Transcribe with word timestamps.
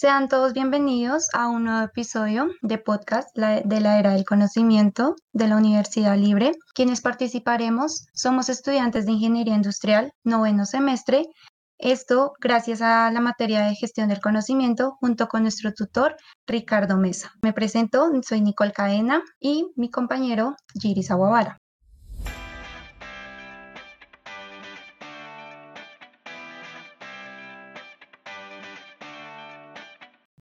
Sean 0.00 0.28
todos 0.28 0.52
bienvenidos 0.52 1.26
a 1.32 1.48
un 1.48 1.64
nuevo 1.64 1.84
episodio 1.84 2.46
de 2.62 2.78
podcast 2.78 3.36
de 3.36 3.80
la 3.80 3.98
era 3.98 4.12
del 4.12 4.24
conocimiento 4.24 5.16
de 5.32 5.48
la 5.48 5.56
Universidad 5.56 6.16
Libre. 6.16 6.52
Quienes 6.72 7.00
participaremos 7.00 8.06
somos 8.14 8.48
estudiantes 8.48 9.06
de 9.06 9.12
Ingeniería 9.14 9.56
Industrial, 9.56 10.12
noveno 10.22 10.66
semestre. 10.66 11.26
Esto 11.78 12.34
gracias 12.40 12.80
a 12.80 13.10
la 13.10 13.20
materia 13.20 13.62
de 13.62 13.74
gestión 13.74 14.08
del 14.08 14.20
conocimiento 14.20 14.96
junto 15.00 15.26
con 15.26 15.42
nuestro 15.42 15.72
tutor 15.74 16.14
Ricardo 16.46 16.96
Mesa. 16.96 17.32
Me 17.42 17.52
presento, 17.52 18.08
soy 18.22 18.40
Nicole 18.40 18.70
Cadena 18.70 19.24
y 19.40 19.66
mi 19.74 19.90
compañero 19.90 20.54
Giris 20.80 21.10
Aguavara. 21.10 21.58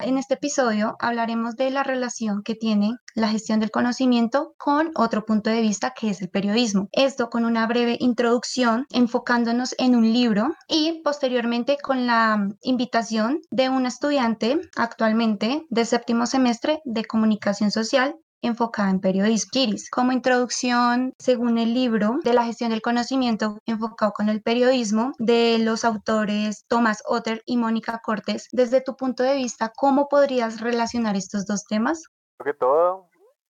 En 0.07 0.17
este 0.17 0.35
episodio 0.35 0.95
hablaremos 0.99 1.57
de 1.57 1.69
la 1.69 1.83
relación 1.83 2.41
que 2.41 2.55
tiene 2.55 2.93
la 3.13 3.27
gestión 3.27 3.59
del 3.59 3.71
conocimiento 3.71 4.55
con 4.57 4.91
otro 4.95 5.25
punto 5.25 5.49
de 5.49 5.59
vista 5.59 5.93
que 5.93 6.09
es 6.09 6.21
el 6.21 6.29
periodismo. 6.29 6.87
Esto 6.93 7.29
con 7.29 7.43
una 7.43 7.67
breve 7.67 7.97
introducción 7.99 8.85
enfocándonos 8.91 9.75
en 9.77 9.97
un 9.97 10.13
libro 10.13 10.55
y 10.69 11.01
posteriormente 11.03 11.77
con 11.83 12.07
la 12.07 12.47
invitación 12.61 13.41
de 13.51 13.67
un 13.67 13.85
estudiante 13.85 14.61
actualmente 14.77 15.65
de 15.69 15.83
séptimo 15.83 16.25
semestre 16.25 16.79
de 16.85 17.03
comunicación 17.03 17.69
social 17.69 18.15
enfocada 18.41 18.89
en 18.89 18.99
periodismo. 18.99 19.49
Kiris, 19.51 19.89
como 19.89 20.11
introducción, 20.11 21.13
según 21.19 21.57
el 21.57 21.73
libro 21.73 22.19
de 22.23 22.33
la 22.33 22.43
gestión 22.43 22.71
del 22.71 22.81
conocimiento 22.81 23.59
enfocado 23.65 24.11
con 24.13 24.29
el 24.29 24.41
periodismo 24.41 25.11
de 25.19 25.57
los 25.59 25.85
autores 25.85 26.65
Thomas 26.67 27.03
Otter 27.05 27.41
y 27.45 27.57
Mónica 27.57 28.01
Cortés, 28.03 28.47
desde 28.51 28.81
tu 28.81 28.95
punto 28.95 29.23
de 29.23 29.35
vista, 29.35 29.71
¿cómo 29.75 30.07
podrías 30.07 30.61
relacionar 30.61 31.15
estos 31.15 31.45
dos 31.45 31.65
temas? 31.65 32.03
que 32.43 32.53
todo, 32.53 33.09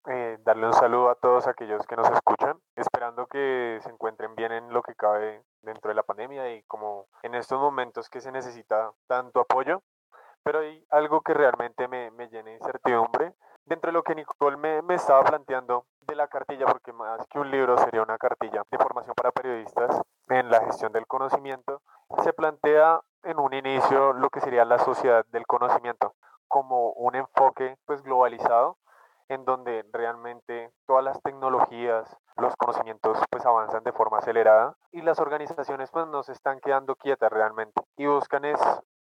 eh, 0.08 0.38
darle 0.42 0.68
un 0.68 0.74
saludo 0.74 1.10
a 1.10 1.16
todos 1.16 1.48
aquellos 1.48 1.86
que 1.88 1.96
nos 1.96 2.10
escuchan, 2.10 2.60
esperando 2.76 3.28
que 3.28 3.80
se 3.82 3.90
encuentren 3.90 4.36
bien 4.36 4.52
en 4.52 4.70
lo 4.74 4.82
que 4.82 4.96
cabe 4.96 5.44
dentro 5.62 5.90
de 5.90 5.96
la 5.96 6.04
pandemia 6.04 6.54
y 6.56 6.64
como 6.64 7.08
en 7.24 7.36
estos 7.36 7.60
momentos 7.60 8.10
que 8.10 8.20
se 8.20 8.32
necesita 8.32 8.92
tanto 9.08 9.40
apoyo, 9.40 9.82
pero 10.44 10.60
hay 10.60 10.86
algo 10.90 11.22
que 11.22 11.34
realmente 11.34 11.88
me, 11.88 12.12
me 12.12 12.28
llena 12.28 12.50
de 12.50 12.58
incertidumbre 12.58 13.34
dentro 13.66 13.90
de 13.90 13.94
lo 13.94 14.04
que 14.04 14.16
Nicole 14.16 14.58
me, 14.58 14.96
estaba 14.96 15.24
planteando 15.24 15.86
de 16.02 16.16
la 16.16 16.28
cartilla, 16.28 16.66
porque 16.66 16.94
más 16.94 17.26
que 17.28 17.40
un 17.40 17.50
libro 17.50 17.78
sería 17.78 18.02
una 18.02 18.18
cartilla 18.18 18.64
de 18.70 18.78
formación 18.78 19.16
para 19.16 19.32
periodistas 19.32 20.02
en 20.30 20.50
la 20.50 20.62
gestión 20.66 20.92
del 20.92 21.08
conocimiento, 21.08 21.82
se 22.24 22.34
plantea 22.34 23.02
en 23.24 23.40
un 23.40 23.54
inicio 23.54 24.14
lo 24.14 24.30
que 24.30 24.42
sería 24.42 24.66
la 24.66 24.80
sociedad 24.80 25.26
del 25.28 25.46
conocimiento 25.46 26.14
como 26.48 26.92
un 26.92 27.16
enfoque 27.16 27.78
pues 27.86 28.04
globalizado 28.04 28.78
en 29.30 29.46
donde 29.46 29.86
realmente 29.92 30.72
todas 30.86 31.04
las 31.04 31.22
tecnologías, 31.22 32.18
los 32.38 32.56
conocimientos 32.58 33.18
pues 33.32 33.46
avanzan 33.46 33.84
de 33.84 33.94
forma 33.94 34.20
acelerada 34.20 34.76
y 34.92 35.02
las 35.02 35.20
organizaciones 35.20 35.90
pues 35.92 36.06
no 36.08 36.22
están 36.22 36.60
quedando 36.60 36.96
quietas 36.96 37.32
realmente 37.32 37.82
y 37.98 38.06
buscan 38.06 38.46
es 38.46 38.60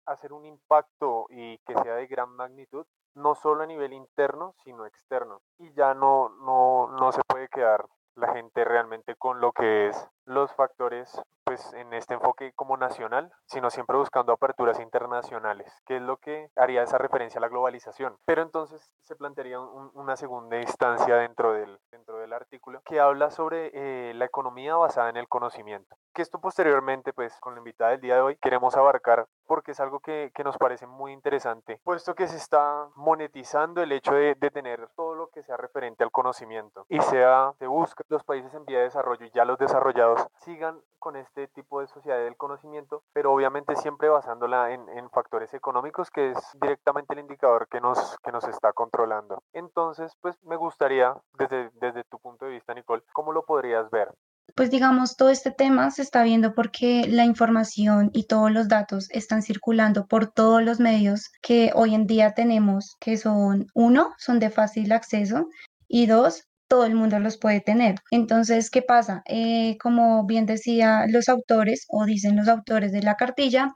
hacer 0.07 0.33
un 0.33 0.45
impacto 0.45 1.27
y 1.31 1.59
que 1.59 1.75
sea 1.83 1.95
de 1.95 2.07
gran 2.07 2.31
magnitud 2.31 2.87
no 3.15 3.35
solo 3.35 3.63
a 3.63 3.67
nivel 3.67 3.93
interno, 3.93 4.55
sino 4.65 4.87
externo. 4.87 5.41
Y 5.59 5.73
ya 5.73 5.95
no, 5.95 6.29
no, 6.29 6.89
no 6.89 7.13
se 7.13 7.23
puede 7.27 7.49
quedar 7.49 7.87
la 8.17 8.33
gente 8.33 8.65
realmente 8.65 9.17
con 9.17 9.41
lo 9.41 9.53
que 9.53 9.89
es 9.89 10.09
los 10.25 10.53
factores 10.55 11.21
pues 11.45 11.73
en 11.75 11.93
este 11.93 12.15
enfoque 12.15 12.53
como 12.55 12.77
nacional, 12.77 13.31
sino 13.47 13.71
siempre 13.71 13.97
buscando 13.97 14.33
aperturas 14.33 14.81
internacionales, 14.81 15.73
que 15.87 15.97
es 15.97 16.03
lo 16.03 16.17
que 16.17 16.51
haría 16.57 16.83
esa 16.83 16.99
referencia 16.99 17.39
a 17.39 17.43
la 17.43 17.49
globalización. 17.49 18.17
Pero 18.25 18.43
entonces 18.43 18.93
se 19.03 19.17
plantearía 19.17 19.61
una 19.61 20.17
segunda 20.17 20.61
instancia 20.61 21.17
dentro 21.17 21.53
del, 21.53 21.79
dentro 21.91 22.19
del 22.19 22.33
artículo 22.33 22.81
que 22.85 23.01
habla 23.01 23.31
sobre 23.31 23.71
eh, 23.75 24.15
la 24.15 24.25
economía 24.25 24.77
basada 24.77 25.11
en 25.11 25.17
el 25.17 25.29
conocimiento. 25.29 25.97
Que 26.15 26.23
esto 26.23 26.41
posteriormente, 26.41 27.13
pues 27.13 27.39
con 27.41 27.55
la 27.55 27.59
invitada 27.59 27.91
del 27.91 28.01
día 28.01 28.15
de 28.15 28.21
hoy, 28.23 28.37
queremos 28.37 28.77
abarcar 28.77 29.27
porque 29.47 29.73
es 29.73 29.81
algo 29.81 30.01
que, 30.01 30.33
que 30.35 30.45
nos 30.45 30.57
parece 30.57 30.87
muy 30.87 31.13
interesante, 31.13 31.81
puesto 31.85 32.15
que 32.15 32.29
se 32.29 32.37
está 32.37 32.89
monetizando 32.95 33.83
el 33.83 33.93
hecho 33.93 34.15
de, 34.15 34.35
de 34.35 34.51
tener 34.51 34.89
todo 34.97 35.15
lo 35.15 35.29
que 35.29 35.43
sea 35.43 35.57
referente 35.57 36.03
al 36.03 36.11
conocimiento 36.11 36.87
y 36.89 37.01
sea, 37.01 37.53
se 37.59 37.67
busca 37.67 38.05
los 38.09 38.25
países 38.25 38.55
en 38.55 38.65
vía 38.65 38.79
de 38.79 38.85
desarrollo 38.85 39.27
y 39.27 39.31
ya 39.31 39.45
los 39.45 39.59
desarrollados 39.59 40.27
sigan 40.39 40.81
con 41.05 41.17
este 41.17 41.49
tipo 41.49 41.83
de 41.83 41.87
sociedad 41.87 42.17
del 42.17 42.39
conocimiento, 42.39 43.03
pero 43.13 43.31
obviamente 43.31 43.77
siempre 43.77 44.09
basándola 44.09 44.73
en, 44.73 45.11
factores 45.11 45.53
económicos, 45.53 46.11
que 46.11 46.31
es 46.31 46.39
directamente 46.59 47.13
el 47.13 47.21
indicador 47.21 47.69
que 47.71 47.79
nos, 47.79 48.17
que 48.25 48.33
nos 48.33 48.43
está 48.49 48.73
controlando. 48.73 49.43
Entonces, 49.53 50.13
pues 50.23 50.35
me 50.45 50.57
gustaría, 50.57 51.15
desde, 51.39 51.71
desde 51.79 52.05
tu 52.05 52.19
punto 52.19 52.47
de 52.47 52.53
vista, 52.53 52.73
Nicole, 52.73 53.03
¿cómo 53.13 53.33
lo 53.33 53.45
podrías 53.45 53.91
ver? 53.91 54.09
Pues 54.57 54.71
digamos, 54.71 55.17
todo 55.17 55.29
este 55.29 55.51
tema 55.51 55.91
se 55.91 56.01
está 56.01 56.23
viendo 56.23 56.55
porque 56.55 57.05
la 57.07 57.27
información 57.27 58.09
y 58.15 58.27
todos 58.27 58.51
los 58.51 58.69
datos 58.69 59.11
están 59.11 59.43
circulando 59.43 60.07
por 60.07 60.33
todos 60.33 60.63
los 60.63 60.81
medios 60.81 61.31
que 61.43 61.71
hoy 61.75 61.95
en 61.95 62.07
día 62.07 62.33
tenemos, 62.33 62.97
que 62.99 63.19
son, 63.19 63.67
uno, 63.75 64.15
son 64.17 64.39
de 64.39 64.49
fácil 64.49 64.91
acceso 64.93 65.49
y 65.87 66.07
dos, 66.07 66.49
todo 66.75 66.87
el 66.87 66.97
mundo 66.97 67.21
los 67.21 67.39
puede 67.39 67.61
tener. 67.61 68.01
Entonces, 68.11 68.69
¿qué 68.69 68.83
pasa? 68.83 69.23
Eh, 69.27 69.79
como 69.79 70.27
bien 70.27 70.45
decía 70.45 71.07
los 71.09 71.29
autores 71.29 71.85
o 71.89 72.05
dicen 72.05 72.35
los 72.35 72.49
autores 72.49 72.91
de 72.91 73.01
la 73.01 73.15
cartilla, 73.15 73.73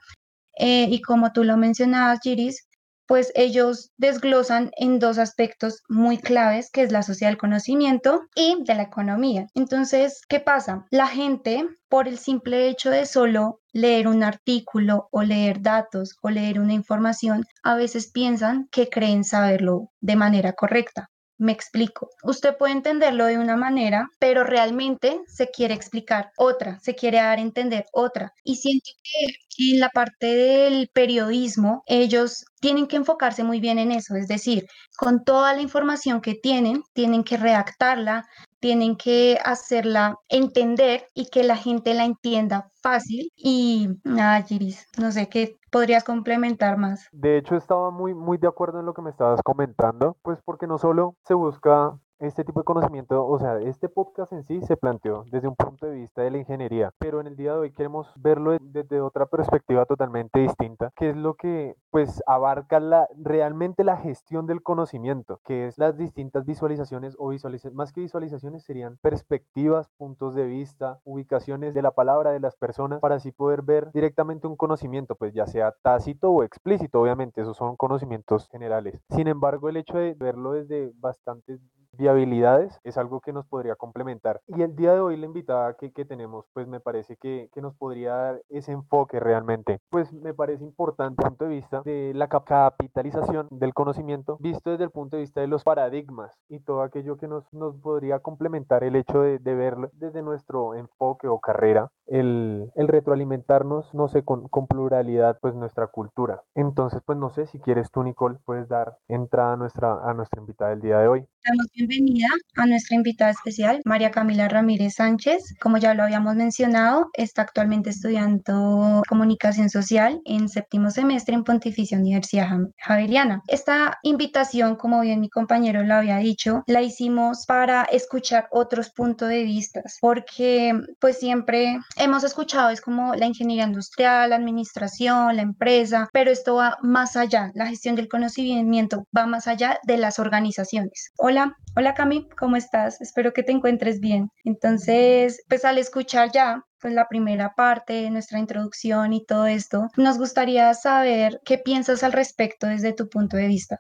eh, 0.59 0.89
y 0.91 1.01
como 1.01 1.31
tú 1.33 1.45
lo 1.45 1.57
mencionabas, 1.57 2.19
Giris, 2.21 2.67
pues 3.07 3.31
ellos 3.37 3.93
desglosan 3.99 4.73
en 4.77 4.99
dos 4.99 5.19
aspectos 5.19 5.85
muy 5.89 6.19
claves, 6.19 6.71
que 6.73 6.83
es 6.83 6.91
la 6.91 7.05
social 7.05 7.37
conocimiento 7.37 8.23
y 8.35 8.57
de 8.65 8.75
la 8.75 8.83
economía. 8.83 9.47
Entonces, 9.55 10.21
¿qué 10.29 10.41
pasa? 10.41 10.85
La 10.91 11.07
gente, 11.07 11.69
por 11.89 12.09
el 12.09 12.19
simple 12.19 12.67
hecho 12.69 12.91
de 12.91 13.07
solo 13.07 13.61
leer 13.73 14.09
un 14.09 14.25
artículo 14.25 15.09
o 15.13 15.23
leer 15.23 15.63
datos 15.63 16.17
o 16.21 16.31
leer 16.31 16.59
una 16.59 16.75
información, 16.75 17.45
a 17.63 17.77
veces 17.77 18.11
piensan 18.11 18.67
que 18.73 18.89
creen 18.89 19.23
saberlo 19.23 19.93
de 20.01 20.17
manera 20.17 20.53
correcta. 20.55 21.11
Me 21.39 21.53
explico. 21.53 22.11
Usted 22.25 22.57
puede 22.57 22.73
entenderlo 22.73 23.27
de 23.27 23.39
una 23.39 23.57
manera, 23.57 24.11
pero 24.19 24.45
realmente 24.45 25.21
se 25.29 25.51
quiere 25.51 25.75
explicar 25.75 26.33
otra, 26.37 26.81
se 26.81 26.97
quiere 26.97 27.19
dar 27.19 27.39
a 27.39 27.43
entender 27.43 27.87
otra. 27.93 28.35
Y 28.43 28.57
siento 28.57 28.91
que 29.05 29.73
en 29.73 29.81
la 29.81 29.89
parte 29.91 30.27
del 30.27 30.89
periodismo, 30.93 31.83
ellos 31.87 32.45
tienen 32.61 32.87
que 32.87 32.97
enfocarse 32.97 33.45
muy 33.45 33.61
bien 33.61 33.79
en 33.79 33.93
eso, 33.93 34.17
es 34.17 34.29
decir, 34.29 34.67
con 34.97 35.25
toda 35.25 35.55
la 35.55 35.63
información 35.63 36.21
que 36.21 36.35
tienen, 36.35 36.83
tienen 36.93 37.25
que 37.25 37.37
redactarla, 37.37 38.27
tienen 38.61 38.97
que 38.97 39.39
hacerla 39.45 40.17
entender 40.29 41.07
y 41.15 41.29
que 41.29 41.45
la 41.45 41.57
gente 41.57 41.95
la 41.95 42.05
entienda 42.05 42.71
fácil. 42.83 43.31
Y 43.37 43.89
nada, 44.05 44.43
Giris, 44.43 44.87
no 44.99 45.13
sé 45.13 45.29
qué 45.29 45.57
podrías 45.71 46.05
complementar 46.05 46.77
más. 46.77 47.09
De 47.13 47.39
hecho, 47.39 47.57
estaba 47.57 47.91
muy, 47.91 48.15
muy 48.15 48.39
de 48.39 48.49
acuerdo 48.49 48.81
en 48.81 48.87
lo 48.87 48.95
que 48.95 49.03
me 49.03 49.11
estabas 49.11 49.41
comentando, 49.45 50.17
pues 50.23 50.41
porque 50.45 50.67
no 50.67 50.79
solo 50.79 51.15
se 51.25 51.35
busca 51.35 51.99
este 52.19 52.45
tipo 52.45 52.61
de 52.61 52.65
conocimiento, 52.65 53.27
o 53.27 53.39
sea, 53.39 53.59
este 53.61 53.89
podcast 53.89 54.33
en 54.33 54.45
sí 54.45 54.61
se 54.63 54.77
planteó 54.77 55.25
desde 55.31 55.49
un 55.49 55.57
punto 55.57 55.87
de 55.87 55.93
vista 55.93 56.23
de 56.23 56.31
la 56.31 56.39
ingeniería, 56.39 56.93
pero 56.99 57.21
en 57.21 57.29
el 57.29 57.37
día 57.37 57.53
de 57.53 57.59
hoy 57.59 57.73
queremos 57.73 58.13
verlo 58.17 58.57
desde 58.61 59.01
otra 59.01 59.27
perspectiva 59.27 59.87
totalmente 59.87 60.41
distinta, 60.41 60.93
que 60.97 61.11
es 61.11 61.17
lo 61.17 61.35
que 61.35 61.77
pues 61.91 62.23
abarca 62.27 62.81
la, 62.81 63.09
realmente 63.17 63.85
la 63.85 63.97
gestión 63.97 64.47
del 64.47 64.63
conocimiento, 64.63 65.41
que 65.45 65.67
es 65.67 65.79
las 65.79 65.97
distintas 65.97 66.45
visualizaciones 66.45 67.15
o 67.19 67.29
visualizaciones, 67.29 67.77
más 67.77 67.93
que 67.93 68.01
visualizaciones 68.01 68.65
serían 68.65 68.99
perspectivas, 69.01 69.89
puntos 69.97 70.35
de 70.35 70.47
vista, 70.47 71.01
ubicaciones 71.05 71.75
de 71.75 71.83
la 71.83 71.93
palabra 71.93 72.33
de 72.33 72.41
las 72.41 72.57
personas 72.57 73.01
para 73.01 73.17
así 73.17 73.33
poder 73.33 73.63
ver 73.63 73.91
directamente 73.93 74.47
un 74.47 74.57
conocimiento, 74.57 75.15
pues 75.15 75.33
ya 75.35 75.47
sea 75.47 75.73
tácito 75.83 76.31
o 76.31 76.43
explícito, 76.43 77.01
obviamente, 77.01 77.43
esos 77.43 77.57
son 77.57 77.77
conocimientos 77.77 78.49
generales. 78.49 79.01
Sin 79.11 79.29
embargo, 79.29 79.69
el 79.69 79.77
hecho 79.77 79.99
de 79.99 80.15
verlo 80.15 80.53
desde 80.53 80.93
bastantes 80.97 81.61
viabilidades 81.93 82.81
es 82.85 82.99
algo 82.99 83.21
que 83.21 83.33
nos 83.33 83.47
podría 83.47 83.77
complementar. 83.77 84.41
Y 84.47 84.63
el 84.63 84.77
día 84.77 84.93
de 84.95 85.01
hoy 85.01 85.17
la 85.17 85.27
invitada 85.27 85.75
que, 85.75 85.93
que 85.93 86.05
tenemos, 86.05 86.47
pues 86.53 86.67
me 86.67 86.81
parece 86.81 87.17
que, 87.17 87.51
que, 87.53 87.63
nos 87.63 87.75
podría 87.75 88.15
dar 88.15 88.43
ese 88.49 88.73
enfoque 88.73 89.21
realmente. 89.21 89.81
Pues 89.91 90.13
me 90.13 90.35
parece 90.35 90.65
importante 90.65 91.23
punto 91.23 91.45
de 91.45 91.51
vista 91.51 91.83
de 91.85 92.13
la 92.15 92.29
capitalización 92.29 93.49
del 93.51 93.75
conocimiento, 93.75 94.39
visto 94.41 94.71
desde 94.71 94.85
el 94.85 94.91
punto 94.91 95.17
de 95.17 95.23
vista 95.23 95.41
de 95.41 95.47
los 95.47 95.65
paradigmas 95.65 96.33
y 96.49 96.61
todo 96.61 96.83
aquello 96.83 97.17
que 97.17 97.29
nos, 97.29 97.53
nos 97.53 97.77
podría 97.77 98.21
complementar 98.21 98.85
el 98.85 98.97
hecho 98.97 99.21
de, 99.21 99.39
de 99.39 99.55
verlo 99.55 99.91
desde 99.95 100.23
nuestro 100.23 100.75
enfoque 100.75 101.29
o 101.29 101.41
carrera, 101.41 101.91
el, 102.07 102.71
el 102.75 102.89
retroalimentarnos, 102.89 103.93
no 103.95 104.09
sé, 104.09 104.25
con, 104.25 104.49
con, 104.49 104.67
pluralidad, 104.67 105.39
pues 105.41 105.55
nuestra 105.55 105.87
cultura. 105.87 106.43
Entonces, 106.55 107.01
pues 107.05 107.19
no 107.19 107.31
sé 107.31 107.47
si 107.47 107.59
quieres 107.59 107.91
tú, 107.91 108.03
Nicole, 108.03 108.39
puedes 108.45 108.69
dar 108.69 108.99
entrada 109.09 109.55
a 109.55 109.57
nuestra, 109.57 110.09
a 110.09 110.15
nuestra 110.15 110.41
invitada 110.41 110.71
del 110.71 110.81
día 110.81 110.99
de 110.99 111.09
hoy. 111.09 111.27
Estamos 111.43 111.67
bienvenida 111.79 112.27
a 112.57 112.67
nuestra 112.67 112.97
invitada 112.97 113.31
especial, 113.31 113.81
María 113.85 114.11
Camila 114.11 114.49
Ramírez 114.49 114.95
Sánchez. 114.95 115.55
Como 115.61 115.79
ya 115.79 115.95
lo 115.95 116.03
habíamos 116.03 116.35
mencionado, 116.35 117.09
está 117.13 117.43
actualmente 117.43 117.91
estudiando 117.91 119.03
comunicación 119.09 119.71
social 119.71 120.21
en 120.25 120.49
séptimo 120.49 120.91
semestre 120.91 121.37
en 121.37 121.45
Pontificia 121.45 121.97
Universidad 121.97 122.49
Javeriana. 122.79 123.43
Esta 123.47 123.99
invitación, 124.03 124.75
como 124.75 125.03
bien 125.03 125.21
mi 125.21 125.29
compañero 125.29 125.85
lo 125.85 125.95
había 125.95 126.17
dicho, 126.17 126.65
la 126.67 126.83
hicimos 126.83 127.47
para 127.47 127.85
escuchar 127.85 128.49
otros 128.51 128.91
puntos 128.91 129.29
de 129.29 129.45
vista, 129.45 129.83
porque 130.01 130.73
pues 131.01 131.19
siempre 131.19 131.79
hemos 131.97 132.25
escuchado, 132.25 132.71
es 132.71 132.81
como 132.81 133.15
la 133.15 133.27
ingeniería 133.27 133.65
industrial, 133.65 134.31
la 134.31 134.37
administración, 134.37 135.37
la 135.37 135.43
empresa, 135.43 136.09
pero 136.13 136.33
esto 136.33 136.57
va 136.57 136.77
más 136.83 137.17
allá, 137.17 137.53
la 137.55 137.69
gestión 137.69 137.95
del 137.95 138.09
conocimiento 138.09 139.07
va 139.17 139.27
más 139.27 139.47
allá 139.47 139.79
de 139.85 139.97
las 139.97 140.19
organizaciones. 140.19 141.13
Hola, 141.19 141.57
hola 141.79 141.95
Cami, 141.95 142.29
¿cómo 142.31 142.57
estás? 142.57 143.01
Espero 143.01 143.33
que 143.33 143.45
te 143.45 143.53
encuentres 143.53 144.01
bien. 144.01 144.33
Entonces, 144.45 145.45
pues 145.49 145.65
al 145.65 145.79
escuchar 145.79 146.33
ya 146.33 146.65
pues 146.81 146.93
la 146.93 147.07
primera 147.07 147.55
parte 147.55 148.11
nuestra 148.11 148.41
introducción 148.41 149.13
y 149.13 149.25
todo 149.25 149.47
esto, 149.47 149.87
nos 149.97 150.19
gustaría 150.19 150.75
saber 150.75 151.41
qué 151.45 151.57
piensas 151.57 152.03
al 152.03 152.13
respecto 152.13 152.67
desde 152.67 152.93
tu 152.95 153.09
punto 153.09 153.37
de 153.37 153.47
vista. 153.47 153.79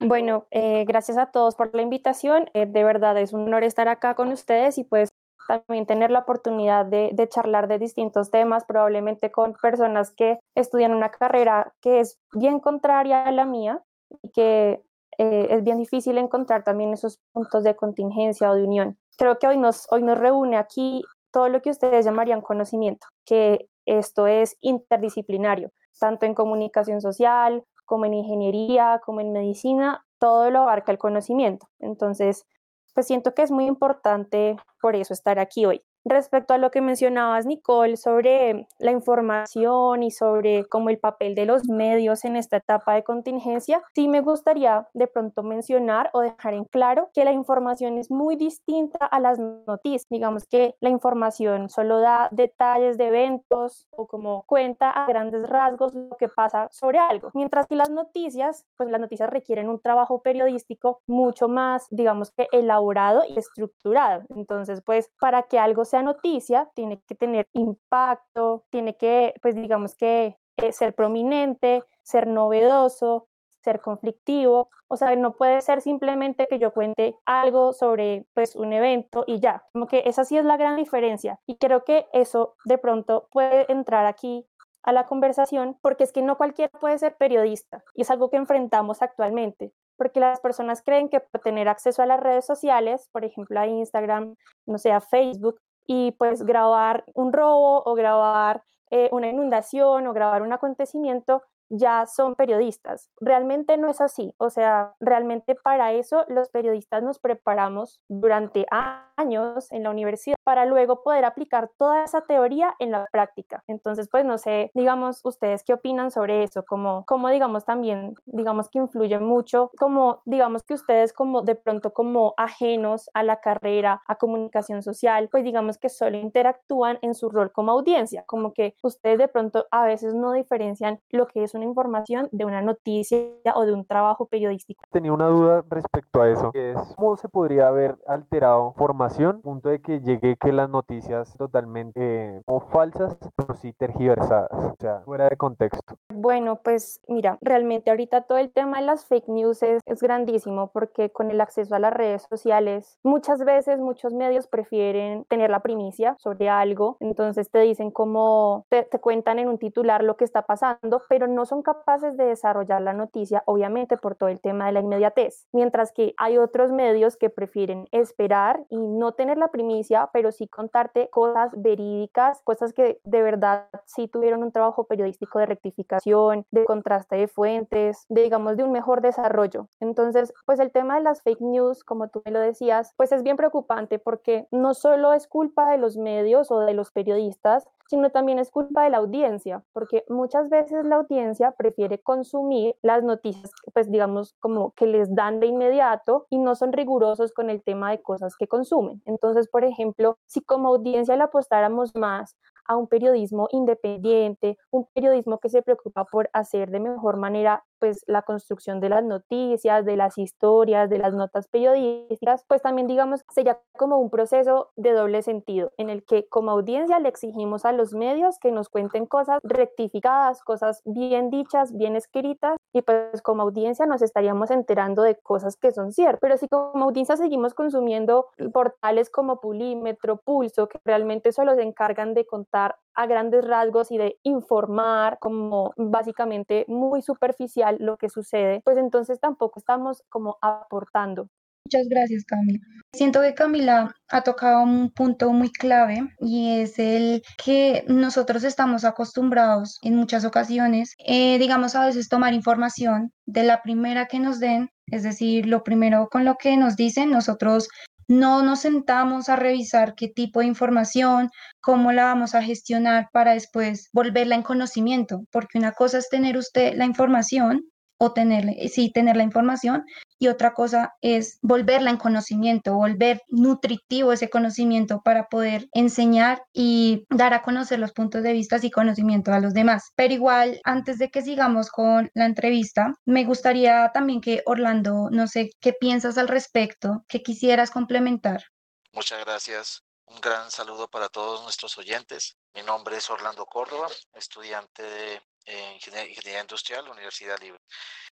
Bueno, 0.00 0.46
eh, 0.50 0.86
gracias 0.86 1.18
a 1.18 1.26
todos 1.26 1.54
por 1.54 1.74
la 1.74 1.82
invitación. 1.82 2.48
Eh, 2.54 2.64
de 2.64 2.82
verdad 2.82 3.18
es 3.18 3.34
un 3.34 3.42
honor 3.42 3.62
estar 3.62 3.88
acá 3.88 4.14
con 4.14 4.32
ustedes 4.32 4.78
y 4.78 4.84
pues 4.84 5.10
también 5.46 5.84
tener 5.84 6.10
la 6.10 6.20
oportunidad 6.20 6.86
de, 6.86 7.10
de, 7.12 7.28
charlar 7.28 7.68
de 7.68 7.78
distintos 7.78 8.30
temas, 8.30 8.64
probablemente 8.64 9.30
con 9.30 9.52
personas 9.52 10.10
que 10.12 10.38
estudian 10.54 10.94
una 10.94 11.10
carrera 11.10 11.74
que 11.82 12.00
es 12.00 12.18
bien 12.32 12.58
contraria 12.58 13.24
a 13.24 13.32
la 13.32 13.44
mía 13.44 13.82
y 14.22 14.30
que 14.30 14.82
eh, 15.18 15.48
es 15.50 15.62
bien 15.62 15.78
difícil 15.78 16.18
encontrar 16.18 16.64
también 16.64 16.92
esos 16.92 17.20
puntos 17.32 17.64
de 17.64 17.76
contingencia 17.76 18.50
o 18.50 18.54
de 18.54 18.64
unión. 18.64 18.98
Creo 19.16 19.38
que 19.38 19.46
hoy 19.46 19.56
nos, 19.58 19.86
hoy 19.90 20.02
nos 20.02 20.18
reúne 20.18 20.56
aquí 20.56 21.02
todo 21.30 21.48
lo 21.48 21.62
que 21.62 21.70
ustedes 21.70 22.04
llamarían 22.04 22.40
conocimiento, 22.40 23.06
que 23.24 23.68
esto 23.86 24.26
es 24.26 24.56
interdisciplinario, 24.60 25.70
tanto 25.98 26.26
en 26.26 26.34
comunicación 26.34 27.00
social 27.00 27.64
como 27.84 28.06
en 28.06 28.14
ingeniería, 28.14 29.00
como 29.04 29.20
en 29.20 29.32
medicina, 29.32 30.04
todo 30.18 30.50
lo 30.50 30.60
abarca 30.60 30.90
el 30.90 30.98
conocimiento. 30.98 31.66
Entonces, 31.80 32.46
pues 32.94 33.06
siento 33.06 33.34
que 33.34 33.42
es 33.42 33.50
muy 33.50 33.66
importante 33.66 34.56
por 34.80 34.96
eso 34.96 35.12
estar 35.12 35.38
aquí 35.38 35.66
hoy. 35.66 35.82
Respecto 36.04 36.52
a 36.52 36.58
lo 36.58 36.70
que 36.70 36.82
mencionabas, 36.82 37.46
Nicole, 37.46 37.96
sobre 37.96 38.68
la 38.78 38.90
información 38.90 40.02
y 40.02 40.10
sobre 40.10 40.66
cómo 40.66 40.90
el 40.90 40.98
papel 40.98 41.34
de 41.34 41.46
los 41.46 41.66
medios 41.66 42.26
en 42.26 42.36
esta 42.36 42.58
etapa 42.58 42.92
de 42.92 43.02
contingencia, 43.02 43.82
sí 43.94 44.06
me 44.06 44.20
gustaría 44.20 44.86
de 44.92 45.06
pronto 45.06 45.42
mencionar 45.42 46.10
o 46.12 46.20
dejar 46.20 46.52
en 46.52 46.64
claro 46.64 47.08
que 47.14 47.24
la 47.24 47.32
información 47.32 47.96
es 47.96 48.10
muy 48.10 48.36
distinta 48.36 49.06
a 49.06 49.18
las 49.18 49.38
noticias. 49.38 50.06
Digamos 50.10 50.44
que 50.46 50.74
la 50.80 50.90
información 50.90 51.70
solo 51.70 52.00
da 52.00 52.28
detalles 52.32 52.98
de 52.98 53.06
eventos 53.06 53.88
o 53.90 54.06
como 54.06 54.44
cuenta 54.46 54.90
a 54.90 55.06
grandes 55.06 55.48
rasgos 55.48 55.94
lo 55.94 56.16
que 56.18 56.28
pasa 56.28 56.68
sobre 56.70 56.98
algo, 56.98 57.30
mientras 57.32 57.66
que 57.66 57.76
las 57.76 57.90
noticias, 57.90 58.66
pues 58.76 58.90
las 58.90 59.00
noticias 59.00 59.30
requieren 59.30 59.70
un 59.70 59.80
trabajo 59.80 60.20
periodístico 60.20 61.00
mucho 61.06 61.48
más, 61.48 61.86
digamos 61.90 62.30
que 62.30 62.46
elaborado 62.52 63.22
y 63.26 63.38
estructurado. 63.38 64.24
Entonces, 64.36 64.82
pues 64.84 65.10
para 65.18 65.44
que 65.44 65.58
algo 65.58 65.84
se 65.84 65.93
noticia 66.02 66.70
tiene 66.74 67.00
que 67.06 67.14
tener 67.14 67.48
impacto, 67.52 68.64
tiene 68.70 68.96
que, 68.96 69.34
pues 69.42 69.54
digamos 69.54 69.94
que 69.94 70.36
eh, 70.56 70.72
ser 70.72 70.94
prominente, 70.94 71.84
ser 72.02 72.26
novedoso, 72.26 73.28
ser 73.62 73.80
conflictivo, 73.80 74.68
o 74.88 74.96
sea, 74.96 75.16
no 75.16 75.34
puede 75.34 75.60
ser 75.62 75.80
simplemente 75.80 76.46
que 76.48 76.58
yo 76.58 76.72
cuente 76.72 77.16
algo 77.24 77.72
sobre 77.72 78.26
pues 78.34 78.54
un 78.56 78.72
evento 78.72 79.24
y 79.26 79.40
ya, 79.40 79.64
como 79.72 79.86
que 79.86 80.02
esa 80.06 80.24
sí 80.24 80.36
es 80.36 80.44
la 80.44 80.56
gran 80.56 80.76
diferencia. 80.76 81.40
Y 81.46 81.56
creo 81.56 81.84
que 81.84 82.06
eso 82.12 82.56
de 82.64 82.78
pronto 82.78 83.28
puede 83.32 83.70
entrar 83.72 84.06
aquí 84.06 84.46
a 84.82 84.92
la 84.92 85.06
conversación 85.06 85.78
porque 85.80 86.04
es 86.04 86.12
que 86.12 86.22
no 86.22 86.36
cualquiera 86.36 86.70
puede 86.78 86.98
ser 86.98 87.16
periodista 87.16 87.82
y 87.94 88.02
es 88.02 88.10
algo 88.10 88.28
que 88.28 88.36
enfrentamos 88.36 89.00
actualmente 89.00 89.72
porque 89.96 90.20
las 90.20 90.40
personas 90.40 90.82
creen 90.82 91.08
que 91.08 91.20
tener 91.42 91.68
acceso 91.68 92.02
a 92.02 92.06
las 92.06 92.20
redes 92.20 92.44
sociales, 92.44 93.08
por 93.12 93.24
ejemplo 93.24 93.60
a 93.60 93.66
Instagram, 93.66 94.34
no 94.66 94.78
sé, 94.78 94.92
a 94.92 95.00
Facebook, 95.00 95.60
y 95.86 96.12
pues 96.12 96.42
grabar 96.42 97.04
un 97.14 97.32
robo 97.32 97.82
o 97.84 97.94
grabar 97.94 98.62
eh, 98.90 99.08
una 99.12 99.28
inundación 99.28 100.06
o 100.06 100.12
grabar 100.12 100.42
un 100.42 100.52
acontecimiento 100.52 101.42
ya 101.76 102.06
son 102.06 102.34
periodistas. 102.34 103.10
Realmente 103.20 103.76
no 103.76 103.88
es 103.90 104.00
así. 104.00 104.34
O 104.38 104.50
sea, 104.50 104.94
realmente 105.00 105.54
para 105.54 105.92
eso 105.92 106.24
los 106.28 106.50
periodistas 106.50 107.02
nos 107.02 107.18
preparamos 107.18 108.00
durante 108.08 108.66
años 108.70 109.70
en 109.72 109.84
la 109.84 109.90
universidad 109.90 110.36
para 110.44 110.66
luego 110.66 111.02
poder 111.02 111.24
aplicar 111.24 111.70
toda 111.78 112.04
esa 112.04 112.22
teoría 112.22 112.74
en 112.78 112.90
la 112.90 113.06
práctica. 113.10 113.62
Entonces, 113.66 114.08
pues 114.10 114.24
no 114.24 114.38
sé, 114.38 114.70
digamos, 114.74 115.20
ustedes 115.24 115.64
qué 115.64 115.74
opinan 115.74 116.10
sobre 116.10 116.42
eso, 116.42 116.64
como, 116.64 117.04
como 117.06 117.28
digamos 117.28 117.64
también, 117.64 118.14
digamos 118.26 118.68
que 118.68 118.78
influye 118.78 119.18
mucho, 119.18 119.70
como 119.78 120.22
digamos 120.24 120.62
que 120.62 120.74
ustedes 120.74 121.12
como 121.12 121.42
de 121.42 121.54
pronto 121.54 121.92
como 121.92 122.34
ajenos 122.36 123.10
a 123.14 123.22
la 123.22 123.40
carrera, 123.40 124.02
a 124.06 124.16
comunicación 124.16 124.82
social, 124.82 125.28
pues 125.30 125.44
digamos 125.44 125.78
que 125.78 125.88
solo 125.88 126.18
interactúan 126.18 126.98
en 127.02 127.14
su 127.14 127.30
rol 127.30 127.52
como 127.52 127.72
audiencia, 127.72 128.24
como 128.26 128.52
que 128.52 128.74
ustedes 128.82 129.18
de 129.18 129.28
pronto 129.28 129.66
a 129.70 129.84
veces 129.86 130.14
no 130.14 130.32
diferencian 130.32 131.00
lo 131.10 131.26
que 131.26 131.42
es 131.42 131.54
una 131.54 131.63
información 131.64 132.28
de 132.32 132.44
una 132.44 132.62
noticia 132.62 133.28
o 133.54 133.66
de 133.66 133.72
un 133.72 133.84
trabajo 133.84 134.26
periodístico. 134.26 134.82
Tenía 134.90 135.12
una 135.12 135.28
duda 135.28 135.64
respecto 135.68 136.22
a 136.22 136.30
eso, 136.30 136.52
que 136.52 136.72
es 136.72 136.94
cómo 136.96 137.16
se 137.16 137.28
podría 137.28 137.68
haber 137.68 137.96
alterado 138.06 138.72
formación, 138.76 139.40
punto 139.42 139.68
de 139.68 139.80
que 139.80 140.00
llegue 140.00 140.36
que 140.36 140.52
las 140.52 140.70
noticias 140.70 141.34
totalmente 141.36 142.04
eh, 142.04 142.42
o 142.46 142.60
falsas, 142.60 143.16
pero 143.34 143.54
sí 143.54 143.72
tergiversadas, 143.72 144.50
o 144.52 144.76
sea, 144.78 145.00
fuera 145.04 145.28
de 145.28 145.36
contexto. 145.36 145.96
Bueno, 146.12 146.60
pues 146.62 147.00
mira, 147.08 147.38
realmente 147.40 147.90
ahorita 147.90 148.22
todo 148.22 148.38
el 148.38 148.52
tema 148.52 148.80
de 148.80 148.86
las 148.86 149.06
fake 149.06 149.28
news 149.28 149.62
es, 149.62 149.80
es 149.86 150.00
grandísimo 150.00 150.70
porque 150.72 151.10
con 151.10 151.30
el 151.30 151.40
acceso 151.40 151.74
a 151.74 151.78
las 151.78 151.92
redes 151.92 152.26
sociales, 152.28 152.98
muchas 153.02 153.44
veces 153.44 153.80
muchos 153.80 154.12
medios 154.12 154.46
prefieren 154.46 155.24
tener 155.24 155.50
la 155.50 155.60
primicia 155.60 156.16
sobre 156.18 156.48
algo, 156.48 156.96
entonces 157.00 157.50
te 157.50 157.60
dicen 157.60 157.90
cómo 157.90 158.66
te, 158.68 158.82
te 158.82 159.00
cuentan 159.00 159.38
en 159.38 159.48
un 159.48 159.58
titular 159.58 160.04
lo 160.04 160.16
que 160.16 160.24
está 160.24 160.42
pasando, 160.42 161.02
pero 161.08 161.26
no 161.26 161.43
son 161.46 161.62
capaces 161.62 162.16
de 162.16 162.24
desarrollar 162.24 162.82
la 162.82 162.92
noticia, 162.92 163.42
obviamente 163.46 163.96
por 163.96 164.14
todo 164.14 164.28
el 164.28 164.40
tema 164.40 164.66
de 164.66 164.72
la 164.72 164.80
inmediatez, 164.80 165.46
mientras 165.52 165.92
que 165.92 166.14
hay 166.16 166.38
otros 166.38 166.72
medios 166.72 167.16
que 167.16 167.30
prefieren 167.30 167.86
esperar 167.92 168.64
y 168.68 168.78
no 168.78 169.12
tener 169.12 169.38
la 169.38 169.48
primicia, 169.48 170.10
pero 170.12 170.32
sí 170.32 170.48
contarte 170.48 171.08
cosas 171.10 171.50
verídicas, 171.56 172.40
cosas 172.42 172.72
que 172.72 173.00
de 173.04 173.22
verdad 173.22 173.68
sí 173.84 174.08
tuvieron 174.08 174.42
un 174.42 174.52
trabajo 174.52 174.84
periodístico 174.84 175.38
de 175.38 175.46
rectificación, 175.46 176.46
de 176.50 176.64
contraste 176.64 177.16
de 177.16 177.28
fuentes, 177.28 178.06
de 178.08 178.22
digamos 178.22 178.56
de 178.56 178.64
un 178.64 178.72
mejor 178.72 179.00
desarrollo. 179.00 179.68
Entonces, 179.80 180.32
pues 180.46 180.58
el 180.60 180.72
tema 180.72 180.96
de 180.96 181.02
las 181.02 181.22
fake 181.22 181.40
news, 181.40 181.84
como 181.84 182.08
tú 182.08 182.22
me 182.24 182.32
lo 182.32 182.40
decías, 182.40 182.92
pues 182.96 183.12
es 183.12 183.22
bien 183.22 183.36
preocupante 183.36 183.98
porque 183.98 184.48
no 184.50 184.74
solo 184.74 185.12
es 185.12 185.28
culpa 185.28 185.70
de 185.70 185.78
los 185.78 185.96
medios 185.96 186.50
o 186.50 186.60
de 186.60 186.74
los 186.74 186.90
periodistas, 186.90 187.68
sino 187.88 188.10
también 188.10 188.38
es 188.38 188.50
culpa 188.50 188.84
de 188.84 188.90
la 188.90 188.98
audiencia, 188.98 189.64
porque 189.72 190.04
muchas 190.08 190.48
veces 190.48 190.84
la 190.84 190.96
audiencia 190.96 191.52
prefiere 191.52 191.98
consumir 192.00 192.76
las 192.82 193.02
noticias, 193.02 193.50
pues 193.72 193.90
digamos, 193.90 194.34
como 194.40 194.72
que 194.72 194.86
les 194.86 195.14
dan 195.14 195.40
de 195.40 195.46
inmediato 195.46 196.26
y 196.30 196.38
no 196.38 196.54
son 196.54 196.72
rigurosos 196.72 197.32
con 197.32 197.50
el 197.50 197.62
tema 197.62 197.90
de 197.90 198.02
cosas 198.02 198.36
que 198.36 198.48
consumen. 198.48 199.02
Entonces, 199.04 199.48
por 199.48 199.64
ejemplo, 199.64 200.16
si 200.26 200.40
como 200.40 200.68
audiencia 200.68 201.16
le 201.16 201.24
apostáramos 201.24 201.94
más 201.94 202.36
a 202.66 202.76
un 202.76 202.86
periodismo 202.86 203.48
independiente, 203.50 204.56
un 204.70 204.86
periodismo 204.94 205.38
que 205.38 205.48
se 205.48 205.62
preocupa 205.62 206.04
por 206.04 206.30
hacer 206.32 206.70
de 206.70 206.80
mejor 206.80 207.16
manera 207.16 207.64
pues 207.84 208.02
la 208.06 208.22
construcción 208.22 208.80
de 208.80 208.88
las 208.88 209.04
noticias, 209.04 209.84
de 209.84 209.94
las 209.94 210.16
historias, 210.16 210.88
de 210.88 210.96
las 210.96 211.12
notas 211.12 211.48
periodísticas, 211.48 212.42
pues 212.48 212.62
también 212.62 212.86
digamos 212.86 213.20
sería 213.28 213.60
como 213.76 213.98
un 213.98 214.08
proceso 214.08 214.70
de 214.74 214.92
doble 214.92 215.20
sentido 215.20 215.70
en 215.76 215.90
el 215.90 216.02
que 216.02 216.26
como 216.30 216.50
audiencia 216.50 216.98
le 216.98 217.10
exigimos 217.10 217.66
a 217.66 217.72
los 217.72 217.92
medios 217.92 218.38
que 218.38 218.52
nos 218.52 218.70
cuenten 218.70 219.04
cosas 219.04 219.38
rectificadas, 219.42 220.42
cosas 220.42 220.80
bien 220.86 221.28
dichas, 221.28 221.76
bien 221.76 221.94
escritas 221.94 222.56
y 222.72 222.80
pues 222.80 223.20
como 223.20 223.42
audiencia 223.42 223.84
nos 223.84 224.00
estaríamos 224.00 224.50
enterando 224.50 225.02
de 225.02 225.16
cosas 225.16 225.58
que 225.58 225.70
son 225.70 225.92
ciertas. 225.92 226.20
Pero 226.22 226.38
si 226.38 226.48
como 226.48 226.86
audiencia 226.86 227.18
seguimos 227.18 227.52
consumiendo 227.52 228.28
portales 228.54 229.10
como 229.10 229.40
Pulímetro, 229.40 230.16
Pulso, 230.16 230.68
que 230.68 230.80
realmente 230.86 231.32
solo 231.32 231.54
se 231.54 231.62
encargan 231.62 232.14
de 232.14 232.24
contar 232.24 232.76
a 232.94 233.06
grandes 233.06 233.44
rasgos 233.44 233.90
y 233.90 233.98
de 233.98 234.18
informar 234.22 235.18
como 235.18 235.72
básicamente 235.76 236.64
muy 236.68 237.02
superficial 237.02 237.73
lo 237.80 237.96
que 237.96 238.08
sucede, 238.08 238.60
pues 238.64 238.76
entonces 238.76 239.20
tampoco 239.20 239.58
estamos 239.58 240.02
como 240.08 240.38
aportando. 240.40 241.28
Muchas 241.66 241.88
gracias, 241.88 242.24
Camila. 242.26 242.58
Siento 242.92 243.22
que 243.22 243.32
Camila 243.32 243.94
ha 244.08 244.20
tocado 244.20 244.62
un 244.62 244.90
punto 244.90 245.32
muy 245.32 245.50
clave 245.50 246.06
y 246.18 246.60
es 246.60 246.78
el 246.78 247.22
que 247.42 247.84
nosotros 247.88 248.44
estamos 248.44 248.84
acostumbrados 248.84 249.78
en 249.82 249.96
muchas 249.96 250.26
ocasiones, 250.26 250.94
eh, 251.06 251.38
digamos 251.38 251.74
a 251.74 251.86
veces 251.86 252.10
tomar 252.10 252.34
información 252.34 253.12
de 253.26 253.44
la 253.44 253.62
primera 253.62 254.06
que 254.06 254.18
nos 254.18 254.40
den 254.40 254.68
Es 254.86 255.02
decir, 255.02 255.46
lo 255.46 255.64
primero 255.64 256.08
con 256.10 256.26
lo 256.26 256.34
que 256.36 256.56
nos 256.58 256.76
dicen, 256.76 257.10
nosotros 257.10 257.68
no 258.08 258.42
nos 258.42 258.60
sentamos 258.60 259.28
a 259.28 259.36
revisar 259.36 259.94
qué 259.94 260.08
tipo 260.08 260.40
de 260.40 260.46
información, 260.46 261.30
cómo 261.60 261.92
la 261.92 262.04
vamos 262.04 262.34
a 262.34 262.42
gestionar 262.42 263.08
para 263.12 263.34
después 263.34 263.88
volverla 263.92 264.34
en 264.34 264.42
conocimiento, 264.42 265.24
porque 265.30 265.58
una 265.58 265.72
cosa 265.72 265.98
es 265.98 266.08
tener 266.08 266.36
usted 266.36 266.74
la 266.76 266.84
información 266.84 267.64
o 267.98 268.12
tener, 268.12 268.44
sí, 268.68 268.90
tener 268.92 269.16
la 269.16 269.22
información 269.22 269.84
y 270.18 270.28
otra 270.28 270.54
cosa 270.54 270.94
es 271.00 271.38
volverla 271.42 271.90
en 271.90 271.96
conocimiento, 271.96 272.74
volver 272.74 273.20
nutritivo 273.28 274.12
ese 274.12 274.30
conocimiento 274.30 275.02
para 275.02 275.28
poder 275.28 275.68
enseñar 275.72 276.42
y 276.52 277.04
dar 277.10 277.34
a 277.34 277.42
conocer 277.42 277.78
los 277.78 277.92
puntos 277.92 278.22
de 278.22 278.32
vista 278.32 278.58
y 278.62 278.70
conocimiento 278.70 279.32
a 279.32 279.40
los 279.40 279.54
demás. 279.54 279.92
Pero 279.96 280.14
igual, 280.14 280.60
antes 280.64 280.98
de 280.98 281.10
que 281.10 281.22
sigamos 281.22 281.70
con 281.70 282.10
la 282.14 282.26
entrevista, 282.26 282.94
me 283.04 283.24
gustaría 283.24 283.90
también 283.92 284.20
que 284.20 284.42
Orlando, 284.46 285.08
no 285.10 285.26
sé, 285.26 285.50
¿qué 285.60 285.72
piensas 285.72 286.18
al 286.18 286.28
respecto? 286.28 287.04
¿Qué 287.08 287.22
quisieras 287.22 287.70
complementar? 287.70 288.44
Muchas 288.92 289.24
gracias. 289.24 289.82
Un 290.06 290.20
gran 290.20 290.50
saludo 290.50 290.88
para 290.88 291.08
todos 291.08 291.42
nuestros 291.42 291.76
oyentes. 291.78 292.36
Mi 292.54 292.62
nombre 292.62 292.96
es 292.96 293.10
Orlando 293.10 293.46
Córdoba, 293.46 293.88
estudiante 294.14 294.82
de 294.82 295.22
Ingeniería 295.46 296.40
Industrial, 296.40 296.88
Universidad 296.88 297.38
Libre. 297.40 297.60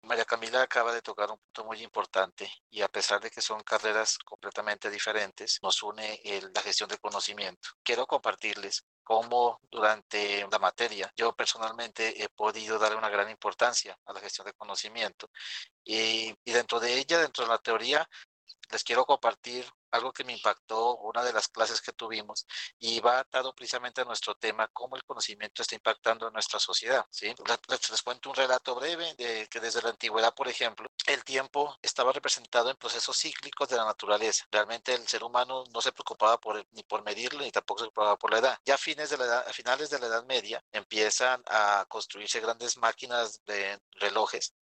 María 0.03 0.25
Camila 0.25 0.63
acaba 0.63 0.93
de 0.93 1.03
tocar 1.03 1.31
un 1.31 1.39
punto 1.39 1.65
muy 1.65 1.83
importante 1.83 2.51
y 2.71 2.83
a 2.83 2.89
pesar 2.89 3.21
de 3.21 3.31
que 3.31 3.41
son 3.41 3.63
carreras 3.63 4.19
completamente 4.19 4.91
diferentes, 4.91 5.59
nos 5.63 5.83
une 5.83 6.21
la 6.55 6.61
gestión 6.63 6.89
del 6.89 7.01
conocimiento. 7.01 7.71
Quiero 7.83 8.07
compartirles 8.07 8.85
cómo 9.03 9.61
durante 9.71 10.47
la 10.51 10.59
materia 10.59 11.13
yo 11.17 11.35
personalmente 11.35 12.23
he 12.23 12.29
podido 12.29 12.79
darle 12.79 12.97
una 12.97 13.09
gran 13.09 13.31
importancia 13.31 13.99
a 14.07 14.13
la 14.13 14.21
gestión 14.21 14.45
del 14.45 14.55
conocimiento 14.55 15.31
y 15.85 16.35
dentro 16.45 16.81
de 16.81 16.99
ella, 16.99 17.19
dentro 17.19 17.45
de 17.45 17.51
la 17.51 17.59
teoría, 17.59 18.09
les 18.71 18.85
quiero 18.85 19.05
compartir 19.05 19.67
algo 19.91 20.13
que 20.13 20.25
me 20.25 20.33
impactó, 20.33 20.97
una 20.99 21.25
de 21.25 21.33
las 21.33 21.49
clases 21.49 21.81
que 21.81 21.93
tuvimos, 21.93 22.47
y 22.79 23.01
va 23.01 23.21
atado 23.21 23.55
precisamente 23.55 24.01
a 24.01 24.05
nuestro 24.05 24.35
tema, 24.35 24.69
cómo 24.69 24.97
el 24.97 25.05
conocimiento 25.05 25.63
está 25.63 25.75
impactando 25.75 26.29
en 26.29 26.33
nuestra 26.33 26.59
sociedad. 26.59 27.05
¿sí? 27.11 27.35
Les, 27.69 27.91
les, 27.91 28.03
cuento 28.03 28.31
un 28.31 28.37
relato 28.37 28.75
breve 28.75 29.15
de 29.15 29.49
que 29.51 29.61
desde 29.61 29.83
la 29.83 29.91
antigüedad, 29.91 30.35
por 30.35 30.49
ejemplo, 30.49 30.89
el 31.07 31.25
tiempo 31.25 31.77
estaba 31.83 32.13
representado 32.13 32.71
en 32.71 32.77
procesos 32.77 33.17
cíclicos 33.17 33.69
de 33.69 33.77
la 33.77 33.85
naturaleza. 33.85 34.47
Realmente 34.51 34.95
el 34.95 35.07
ser 35.09 35.25
humano 35.25 35.65
no 35.73 35.81
se 35.81 35.93
preocupaba 35.93 36.39
por, 36.39 36.65
ni 36.73 36.83
por 36.83 37.03
medirlo, 37.03 37.41
ni 37.41 37.51
tampoco 37.51 37.81
se 37.81 37.85
preocupaba 37.85 38.17
por 38.17 38.31
la 38.33 38.39
edad. 38.39 38.59
Ya 38.65 38.79
fines 38.79 39.11
de 39.11 39.19
la 39.19 39.41
a 39.41 39.53
finales 39.53 39.91
de 39.91 39.99
la 39.99 40.07
Edad 40.07 40.25
Media 40.25 40.63
empiezan 40.73 41.43
a 41.47 41.85
construirse 41.89 42.41
grandes 42.41 42.77
máquinas 42.77 43.45
de 43.45 43.81
relojes 43.93 44.55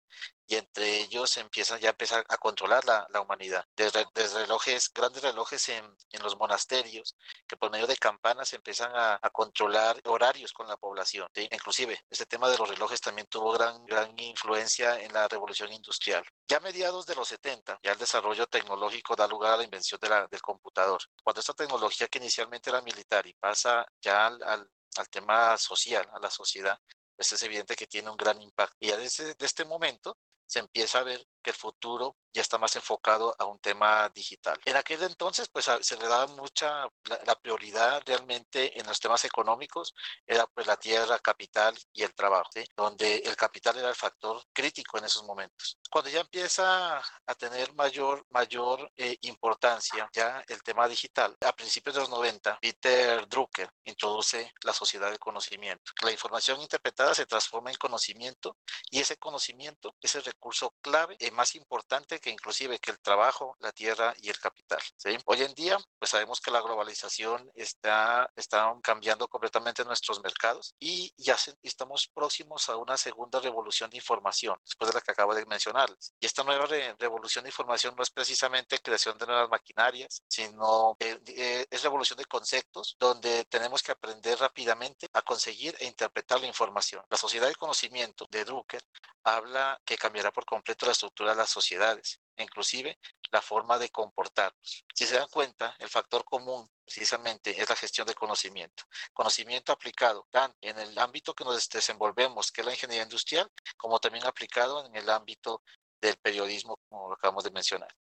y 0.47 0.57
entre 0.57 1.01
ellos 1.01 1.37
empiezan 1.37 1.79
ya 1.79 1.91
a 1.91 1.93
empezar 1.93 2.25
a 2.27 2.39
controlar 2.39 2.85
la, 2.87 3.07
la 3.11 3.21
humanidad. 3.21 3.67
Desde, 3.77 4.07
relojes, 4.15 4.91
grandes 4.95 5.23
relojes 5.23 5.69
en, 5.69 5.85
en, 6.11 6.23
los 6.23 6.39
monasterios, 6.39 7.17
que 7.47 7.59
por 7.59 7.71
medio 7.71 7.87
de 7.87 7.99
campanas 7.99 8.55
empiezan 8.55 8.91
a, 8.95 9.19
a 9.21 9.31
controlar 9.31 10.01
horarios 10.07 10.55
con 10.55 10.67
la 10.67 10.79
población. 10.79 11.29
¿sí? 11.35 11.47
Inclusive, 11.53 12.01
este 12.09 12.25
tema 12.25 12.49
de 12.49 12.57
los 12.57 12.69
relojes 12.69 13.01
también 13.01 13.27
tuvo 13.27 13.53
gran, 13.53 13.85
gran 13.85 14.19
influencia 14.19 14.99
en 15.01 15.13
la 15.13 15.29
revolución 15.29 15.71
industrial. 15.71 16.25
Ya 16.49 16.61
mediados 16.61 17.05
de 17.05 17.15
los 17.15 17.29
70, 17.29 17.81
ya 17.83 17.93
el 17.93 17.99
desarrollo 17.99 18.47
tecnológico 18.47 19.15
da 19.15 19.29
lugar 19.29 19.53
a 19.53 19.57
la 19.59 19.65
invención 19.65 20.01
de 20.01 20.09
del 20.31 20.41
computador. 20.41 21.03
Cuando 21.23 21.41
esta 21.41 21.53
tecnología 21.53 22.09
que 22.09 22.19
inicialmente 22.19 22.71
era 22.71 22.81
militar 22.81 23.27
y 23.27 23.35
pasa 23.35 23.87
ya 24.01 24.27
al 24.27 24.69
al 24.99 25.09
tema 25.09 25.57
social, 25.57 26.09
a 26.13 26.19
la 26.19 26.31
sociedad, 26.31 26.79
pues 27.19 27.33
es 27.33 27.43
evidente 27.43 27.75
que 27.75 27.89
tiene 27.89 28.11
un 28.11 28.17
gran 28.17 28.41
impacto. 28.41 28.77
Y 28.79 28.93
desde 28.93 29.35
de 29.35 29.45
este 29.45 29.65
momento 29.65 30.17
se 30.47 30.61
empieza 30.61 31.01
a 31.01 31.03
ver 31.03 31.27
que 31.43 31.51
el 31.51 31.57
futuro 31.57 32.17
ya 32.33 32.43
está 32.43 32.59
más 32.59 32.75
enfocado 32.77 33.35
a 33.39 33.45
un 33.47 33.59
tema 33.59 34.09
digital. 34.11 34.59
En 34.65 34.77
aquel 34.77 35.03
entonces, 35.03 35.49
pues 35.49 35.67
se 35.81 35.97
le 35.97 36.07
daba 36.07 36.27
mucha, 36.29 36.83
la, 37.05 37.21
la 37.27 37.35
prioridad 37.35 38.03
realmente 38.07 38.79
en 38.79 38.87
los 38.87 39.01
temas 39.01 39.25
económicos 39.25 39.95
era 40.27 40.47
pues 40.47 40.67
la 40.67 40.77
tierra, 40.77 41.19
capital 41.19 41.77
y 41.93 42.03
el 42.03 42.15
trabajo, 42.15 42.51
¿sí? 42.53 42.65
donde 42.77 43.17
el 43.17 43.37
capital 43.37 43.79
era 43.79 43.89
el 43.89 43.95
factor 43.95 44.43
crítico 44.53 44.99
en 44.99 45.05
esos 45.05 45.25
momentos. 45.25 45.79
Cuando 45.91 46.11
ya 46.11 46.21
empieza 46.21 46.99
a 46.99 47.35
tener 47.35 47.75
mayor, 47.75 48.25
mayor 48.31 48.91
eh, 48.97 49.17
importancia 49.23 50.09
ya 50.13 50.43
el 50.49 50.63
tema 50.63 50.87
digital, 50.89 51.37
a 51.41 51.53
principios 51.53 51.95
de 51.95 52.01
los 52.03 52.11
90, 52.11 52.59
Peter 52.61 53.27
Drucker 53.29 53.71
introduce 53.85 54.53
la 54.63 54.73
sociedad 54.73 55.09
del 55.09 55.19
conocimiento. 55.19 55.93
La 56.03 56.13
información 56.13 56.61
interpretada 56.61 57.15
se 57.15 57.27
transforma 57.27 57.71
en 57.71 57.77
conocimiento 57.77 58.57
y 58.91 59.01
ese 59.01 59.17
conocimiento 59.17 59.95
es 60.01 60.15
el 60.15 60.25
recurso 60.25 60.75
clave 60.81 61.17
más 61.31 61.55
importante 61.55 62.19
que 62.19 62.31
inclusive 62.31 62.79
que 62.79 62.91
el 62.91 62.99
trabajo, 63.01 63.57
la 63.61 63.73
tierra 63.73 64.15
y 64.21 64.29
el 64.29 64.39
capital. 64.39 64.81
¿sí? 64.97 65.17
Hoy 65.25 65.43
en 65.43 65.55
día, 65.55 65.79
pues 65.99 66.11
sabemos 66.11 66.41
que 66.41 66.51
la 66.51 66.61
globalización 66.61 67.51
está, 67.55 68.31
está 68.37 68.75
cambiando 68.83 69.29
completamente 69.29 69.85
nuestros 69.85 70.23
mercados 70.23 70.75
y 70.79 71.13
ya 71.17 71.37
se, 71.37 71.55
estamos 71.63 72.09
próximos 72.09 72.69
a 72.69 72.77
una 72.77 72.97
segunda 72.97 73.41
revolución 73.41 73.91
de 73.91 73.97
información, 73.97 74.57
después 74.65 74.91
de 74.91 74.95
la 74.95 75.01
que 75.01 75.13
acabo 75.13 75.35
de 75.35 75.47
mencionarles. 75.47 76.15
Y 76.21 76.27
esta 76.27 76.45
nueva 76.45 76.67
re, 76.67 76.95
revolución 76.99 77.45
de 77.45 77.51
información 77.51 77.95
no 77.97 78.03
es 78.03 78.11
precisamente 78.11 78.79
creación 78.79 79.19
de 79.19 79.27
nuevas 79.27 79.49
maquinarias, 79.49 80.23
sino 80.29 80.97
eh, 81.01 81.21
eh, 81.27 81.67
es 81.71 81.83
revolución 81.83 82.19
de 82.19 82.25
conceptos 82.25 82.97
donde 82.99 83.45
tenemos 83.45 83.83
que 83.83 83.93
aprender 83.93 84.39
rápidamente 84.39 85.09
a 85.13 85.23
conseguir 85.23 85.77
e 85.81 85.87
interpretar 85.87 86.41
la 86.41 86.47
información. 86.47 87.05
La 87.09 87.17
sociedad 87.17 87.47
del 87.47 87.57
conocimiento 87.57 88.27
de 88.31 88.45
Drucker 88.45 88.83
habla 89.25 89.81
que 89.85 89.99
cambiará 89.99 90.33
por 90.33 90.45
completo 90.45 90.87
la 90.87 90.93
estructura 90.93 91.18
las 91.25 91.51
sociedades, 91.51 92.21
inclusive 92.37 92.99
la 93.31 93.43
forma 93.43 93.79
de 93.79 93.91
comportarnos. 93.91 94.85
Si 94.95 95.07
se 95.07 95.17
dan 95.17 95.29
cuenta, 95.29 95.77
el 95.79 95.89
factor 95.89 96.25
común 96.25 96.69
precisamente 96.85 97.51
es 97.61 97.69
la 97.69 97.77
gestión 97.77 98.07
del 98.07 98.17
conocimiento. 98.17 98.85
Conocimiento 99.13 99.73
aplicado 99.73 100.27
en 100.61 100.79
el 100.79 100.99
ámbito 100.99 101.35
que 101.35 101.45
nos 101.45 101.69
desenvolvemos, 101.69 102.51
que 102.51 102.63
es 102.63 102.67
la 102.67 102.73
ingeniería 102.73 103.05
industrial, 103.05 103.51
como 103.77 103.99
también 103.99 104.25
aplicado 104.25 104.87
en 104.87 104.97
el 104.97 105.11
ámbito 105.11 105.63
del 106.01 106.17
periodismo, 106.17 106.79
como 106.89 107.09
lo 107.09 107.15
acabamos 107.15 107.45
de 107.45 107.51
mencionar. 107.51 107.95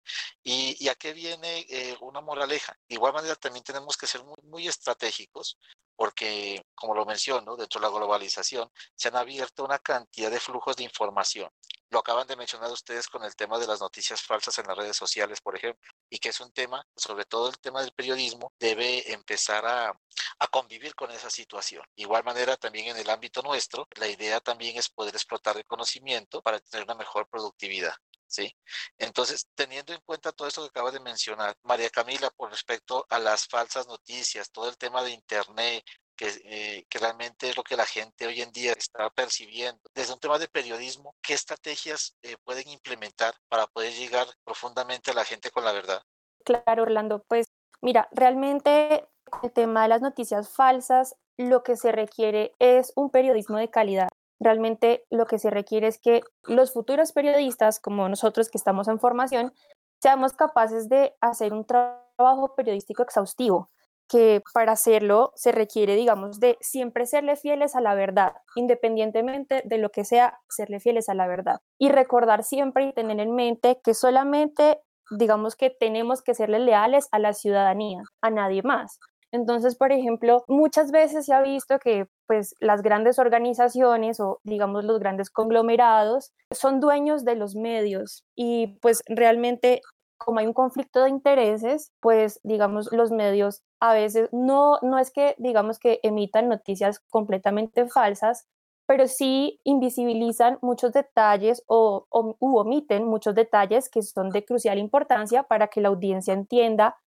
¿Y, 0.43 0.75
y 0.83 0.89
a 0.89 0.95
qué 0.95 1.13
viene 1.13 1.65
eh, 1.69 1.95
una 2.01 2.21
moraleja? 2.21 2.77
De 2.87 2.95
igual 2.95 3.13
manera, 3.13 3.35
también 3.35 3.63
tenemos 3.63 3.97
que 3.97 4.07
ser 4.07 4.23
muy, 4.23 4.37
muy 4.43 4.67
estratégicos 4.67 5.57
porque, 5.95 6.63
como 6.75 6.93
lo 6.93 7.05
menciono, 7.05 7.55
dentro 7.55 7.81
de 7.81 7.87
la 7.87 7.93
globalización 7.93 8.71
se 8.95 9.07
han 9.07 9.15
abierto 9.15 9.65
una 9.65 9.79
cantidad 9.79 10.29
de 10.29 10.39
flujos 10.39 10.75
de 10.75 10.83
información. 10.83 11.49
Lo 11.89 11.99
acaban 11.99 12.27
de 12.27 12.35
mencionar 12.35 12.71
ustedes 12.71 13.07
con 13.07 13.23
el 13.23 13.35
tema 13.35 13.57
de 13.57 13.65
las 13.65 13.79
noticias 13.81 14.21
falsas 14.21 14.57
en 14.59 14.67
las 14.67 14.77
redes 14.77 14.95
sociales, 14.95 15.41
por 15.41 15.55
ejemplo, 15.55 15.89
y 16.09 16.19
que 16.19 16.29
es 16.29 16.39
un 16.39 16.51
tema, 16.51 16.85
sobre 16.95 17.25
todo 17.25 17.49
el 17.49 17.59
tema 17.59 17.81
del 17.81 17.91
periodismo, 17.91 18.53
debe 18.59 19.11
empezar 19.11 19.65
a, 19.65 19.99
a 20.39 20.47
convivir 20.47 20.95
con 20.95 21.11
esa 21.11 21.29
situación. 21.29 21.83
De 21.95 22.03
igual 22.03 22.23
manera, 22.23 22.57
también 22.57 22.87
en 22.87 22.97
el 22.97 23.09
ámbito 23.09 23.41
nuestro, 23.41 23.87
la 23.95 24.07
idea 24.07 24.39
también 24.39 24.77
es 24.77 24.89
poder 24.89 25.15
explotar 25.15 25.57
el 25.57 25.65
conocimiento 25.65 26.41
para 26.41 26.59
tener 26.59 26.85
una 26.85 26.95
mejor 26.95 27.27
productividad. 27.29 27.93
¿sí? 28.27 28.55
Entonces, 28.97 29.47
teniendo 29.55 29.93
en 29.93 30.01
cuenta 30.01 30.31
todo 30.31 30.47
esto 30.47 30.61
que 30.61 30.69
acaba 30.69 30.91
de 30.91 30.99
mencionar, 30.99 31.57
María 31.63 31.89
Camila, 31.89 32.29
por 32.31 32.51
respecto 32.51 33.05
a 33.09 33.19
las 33.19 33.47
falsas 33.47 33.87
noticias, 33.87 34.51
todo 34.51 34.69
el 34.69 34.77
tema 34.77 35.03
de 35.03 35.11
Internet, 35.11 35.83
que, 36.17 36.27
eh, 36.45 36.85
que, 36.89 36.99
realmente 36.99 37.49
es 37.49 37.55
lo 37.55 37.63
que 37.63 37.77
la 37.77 37.85
gente 37.85 38.27
hoy 38.27 38.41
en 38.41 38.51
día 38.51 38.73
está 38.73 39.09
percibiendo. 39.11 39.81
Desde 39.93 40.13
un 40.13 40.19
tema 40.19 40.39
de 40.39 40.47
periodismo, 40.47 41.15
¿qué 41.21 41.33
estrategias 41.33 42.15
eh, 42.23 42.35
pueden 42.43 42.67
implementar 42.69 43.35
para 43.47 43.67
poder 43.67 43.93
llegar 43.93 44.27
profundamente 44.43 45.11
a 45.11 45.13
la 45.13 45.23
gente 45.23 45.51
con 45.51 45.63
la 45.63 45.71
verdad? 45.71 46.01
Claro, 46.43 46.83
Orlando, 46.83 47.23
pues 47.27 47.47
mira, 47.81 48.09
realmente 48.11 49.07
el 49.43 49.51
tema 49.51 49.83
de 49.83 49.89
las 49.89 50.01
noticias 50.01 50.49
falsas, 50.49 51.15
lo 51.37 51.63
que 51.63 51.77
se 51.77 51.91
requiere 51.91 52.53
es 52.59 52.91
un 52.95 53.11
periodismo 53.11 53.57
de 53.57 53.69
calidad. 53.69 54.09
Realmente 54.39 55.05
lo 55.09 55.25
que 55.25 55.39
se 55.39 55.49
requiere 55.49 55.87
es 55.87 55.99
que 55.99 56.21
los 56.43 56.73
futuros 56.73 57.11
periodistas, 57.11 57.79
como 57.79 58.09
nosotros 58.09 58.49
que 58.49 58.57
estamos 58.57 58.87
en 58.87 58.99
formación, 58.99 59.53
seamos 60.01 60.33
capaces 60.33 60.89
de 60.89 61.15
hacer 61.21 61.53
un 61.53 61.65
trabajo 61.65 62.55
periodístico 62.55 63.03
exhaustivo, 63.03 63.69
que 64.07 64.41
para 64.53 64.73
hacerlo 64.73 65.31
se 65.35 65.51
requiere, 65.51 65.95
digamos, 65.95 66.39
de 66.39 66.57
siempre 66.61 67.05
serle 67.05 67.35
fieles 67.35 67.75
a 67.75 67.81
la 67.81 67.95
verdad, 67.95 68.33
independientemente 68.55 69.61
de 69.65 69.77
lo 69.77 69.89
que 69.89 70.05
sea, 70.05 70.39
serle 70.49 70.79
fieles 70.79 71.09
a 71.09 71.13
la 71.13 71.27
verdad. 71.27 71.59
Y 71.77 71.89
recordar 71.89 72.43
siempre 72.43 72.85
y 72.85 72.93
tener 72.93 73.19
en 73.19 73.35
mente 73.35 73.79
que 73.83 73.93
solamente, 73.93 74.79
digamos 75.11 75.55
que 75.55 75.69
tenemos 75.69 76.21
que 76.21 76.33
serle 76.33 76.59
leales 76.59 77.07
a 77.11 77.19
la 77.19 77.33
ciudadanía, 77.33 78.03
a 78.21 78.29
nadie 78.29 78.63
más. 78.63 78.99
Entonces, 79.31 79.75
por 79.75 79.91
ejemplo, 79.91 80.43
muchas 80.47 80.91
veces 80.91 81.25
se 81.25 81.33
ha 81.33 81.41
visto 81.41 81.79
que 81.79 82.07
pues 82.27 82.55
las 82.59 82.81
grandes 82.81 83.19
organizaciones 83.19 84.19
o 84.19 84.39
digamos 84.43 84.85
los 84.85 84.99
grandes 84.99 85.29
conglomerados 85.29 86.31
son 86.51 86.79
dueños 86.79 87.25
de 87.25 87.35
los 87.35 87.55
medios 87.55 88.23
y 88.35 88.77
pues 88.81 89.03
realmente 89.07 89.81
como 90.17 90.39
hay 90.39 90.47
un 90.47 90.53
conflicto 90.53 91.03
de 91.03 91.09
intereses, 91.09 91.91
pues 91.99 92.39
digamos 92.43 92.91
los 92.91 93.11
medios 93.11 93.61
a 93.79 93.93
veces 93.93 94.29
no 94.31 94.79
no 94.81 94.99
es 94.99 95.11
que 95.11 95.35
digamos 95.37 95.79
que 95.79 95.99
emitan 96.03 96.49
noticias 96.49 96.99
completamente 97.09 97.87
falsas, 97.87 98.47
pero 98.87 99.07
sí 99.07 99.59
invisibilizan 99.63 100.57
muchos 100.61 100.93
detalles 100.93 101.63
o, 101.67 102.07
omiten 102.09 103.05
muchos 103.05 103.35
detalles 103.35 103.89
que 103.89 104.01
son 104.01 104.29
de 104.29 104.45
crucial 104.45 104.79
importancia 104.79 105.43
para 105.43 105.67
que 105.67 105.81
la 105.81 105.89
audiencia 105.89 106.33
entienda 106.33 106.97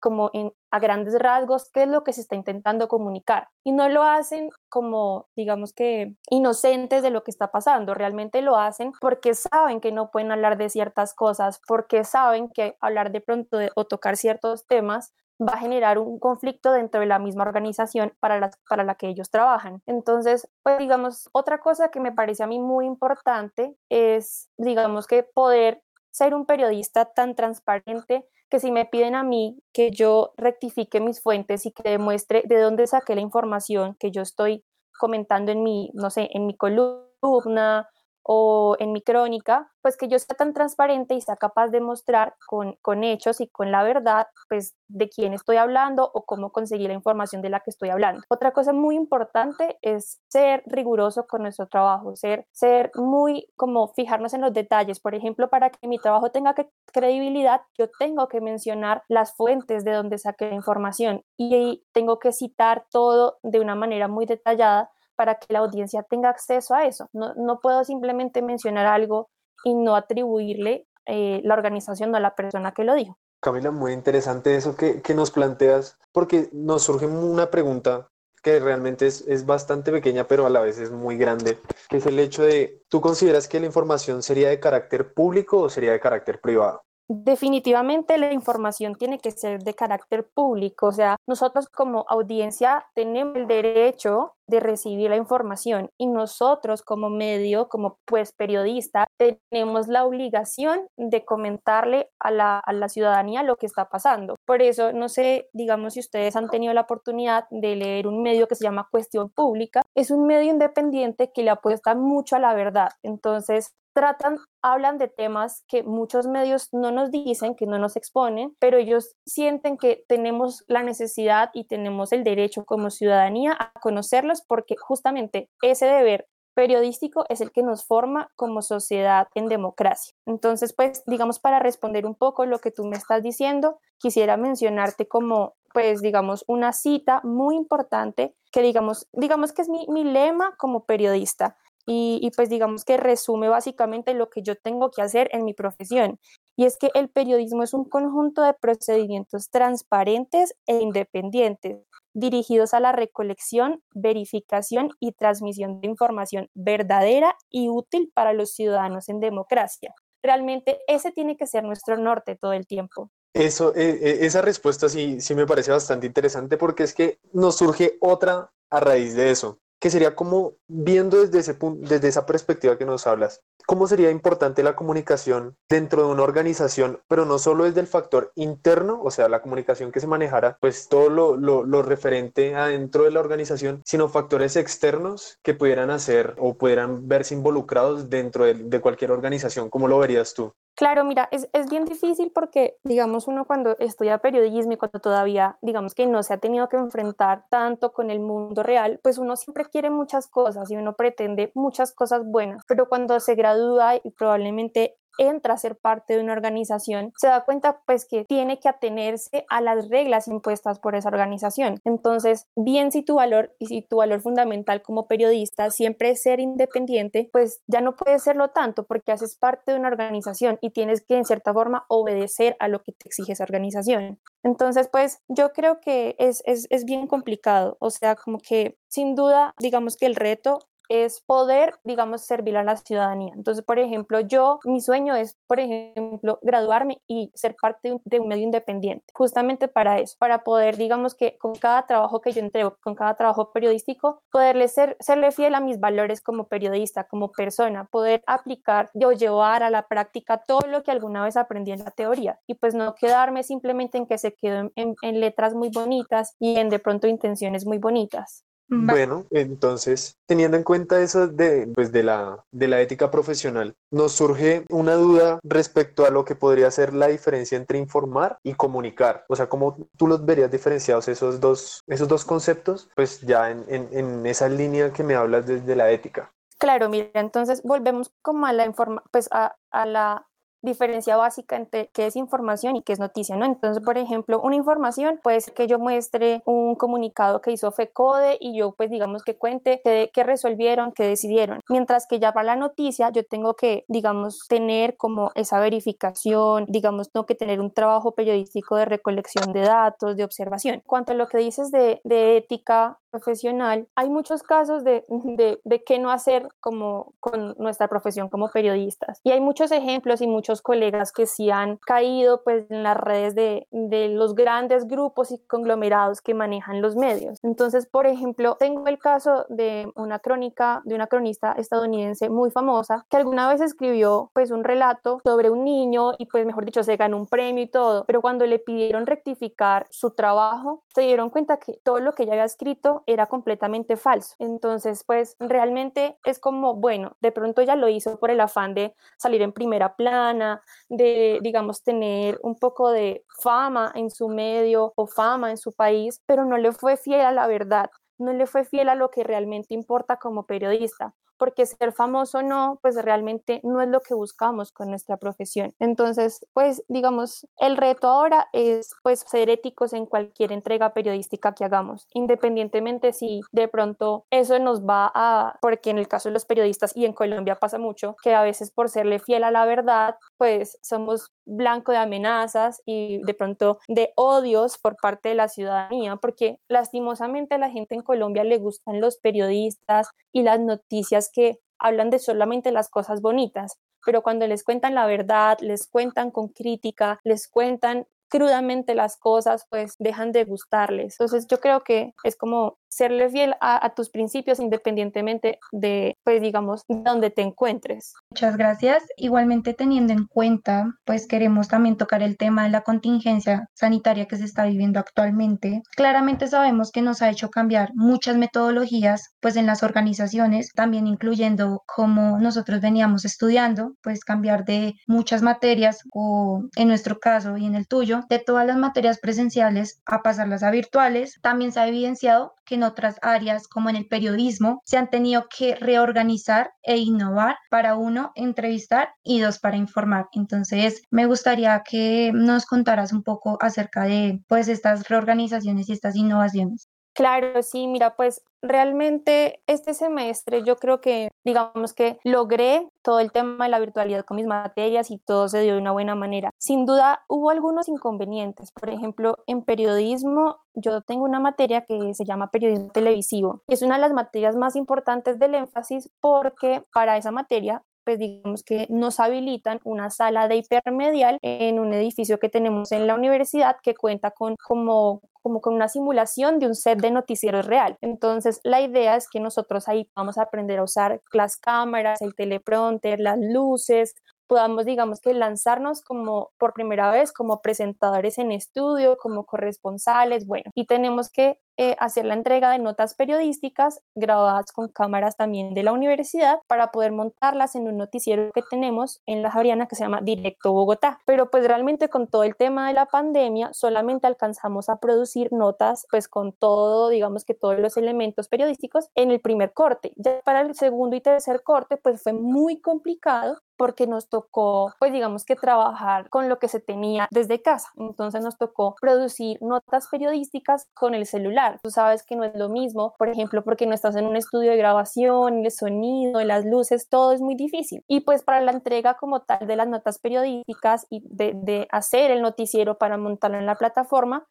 como 0.00 0.30
en, 0.32 0.52
a 0.70 0.78
grandes 0.78 1.18
rasgos 1.18 1.70
qué 1.72 1.82
es 1.82 1.88
lo 1.88 2.04
que 2.04 2.12
se 2.12 2.22
está 2.22 2.34
intentando 2.34 2.88
comunicar. 2.88 3.48
Y 3.64 3.72
no 3.72 3.88
lo 3.88 4.02
hacen 4.02 4.50
como, 4.68 5.28
digamos 5.36 5.72
que, 5.74 6.16
inocentes 6.30 7.02
de 7.02 7.10
lo 7.10 7.22
que 7.22 7.30
está 7.30 7.50
pasando, 7.50 7.94
realmente 7.94 8.40
lo 8.42 8.56
hacen 8.56 8.92
porque 9.00 9.34
saben 9.34 9.80
que 9.80 9.92
no 9.92 10.10
pueden 10.10 10.32
hablar 10.32 10.56
de 10.56 10.70
ciertas 10.70 11.14
cosas, 11.14 11.60
porque 11.66 12.04
saben 12.04 12.50
que 12.50 12.76
hablar 12.80 13.12
de 13.12 13.20
pronto 13.20 13.58
o 13.76 13.84
tocar 13.84 14.16
ciertos 14.16 14.66
temas 14.66 15.14
va 15.40 15.54
a 15.54 15.58
generar 15.58 15.98
un 15.98 16.18
conflicto 16.18 16.72
dentro 16.72 17.00
de 17.00 17.06
la 17.06 17.18
misma 17.18 17.44
organización 17.44 18.12
para 18.20 18.38
la, 18.38 18.50
para 18.68 18.84
la 18.84 18.94
que 18.94 19.08
ellos 19.08 19.30
trabajan. 19.30 19.82
Entonces, 19.86 20.48
pues 20.62 20.78
digamos, 20.78 21.28
otra 21.32 21.58
cosa 21.58 21.90
que 21.90 22.00
me 22.00 22.12
parece 22.12 22.42
a 22.42 22.46
mí 22.46 22.58
muy 22.58 22.86
importante 22.86 23.74
es, 23.88 24.48
digamos 24.58 25.06
que 25.06 25.22
poder 25.22 25.82
ser 26.10 26.34
un 26.34 26.44
periodista 26.44 27.06
tan 27.06 27.34
transparente 27.34 28.26
que 28.50 28.60
si 28.60 28.72
me 28.72 28.84
piden 28.84 29.14
a 29.14 29.22
mí 29.22 29.62
que 29.72 29.90
yo 29.92 30.32
rectifique 30.36 31.00
mis 31.00 31.22
fuentes 31.22 31.64
y 31.66 31.72
que 31.72 31.88
demuestre 31.88 32.42
de 32.46 32.60
dónde 32.60 32.86
saqué 32.86 33.14
la 33.14 33.20
información 33.20 33.96
que 33.98 34.10
yo 34.10 34.22
estoy 34.22 34.64
comentando 34.98 35.52
en 35.52 35.62
mi, 35.62 35.90
no 35.94 36.10
sé, 36.10 36.28
en 36.32 36.46
mi 36.46 36.56
columna 36.56 37.88
o 38.22 38.76
en 38.78 38.92
mi 38.92 39.02
crónica, 39.02 39.70
pues 39.82 39.96
que 39.96 40.08
yo 40.08 40.18
sea 40.18 40.36
tan 40.36 40.52
transparente 40.52 41.14
y 41.14 41.20
sea 41.20 41.36
capaz 41.36 41.68
de 41.68 41.80
mostrar 41.80 42.34
con, 42.46 42.76
con, 42.82 43.02
hechos 43.02 43.40
y 43.40 43.48
con 43.48 43.70
la 43.70 43.82
verdad, 43.82 44.26
pues 44.48 44.74
de 44.88 45.08
quién 45.08 45.32
estoy 45.32 45.56
hablando 45.56 46.10
o 46.12 46.24
cómo 46.24 46.52
conseguir 46.52 46.88
la 46.88 46.94
información 46.94 47.40
de 47.42 47.48
la 47.48 47.60
que 47.60 47.70
estoy 47.70 47.88
hablando. 47.88 48.22
Otra 48.28 48.52
cosa 48.52 48.72
muy 48.72 48.96
importante 48.96 49.78
es 49.82 50.20
ser 50.28 50.62
riguroso 50.66 51.26
con 51.26 51.42
nuestro 51.42 51.66
trabajo, 51.66 52.14
ser, 52.16 52.46
ser 52.52 52.90
muy 52.94 53.46
como 53.56 53.88
fijarnos 53.94 54.34
en 54.34 54.42
los 54.42 54.52
detalles. 54.52 55.00
Por 55.00 55.14
ejemplo, 55.14 55.48
para 55.48 55.70
que 55.70 55.88
mi 55.88 55.98
trabajo 55.98 56.30
tenga 56.30 56.54
credibilidad, 56.92 57.62
yo 57.78 57.88
tengo 57.98 58.28
que 58.28 58.40
mencionar 58.40 59.02
las 59.08 59.34
fuentes 59.34 59.84
de 59.84 59.92
donde 59.92 60.18
saqué 60.18 60.50
la 60.50 60.56
información 60.56 61.24
y 61.36 61.84
tengo 61.92 62.18
que 62.18 62.32
citar 62.32 62.84
todo 62.90 63.38
de 63.42 63.60
una 63.60 63.74
manera 63.74 64.08
muy 64.08 64.26
detallada 64.26 64.90
para 65.20 65.34
que 65.34 65.52
la 65.52 65.58
audiencia 65.58 66.02
tenga 66.02 66.30
acceso 66.30 66.74
a 66.74 66.86
eso. 66.86 67.10
No, 67.12 67.60
puedo 67.60 67.84
simplemente 67.84 68.40
mencionar 68.40 68.86
algo 68.86 69.28
y 69.64 69.74
no 69.74 69.94
atribuirle 69.94 70.86
eh, 71.04 71.42
la 71.44 71.52
organización 71.52 72.16
a 72.16 72.20
la 72.20 72.34
persona 72.34 72.72
que 72.72 72.84
lo 72.84 72.94
dijo. 72.94 73.18
Camila, 73.42 73.70
muy 73.70 73.92
interesante 73.92 74.56
eso 74.56 74.78
que, 74.78 75.02
que, 75.02 75.12
nos 75.12 75.30
planteas, 75.30 75.98
porque 76.12 76.48
nos 76.52 76.84
surge 76.84 77.06
una 77.06 77.50
pregunta 77.50 78.08
que 78.42 78.60
realmente 78.60 79.06
es, 79.06 79.20
es, 79.28 79.44
bastante 79.44 79.92
pequeña, 79.92 80.24
pero 80.24 80.46
a 80.46 80.50
la 80.50 80.62
vez 80.62 80.78
es 80.78 80.90
muy 80.90 81.18
grande, 81.18 81.58
que 81.90 81.98
es 81.98 82.06
el 82.06 82.18
hecho 82.18 82.42
de, 82.42 82.82
¿tú 82.88 83.02
consideras 83.02 83.46
que 83.46 83.60
la 83.60 83.66
información 83.66 84.22
sería 84.22 84.48
de 84.48 84.58
carácter 84.58 85.12
público 85.12 85.58
o 85.58 85.68
sería 85.68 85.92
de 85.92 86.00
carácter 86.00 86.40
privado? 86.40 86.82
Definitivamente 87.12 88.18
la 88.18 88.32
información 88.32 88.94
tiene 88.94 89.18
que 89.18 89.32
ser 89.32 89.64
de 89.64 89.74
carácter 89.74 90.28
público, 90.32 90.86
o 90.86 90.92
sea, 90.92 91.16
nosotros 91.26 91.68
como 91.68 92.04
audiencia 92.08 92.86
tenemos 92.94 93.34
el 93.34 93.48
derecho 93.48 94.34
de 94.46 94.60
recibir 94.60 95.10
la 95.10 95.16
información 95.16 95.90
y 95.98 96.06
nosotros 96.06 96.82
como 96.82 97.10
medio, 97.10 97.68
como 97.68 97.98
pues 98.04 98.32
periodista, 98.32 99.08
tenemos 99.16 99.88
la 99.88 100.04
obligación 100.04 100.86
de 100.96 101.24
comentarle 101.24 102.10
a 102.20 102.30
la, 102.30 102.58
a 102.60 102.72
la 102.72 102.88
ciudadanía 102.88 103.42
lo 103.42 103.56
que 103.56 103.66
está 103.66 103.88
pasando. 103.88 104.36
Por 104.46 104.62
eso, 104.62 104.92
no 104.92 105.08
sé, 105.08 105.48
digamos, 105.52 105.94
si 105.94 106.00
ustedes 106.00 106.36
han 106.36 106.48
tenido 106.48 106.74
la 106.74 106.82
oportunidad 106.82 107.46
de 107.50 107.74
leer 107.74 108.06
un 108.06 108.22
medio 108.22 108.46
que 108.46 108.54
se 108.54 108.64
llama 108.64 108.88
Cuestión 108.90 109.30
Pública, 109.30 109.82
es 109.96 110.10
un 110.10 110.26
medio 110.26 110.50
independiente 110.50 111.32
que 111.32 111.42
le 111.42 111.50
apuesta 111.50 111.94
mucho 111.96 112.36
a 112.36 112.40
la 112.40 112.54
verdad. 112.54 112.90
Entonces, 113.02 113.74
tratan, 113.92 114.38
hablan 114.62 114.98
de 114.98 115.08
temas 115.08 115.64
que 115.68 115.82
muchos 115.82 116.26
medios 116.26 116.68
no 116.72 116.90
nos 116.90 117.10
dicen, 117.10 117.54
que 117.54 117.66
no 117.66 117.78
nos 117.78 117.96
exponen, 117.96 118.54
pero 118.58 118.78
ellos 118.78 119.16
sienten 119.26 119.76
que 119.76 120.04
tenemos 120.08 120.64
la 120.68 120.82
necesidad 120.82 121.50
y 121.54 121.64
tenemos 121.64 122.12
el 122.12 122.24
derecho 122.24 122.64
como 122.64 122.90
ciudadanía 122.90 123.56
a 123.58 123.72
conocerlos 123.80 124.42
porque 124.46 124.76
justamente 124.76 125.50
ese 125.62 125.86
deber 125.86 126.26
periodístico 126.54 127.24
es 127.28 127.40
el 127.40 127.52
que 127.52 127.62
nos 127.62 127.84
forma 127.86 128.30
como 128.36 128.62
sociedad 128.62 129.28
en 129.34 129.46
democracia. 129.46 130.14
Entonces, 130.26 130.74
pues, 130.74 131.02
digamos, 131.06 131.38
para 131.38 131.58
responder 131.58 132.06
un 132.06 132.14
poco 132.14 132.44
lo 132.44 132.58
que 132.58 132.70
tú 132.70 132.84
me 132.84 132.96
estás 132.96 133.22
diciendo, 133.22 133.78
quisiera 133.98 134.36
mencionarte 134.36 135.08
como, 135.08 135.54
pues, 135.72 136.02
digamos, 136.02 136.44
una 136.48 136.72
cita 136.72 137.20
muy 137.24 137.56
importante 137.56 138.34
que, 138.52 138.62
digamos, 138.62 139.08
digamos 139.12 139.52
que 139.52 139.62
es 139.62 139.68
mi, 139.68 139.86
mi 139.88 140.04
lema 140.04 140.54
como 140.58 140.84
periodista 140.84 141.56
y, 141.92 142.30
pues 142.36 142.48
digamos 142.48 142.84
que 142.84 142.96
resume 142.96 143.48
básicamente 143.48 144.14
lo 144.14 144.30
que 144.30 144.42
yo 144.42 144.54
tengo 144.54 144.92
que 144.92 145.02
hacer 145.02 145.28
en 145.32 145.44
mi 145.44 145.54
profesión. 145.54 146.20
Y 146.56 146.64
es 146.64 146.76
que 146.76 146.90
el 146.94 147.08
periodismo 147.08 147.64
es 147.64 147.74
un 147.74 147.84
conjunto 147.84 148.42
de 148.42 148.54
procedimientos 148.54 149.50
transparentes 149.50 150.54
e 150.68 150.78
independientes 150.78 151.78
dirigidos 152.14 152.74
a 152.74 152.80
la 152.80 152.92
recolección, 152.92 153.82
verificación 153.92 154.90
y 155.00 155.12
transmisión 155.12 155.80
de 155.80 155.88
información 155.88 156.48
verdadera 156.54 157.36
y 157.48 157.68
útil 157.68 158.12
para 158.14 158.34
los 158.34 158.52
ciudadanos 158.52 159.08
en 159.08 159.18
democracia. 159.18 159.92
Realmente 160.22 160.78
ese 160.86 161.10
tiene 161.10 161.36
que 161.36 161.48
ser 161.48 161.64
nuestro 161.64 161.96
norte 161.96 162.36
todo 162.36 162.52
el 162.52 162.68
tiempo. 162.68 163.10
Eso, 163.34 163.74
e, 163.74 163.90
e, 163.90 164.26
esa 164.26 164.42
respuesta 164.42 164.88
sí, 164.88 165.20
sí 165.20 165.34
me 165.34 165.46
parece 165.46 165.72
bastante 165.72 166.06
interesante 166.06 166.56
porque 166.56 166.84
es 166.84 166.94
que 166.94 167.18
nos 167.32 167.56
surge 167.56 167.96
otra 168.00 168.52
a 168.70 168.80
raíz 168.80 169.16
de 169.16 169.32
eso 169.32 169.58
que 169.80 169.90
sería 169.90 170.14
como 170.14 170.54
viendo 170.68 171.20
desde, 171.20 171.38
ese 171.38 171.54
punto, 171.54 171.88
desde 171.88 172.08
esa 172.08 172.26
perspectiva 172.26 172.76
que 172.76 172.84
nos 172.84 173.06
hablas, 173.06 173.40
cómo 173.66 173.86
sería 173.86 174.10
importante 174.10 174.62
la 174.62 174.76
comunicación 174.76 175.56
dentro 175.68 176.02
de 176.02 176.12
una 176.12 176.22
organización, 176.22 177.00
pero 177.08 177.24
no 177.24 177.38
solo 177.38 177.64
desde 177.64 177.80
el 177.80 177.86
factor 177.86 178.32
interno, 178.34 179.00
o 179.02 179.10
sea, 179.10 179.28
la 179.28 179.42
comunicación 179.42 179.92
que 179.92 180.00
se 180.00 180.06
manejara, 180.06 180.58
pues 180.60 180.88
todo 180.88 181.08
lo, 181.08 181.36
lo, 181.36 181.82
referente 181.82 182.54
adentro 182.54 183.04
de 183.04 183.10
la 183.10 183.20
organización, 183.20 183.80
sino 183.84 184.08
factores 184.08 184.56
externos 184.56 185.38
que 185.42 185.54
pudieran 185.54 185.90
hacer 185.90 186.34
o 186.38 186.54
pudieran 186.58 187.08
verse 187.08 187.34
involucrados 187.34 188.10
dentro 188.10 188.44
de, 188.44 188.54
de 188.54 188.80
cualquier 188.80 189.12
organización. 189.12 189.70
¿Cómo 189.70 189.88
lo 189.88 189.98
verías 189.98 190.34
tú? 190.34 190.52
Claro, 190.80 191.04
mira, 191.04 191.28
es, 191.30 191.46
es, 191.52 191.68
bien 191.68 191.84
difícil 191.84 192.32
porque, 192.34 192.78
digamos, 192.84 193.28
uno 193.28 193.44
cuando 193.44 193.76
estudia 193.80 194.16
periodismo 194.16 194.72
y 194.72 194.76
cuando 194.78 194.98
todavía, 194.98 195.58
digamos 195.60 195.94
que 195.94 196.06
no 196.06 196.22
se 196.22 196.32
ha 196.32 196.38
tenido 196.38 196.70
que 196.70 196.78
enfrentar 196.78 197.44
tanto 197.50 197.92
con 197.92 198.10
el 198.10 198.18
mundo 198.18 198.62
real, 198.62 198.98
pues 199.02 199.18
uno 199.18 199.36
siempre 199.36 199.66
quiere 199.66 199.90
muchas 199.90 200.26
cosas 200.26 200.70
y 200.70 200.76
uno 200.76 200.96
pretende 200.96 201.52
muchas 201.54 201.92
cosas 201.92 202.24
buenas, 202.24 202.62
pero 202.66 202.88
cuando 202.88 203.20
se 203.20 203.34
gradúa 203.34 203.96
y 203.96 204.10
probablemente 204.16 204.96
entra 205.18 205.54
a 205.54 205.58
ser 205.58 205.76
parte 205.76 206.14
de 206.14 206.20
una 206.20 206.32
organización, 206.32 207.12
se 207.16 207.28
da 207.28 207.44
cuenta 207.44 207.80
pues 207.86 208.06
que 208.06 208.24
tiene 208.24 208.58
que 208.58 208.68
atenerse 208.68 209.44
a 209.48 209.60
las 209.60 209.88
reglas 209.88 210.28
impuestas 210.28 210.78
por 210.78 210.94
esa 210.94 211.08
organización. 211.08 211.80
Entonces, 211.84 212.46
bien 212.56 212.92
si 212.92 213.02
tu 213.02 213.16
valor 213.16 213.54
y 213.58 213.66
si 213.66 213.82
tu 213.82 213.96
valor 213.96 214.20
fundamental 214.20 214.82
como 214.82 215.06
periodista 215.06 215.70
siempre 215.70 216.10
es 216.10 216.22
ser 216.22 216.40
independiente, 216.40 217.28
pues 217.32 217.60
ya 217.66 217.80
no 217.80 217.96
puedes 217.96 218.22
serlo 218.22 218.48
tanto 218.48 218.84
porque 218.84 219.12
haces 219.12 219.36
parte 219.36 219.72
de 219.72 219.78
una 219.78 219.88
organización 219.88 220.58
y 220.60 220.70
tienes 220.70 221.04
que 221.04 221.16
en 221.16 221.24
cierta 221.24 221.52
forma 221.52 221.84
obedecer 221.88 222.56
a 222.58 222.68
lo 222.68 222.82
que 222.82 222.92
te 222.92 223.08
exige 223.08 223.32
esa 223.32 223.44
organización. 223.44 224.20
Entonces, 224.42 224.88
pues 224.90 225.20
yo 225.28 225.52
creo 225.52 225.80
que 225.80 226.16
es, 226.18 226.42
es, 226.46 226.66
es 226.70 226.84
bien 226.84 227.06
complicado, 227.06 227.76
o 227.80 227.90
sea, 227.90 228.16
como 228.16 228.38
que 228.38 228.78
sin 228.88 229.14
duda, 229.14 229.54
digamos 229.58 229.96
que 229.96 230.06
el 230.06 230.16
reto 230.16 230.69
es 230.90 231.20
poder, 231.20 231.74
digamos, 231.84 232.22
servir 232.22 232.56
a 232.56 232.64
la 232.64 232.76
ciudadanía. 232.76 233.32
Entonces, 233.36 233.64
por 233.64 233.78
ejemplo, 233.78 234.18
yo, 234.18 234.58
mi 234.64 234.80
sueño 234.80 235.14
es, 235.14 235.38
por 235.46 235.60
ejemplo, 235.60 236.40
graduarme 236.42 237.00
y 237.06 237.30
ser 237.34 237.54
parte 237.54 237.96
de 238.04 238.20
un, 238.20 238.28
medio 238.28 238.42
independiente, 238.42 239.04
justamente 239.14 239.68
para 239.68 240.00
eso, 240.00 240.16
para 240.18 240.42
poder, 240.42 240.76
digamos, 240.76 241.14
que 241.14 241.38
con 241.38 241.54
cada 241.54 241.86
trabajo 241.86 242.20
que 242.20 242.32
yo 242.32 242.40
entrego, 242.40 242.76
con 242.82 242.96
cada 242.96 243.14
trabajo 243.14 243.52
periodístico, 243.52 244.20
poderle 244.32 244.66
ser, 244.66 244.96
serle 244.98 245.30
fiel 245.30 245.54
a 245.54 245.60
mis 245.60 245.78
valores 245.78 246.20
como 246.20 246.48
periodista, 246.48 247.04
como 247.04 247.30
persona, 247.30 247.84
poder 247.84 248.24
aplicar 248.26 248.90
o 248.94 249.12
llevar 249.12 249.62
a 249.62 249.70
la 249.70 249.86
práctica 249.86 250.42
todo 250.44 250.66
lo 250.66 250.82
que 250.82 250.90
alguna 250.90 251.22
vez 251.22 251.36
aprendí 251.36 251.70
en 251.70 251.84
la 251.84 251.92
teoría 251.92 252.40
y 252.48 252.54
pues 252.54 252.74
no 252.74 252.96
quedarme 252.96 253.44
simplemente 253.44 253.96
en 253.96 254.06
que 254.06 254.18
se 254.18 254.34
quedó 254.34 254.70
en, 254.74 254.96
en 255.02 255.20
letras 255.20 255.54
muy 255.54 255.70
bonitas 255.70 256.34
y 256.40 256.56
en 256.56 256.68
de 256.68 256.80
pronto 256.80 257.06
intenciones 257.06 257.64
muy 257.64 257.78
bonitas. 257.78 258.44
Bueno, 258.70 259.26
entonces, 259.30 260.16
teniendo 260.26 260.56
en 260.56 260.62
cuenta 260.62 261.00
eso 261.00 261.26
de, 261.26 261.66
pues, 261.74 261.90
de, 261.90 262.04
la, 262.04 262.44
de 262.52 262.68
la 262.68 262.80
ética 262.80 263.10
profesional, 263.10 263.74
nos 263.90 264.12
surge 264.12 264.64
una 264.70 264.94
duda 264.94 265.40
respecto 265.42 266.06
a 266.06 266.10
lo 266.10 266.24
que 266.24 266.36
podría 266.36 266.70
ser 266.70 266.94
la 266.94 267.08
diferencia 267.08 267.58
entre 267.58 267.78
informar 267.78 268.38
y 268.44 268.54
comunicar. 268.54 269.24
O 269.28 269.34
sea, 269.34 269.48
¿cómo 269.48 269.76
tú 269.96 270.06
los 270.06 270.24
verías 270.24 270.50
diferenciados 270.50 271.08
esos 271.08 271.40
dos, 271.40 271.82
esos 271.88 272.06
dos 272.06 272.24
conceptos? 272.24 272.88
Pues 272.94 273.20
ya 273.22 273.50
en, 273.50 273.64
en, 273.68 273.88
en 273.92 274.26
esa 274.26 274.48
línea 274.48 274.92
que 274.92 275.02
me 275.02 275.16
hablas 275.16 275.46
desde 275.46 275.74
la 275.74 275.90
ética. 275.90 276.32
Claro, 276.58 276.90
mira, 276.90 277.08
entonces 277.14 277.62
volvemos 277.62 278.12
como 278.20 278.46
a 278.46 278.52
la 278.52 278.66
informa 278.66 279.02
pues 279.10 279.28
a, 279.32 279.56
a 279.70 279.86
la 279.86 280.26
diferencia 280.62 281.16
básica 281.16 281.56
entre 281.56 281.88
qué 281.88 282.06
es 282.06 282.16
información 282.16 282.76
y 282.76 282.82
qué 282.82 282.92
es 282.92 282.98
noticia, 282.98 283.36
¿no? 283.36 283.44
Entonces, 283.44 283.82
por 283.82 283.98
ejemplo, 283.98 284.40
una 284.40 284.56
información 284.56 285.20
puede 285.22 285.40
ser 285.40 285.54
que 285.54 285.66
yo 285.66 285.78
muestre 285.78 286.42
un 286.44 286.74
comunicado 286.74 287.40
que 287.40 287.52
hizo 287.52 287.70
FECODE 287.72 288.38
y 288.40 288.56
yo, 288.56 288.72
pues, 288.72 288.90
digamos 288.90 289.22
que 289.22 289.36
cuente 289.36 289.80
qué, 289.84 290.24
resolvieron, 290.24 290.92
qué 290.92 291.04
decidieron. 291.04 291.60
Mientras 291.68 292.06
que 292.06 292.18
ya 292.18 292.32
para 292.32 292.44
la 292.44 292.56
noticia 292.56 293.10
yo 293.10 293.24
tengo 293.24 293.54
que, 293.54 293.84
digamos, 293.88 294.46
tener 294.48 294.96
como 294.96 295.30
esa 295.34 295.60
verificación, 295.60 296.66
digamos, 296.68 297.10
tengo 297.10 297.26
que 297.26 297.34
tener 297.34 297.60
un 297.60 297.72
trabajo 297.72 298.12
periodístico 298.12 298.76
de 298.76 298.84
recolección 298.84 299.52
de 299.52 299.62
datos, 299.62 300.16
de 300.16 300.24
observación. 300.24 300.82
Cuanto 300.86 301.12
a 301.12 301.14
lo 301.14 301.28
que 301.28 301.38
dices 301.38 301.70
de, 301.70 302.00
de 302.04 302.36
ética 302.36 302.98
profesional, 303.10 303.88
hay 303.96 304.08
muchos 304.08 304.42
casos 304.42 304.84
de, 304.84 305.04
de, 305.08 305.60
de 305.64 305.82
qué 305.84 305.98
no 305.98 306.10
hacer 306.10 306.48
como 306.60 307.14
con 307.18 307.54
nuestra 307.58 307.88
profesión 307.88 308.28
como 308.28 308.50
periodistas. 308.50 309.20
Y 309.24 309.32
hay 309.32 309.40
muchos 309.40 309.72
ejemplos 309.72 310.20
y 310.20 310.26
muchos 310.26 310.49
colegas 310.62 311.12
que 311.12 311.26
sí 311.26 311.50
han 311.50 311.76
caído 311.76 312.42
pues 312.42 312.70
en 312.70 312.82
las 312.82 312.96
redes 312.96 313.34
de, 313.34 313.66
de 313.70 314.08
los 314.08 314.34
grandes 314.34 314.86
grupos 314.86 315.30
y 315.30 315.38
conglomerados 315.46 316.20
que 316.20 316.34
manejan 316.34 316.82
los 316.82 316.96
medios. 316.96 317.38
Entonces, 317.42 317.86
por 317.86 318.06
ejemplo, 318.06 318.56
tengo 318.58 318.86
el 318.88 318.98
caso 318.98 319.46
de 319.48 319.90
una 319.94 320.18
crónica 320.18 320.82
de 320.84 320.94
una 320.94 321.06
cronista 321.06 321.52
estadounidense 321.52 322.28
muy 322.28 322.50
famosa 322.50 323.06
que 323.08 323.16
alguna 323.16 323.48
vez 323.48 323.60
escribió 323.60 324.30
pues 324.34 324.50
un 324.50 324.64
relato 324.64 325.20
sobre 325.24 325.50
un 325.50 325.64
niño 325.64 326.12
y 326.18 326.26
pues 326.26 326.44
mejor 326.46 326.64
dicho 326.64 326.82
se 326.82 326.96
ganó 326.96 327.16
un 327.16 327.26
premio 327.26 327.64
y 327.64 327.68
todo, 327.68 328.04
pero 328.06 328.20
cuando 328.20 328.46
le 328.46 328.58
pidieron 328.58 329.06
rectificar 329.06 329.86
su 329.90 330.12
trabajo, 330.12 330.82
se 330.94 331.02
dieron 331.02 331.30
cuenta 331.30 331.58
que 331.58 331.78
todo 331.84 332.00
lo 332.00 332.12
que 332.12 332.24
ella 332.24 332.32
había 332.32 332.44
escrito 332.44 333.02
era 333.06 333.26
completamente 333.26 333.96
falso. 333.96 334.34
Entonces, 334.38 335.04
pues 335.04 335.36
realmente 335.38 336.18
es 336.24 336.38
como, 336.38 336.74
bueno, 336.74 337.16
de 337.20 337.32
pronto 337.32 337.60
ella 337.60 337.76
lo 337.76 337.88
hizo 337.88 338.18
por 338.18 338.30
el 338.30 338.40
afán 338.40 338.74
de 338.74 338.94
salir 339.16 339.42
en 339.42 339.52
primera 339.52 339.96
plana, 339.96 340.39
de, 340.88 341.38
digamos, 341.42 341.82
tener 341.82 342.38
un 342.42 342.56
poco 342.56 342.90
de 342.90 343.24
fama 343.40 343.92
en 343.94 344.10
su 344.10 344.28
medio 344.28 344.92
o 344.96 345.06
fama 345.06 345.50
en 345.50 345.56
su 345.58 345.72
país, 345.72 346.20
pero 346.26 346.44
no 346.44 346.56
le 346.58 346.72
fue 346.72 346.96
fiel 346.96 347.22
a 347.22 347.32
la 347.32 347.46
verdad, 347.46 347.90
no 348.18 348.32
le 348.32 348.46
fue 348.46 348.64
fiel 348.64 348.88
a 348.88 348.94
lo 348.94 349.10
que 349.10 349.24
realmente 349.24 349.74
importa 349.74 350.16
como 350.16 350.46
periodista 350.46 351.14
porque 351.40 351.64
ser 351.66 351.92
famoso 351.92 352.42
no, 352.42 352.78
pues 352.82 352.94
realmente 353.02 353.60
no 353.64 353.80
es 353.80 353.88
lo 353.88 354.00
que 354.00 354.14
buscamos 354.14 354.72
con 354.72 354.90
nuestra 354.90 355.16
profesión. 355.16 355.74
Entonces, 355.80 356.46
pues 356.52 356.84
digamos, 356.88 357.48
el 357.58 357.78
reto 357.78 358.08
ahora 358.08 358.48
es 358.52 358.92
pues 359.02 359.24
ser 359.26 359.48
éticos 359.48 359.94
en 359.94 360.06
cualquier 360.06 360.52
entrega 360.52 360.92
periodística 360.92 361.54
que 361.54 361.64
hagamos, 361.64 362.06
independientemente 362.12 363.14
si 363.14 363.40
de 363.52 363.68
pronto 363.68 364.26
eso 364.30 364.58
nos 364.58 364.82
va 364.82 365.10
a, 365.14 365.58
porque 365.62 365.90
en 365.90 365.98
el 365.98 366.08
caso 366.08 366.28
de 366.28 366.34
los 366.34 366.44
periodistas 366.44 366.94
y 366.94 367.06
en 367.06 367.14
Colombia 367.14 367.56
pasa 367.56 367.78
mucho, 367.78 368.16
que 368.22 368.34
a 368.34 368.42
veces 368.42 368.70
por 368.70 368.90
serle 368.90 369.18
fiel 369.18 369.44
a 369.44 369.50
la 369.50 369.64
verdad, 369.64 370.16
pues 370.36 370.78
somos 370.82 371.32
blanco 371.50 371.92
de 371.92 371.98
amenazas 371.98 372.82
y 372.86 373.20
de 373.22 373.34
pronto 373.34 373.78
de 373.88 374.12
odios 374.16 374.78
por 374.78 374.96
parte 374.96 375.30
de 375.30 375.34
la 375.34 375.48
ciudadanía, 375.48 376.16
porque 376.16 376.58
lastimosamente 376.68 377.54
a 377.54 377.58
la 377.58 377.70
gente 377.70 377.94
en 377.94 378.02
Colombia 378.02 378.44
le 378.44 378.58
gustan 378.58 379.00
los 379.00 379.18
periodistas 379.18 380.08
y 380.32 380.42
las 380.42 380.60
noticias 380.60 381.30
que 381.32 381.58
hablan 381.78 382.10
de 382.10 382.18
solamente 382.18 382.72
las 382.72 382.88
cosas 382.88 383.20
bonitas, 383.20 383.78
pero 384.04 384.22
cuando 384.22 384.46
les 384.46 384.64
cuentan 384.64 384.94
la 384.94 385.06
verdad, 385.06 385.58
les 385.60 385.88
cuentan 385.88 386.30
con 386.30 386.48
crítica, 386.48 387.18
les 387.24 387.48
cuentan 387.48 388.06
crudamente 388.28 388.94
las 388.94 389.16
cosas, 389.16 389.66
pues 389.68 389.96
dejan 389.98 390.32
de 390.32 390.44
gustarles. 390.44 391.14
Entonces 391.18 391.46
yo 391.48 391.58
creo 391.58 391.82
que 391.82 392.14
es 392.22 392.36
como 392.36 392.78
serle 392.90 393.30
fiel 393.30 393.54
a, 393.60 393.94
tus 393.94 394.10
principios 394.10 394.58
independientemente 394.58 395.58
de, 395.72 396.16
pues 396.24 396.40
digamos, 396.42 396.82
donde 396.88 397.30
te 397.30 397.42
encuentres. 397.42 398.12
Muchas 398.30 398.56
gracias. 398.56 399.04
Igualmente 399.16 399.74
teniendo 399.74 400.12
en 400.12 400.26
cuenta, 400.26 400.86
pues 401.04 401.26
queremos 401.26 401.68
también 401.68 401.96
tocar 401.96 402.22
el 402.22 402.36
tema 402.36 402.64
de 402.64 402.70
la 402.70 402.82
contingencia 402.82 403.68
sanitaria 403.74 404.26
que 404.26 404.36
se 404.36 404.44
está 404.44 404.66
viviendo 404.66 404.98
actualmente. 404.98 405.82
Claramente 405.96 406.46
sabemos 406.48 406.90
que 406.90 407.02
nos 407.02 407.22
ha 407.22 407.30
hecho 407.30 407.48
cambiar 407.48 407.90
muchas 407.94 408.36
metodologías, 408.36 409.34
pues 409.40 409.56
en 409.56 409.66
las 409.66 409.82
organizaciones, 409.82 410.72
también 410.74 411.06
incluyendo 411.06 411.82
como 411.86 412.38
nosotros 412.38 412.80
veníamos 412.80 413.24
estudiando, 413.24 413.94
pues 414.02 414.24
cambiar 414.24 414.64
de 414.64 414.94
muchas 415.06 415.42
materias 415.42 416.00
o 416.12 416.64
en 416.76 416.88
nuestro 416.88 417.18
caso 417.18 417.56
y 417.56 417.66
en 417.66 417.76
el 417.76 417.86
tuyo, 417.86 418.22
de 418.28 418.40
todas 418.40 418.66
las 418.66 418.76
materias 418.76 419.18
presenciales 419.20 420.00
a 420.06 420.22
pasarlas 420.22 420.62
a 420.62 420.70
virtuales. 420.70 421.38
También 421.42 421.72
se 421.72 421.80
ha 421.80 421.88
evidenciado 421.88 422.54
que 422.64 422.79
en 422.80 422.84
otras 422.84 423.16
áreas, 423.22 423.68
como 423.68 423.90
en 423.90 423.96
el 423.96 424.06
periodismo, 424.06 424.80
se 424.84 424.96
han 424.96 425.10
tenido 425.10 425.46
que 425.54 425.74
reorganizar 425.74 426.72
e 426.82 426.96
innovar 426.96 427.56
para 427.70 427.94
uno, 427.96 428.32
entrevistar 428.34 429.10
y 429.22 429.40
dos, 429.40 429.58
para 429.58 429.76
informar. 429.76 430.26
Entonces, 430.32 431.02
me 431.10 431.26
gustaría 431.26 431.82
que 431.88 432.32
nos 432.34 432.64
contaras 432.64 433.12
un 433.12 433.22
poco 433.22 433.58
acerca 433.60 434.04
de 434.04 434.42
pues 434.48 434.68
estas 434.68 435.08
reorganizaciones 435.08 435.88
y 435.88 435.92
estas 435.92 436.16
innovaciones. 436.16 436.88
Claro, 437.14 437.62
sí, 437.62 437.86
mira, 437.88 438.14
pues 438.14 438.42
realmente 438.62 439.60
este 439.66 439.94
semestre 439.94 440.62
yo 440.64 440.76
creo 440.76 441.00
que, 441.00 441.30
digamos 441.44 441.92
que 441.92 442.18
logré 442.24 442.88
todo 443.02 443.20
el 443.20 443.32
tema 443.32 443.64
de 443.64 443.70
la 443.70 443.80
virtualidad 443.80 444.24
con 444.24 444.36
mis 444.36 444.46
materias 444.46 445.10
y 445.10 445.18
todo 445.18 445.48
se 445.48 445.60
dio 445.62 445.74
de 445.74 445.80
una 445.80 445.92
buena 445.92 446.14
manera. 446.14 446.50
Sin 446.58 446.86
duda 446.86 447.24
hubo 447.28 447.50
algunos 447.50 447.88
inconvenientes. 447.88 448.70
Por 448.72 448.90
ejemplo, 448.90 449.38
en 449.46 449.62
periodismo 449.64 450.58
yo 450.74 451.00
tengo 451.02 451.24
una 451.24 451.40
materia 451.40 451.84
que 451.84 452.14
se 452.14 452.24
llama 452.24 452.50
periodismo 452.50 452.90
televisivo. 452.90 453.62
Es 453.66 453.82
una 453.82 453.96
de 453.96 454.02
las 454.02 454.12
materias 454.12 454.54
más 454.56 454.76
importantes 454.76 455.38
del 455.38 455.54
énfasis 455.54 456.10
porque 456.20 456.84
para 456.92 457.16
esa 457.16 457.32
materia 457.32 457.82
pues 458.04 458.18
digamos 458.18 458.62
que 458.62 458.86
nos 458.88 459.20
habilitan 459.20 459.78
una 459.84 460.10
sala 460.10 460.48
de 460.48 460.56
hipermedial 460.56 461.38
en 461.42 461.78
un 461.78 461.92
edificio 461.92 462.38
que 462.38 462.48
tenemos 462.48 462.92
en 462.92 463.06
la 463.06 463.14
universidad 463.14 463.76
que 463.82 463.94
cuenta 463.94 464.30
con 464.30 464.56
como 464.56 465.20
como 465.42 465.60
con 465.60 465.74
una 465.74 465.88
simulación 465.88 466.58
de 466.58 466.66
un 466.66 466.74
set 466.74 467.00
de 467.00 467.10
noticieros 467.10 467.66
real. 467.66 467.96
Entonces, 468.00 468.60
la 468.64 468.80
idea 468.80 469.16
es 469.16 469.28
que 469.28 469.40
nosotros 469.40 469.88
ahí 469.88 470.08
vamos 470.14 470.38
a 470.38 470.42
aprender 470.42 470.78
a 470.78 470.84
usar 470.84 471.20
las 471.32 471.56
cámaras, 471.56 472.20
el 472.22 472.34
teleprompter, 472.34 473.20
las 473.20 473.38
luces, 473.38 474.14
podamos, 474.50 474.84
digamos 474.84 475.20
que 475.20 475.32
lanzarnos 475.32 476.02
como 476.02 476.50
por 476.58 476.72
primera 476.72 477.12
vez 477.12 477.32
como 477.32 477.62
presentadores 477.62 478.36
en 478.36 478.50
estudio, 478.50 479.16
como 479.16 479.44
corresponsales, 479.46 480.44
bueno, 480.44 480.72
y 480.74 480.86
tenemos 480.86 481.30
que 481.30 481.60
eh, 481.82 481.96
hacer 481.98 482.26
la 482.26 482.34
entrega 482.34 482.70
de 482.72 482.78
notas 482.78 483.14
periodísticas 483.14 484.02
grabadas 484.14 484.70
con 484.70 484.88
cámaras 484.88 485.38
también 485.38 485.72
de 485.72 485.82
la 485.82 485.94
universidad 485.94 486.60
para 486.66 486.92
poder 486.92 487.10
montarlas 487.10 487.74
en 487.74 487.88
un 487.88 487.96
noticiero 487.96 488.52
que 488.52 488.60
tenemos 488.60 489.22
en 489.24 489.40
la 489.40 489.50
Javeriana 489.50 489.88
que 489.88 489.96
se 489.96 490.04
llama 490.04 490.20
Directo 490.20 490.74
Bogotá. 490.74 491.20
Pero 491.24 491.50
pues 491.50 491.66
realmente 491.66 492.10
con 492.10 492.26
todo 492.26 492.44
el 492.44 492.54
tema 492.54 492.88
de 492.88 492.92
la 492.92 493.06
pandemia 493.06 493.72
solamente 493.72 494.26
alcanzamos 494.26 494.90
a 494.90 494.96
producir 494.96 495.54
notas 495.54 496.06
pues 496.10 496.28
con 496.28 496.52
todo, 496.52 497.08
digamos 497.08 497.46
que 497.46 497.54
todos 497.54 497.78
los 497.78 497.96
elementos 497.96 498.48
periodísticos 498.48 499.08
en 499.14 499.30
el 499.30 499.40
primer 499.40 499.72
corte. 499.72 500.12
Ya 500.16 500.42
para 500.44 500.60
el 500.60 500.74
segundo 500.74 501.16
y 501.16 501.22
tercer 501.22 501.62
corte 501.62 501.96
pues 501.96 502.22
fue 502.22 502.34
muy 502.34 502.78
complicado 502.82 503.56
porque 503.80 504.06
nos 504.06 504.28
tocó, 504.28 504.92
pues 504.98 505.10
digamos 505.10 505.46
que 505.46 505.56
trabajar 505.56 506.28
con 506.28 506.50
lo 506.50 506.58
que 506.58 506.68
se 506.68 506.80
tenía 506.80 507.26
desde 507.30 507.62
casa. 507.62 507.88
Entonces 507.96 508.44
nos 508.44 508.58
tocó 508.58 508.94
producir 509.00 509.56
notas 509.62 510.06
periodísticas 510.08 510.86
con 510.92 511.14
el 511.14 511.24
celular 511.24 511.69
Tú 511.82 511.90
sabes 511.90 512.22
que 512.22 512.36
no 512.36 512.44
es 512.44 512.54
lo 512.54 512.68
mismo, 512.68 513.14
por 513.18 513.28
ejemplo, 513.28 513.62
porque 513.62 513.86
no 513.86 513.94
estás 513.94 514.16
en 514.16 514.26
un 514.26 514.36
estudio 514.36 514.70
de 514.70 514.76
grabación, 514.76 515.64
el 515.64 515.70
sonido, 515.70 516.42
las 516.42 516.64
luces, 516.64 517.08
todo 517.08 517.32
es 517.32 517.40
muy 517.40 517.54
difícil. 517.54 518.04
Y 518.08 518.20
pues 518.20 518.42
para 518.42 518.60
la 518.60 518.72
entrega 518.72 519.14
como 519.14 519.42
tal 519.42 519.66
de 519.66 519.76
las 519.76 519.88
notas 519.88 520.18
periodísticas 520.18 521.06
y 521.10 521.22
de, 521.28 521.52
de 521.54 521.88
hacer 521.90 522.30
el 522.30 522.42
noticiero 522.42 522.98
para 522.98 523.16
montarlo 523.16 523.58
en 523.58 523.66
la 523.66 523.76
plataforma, 523.76 524.46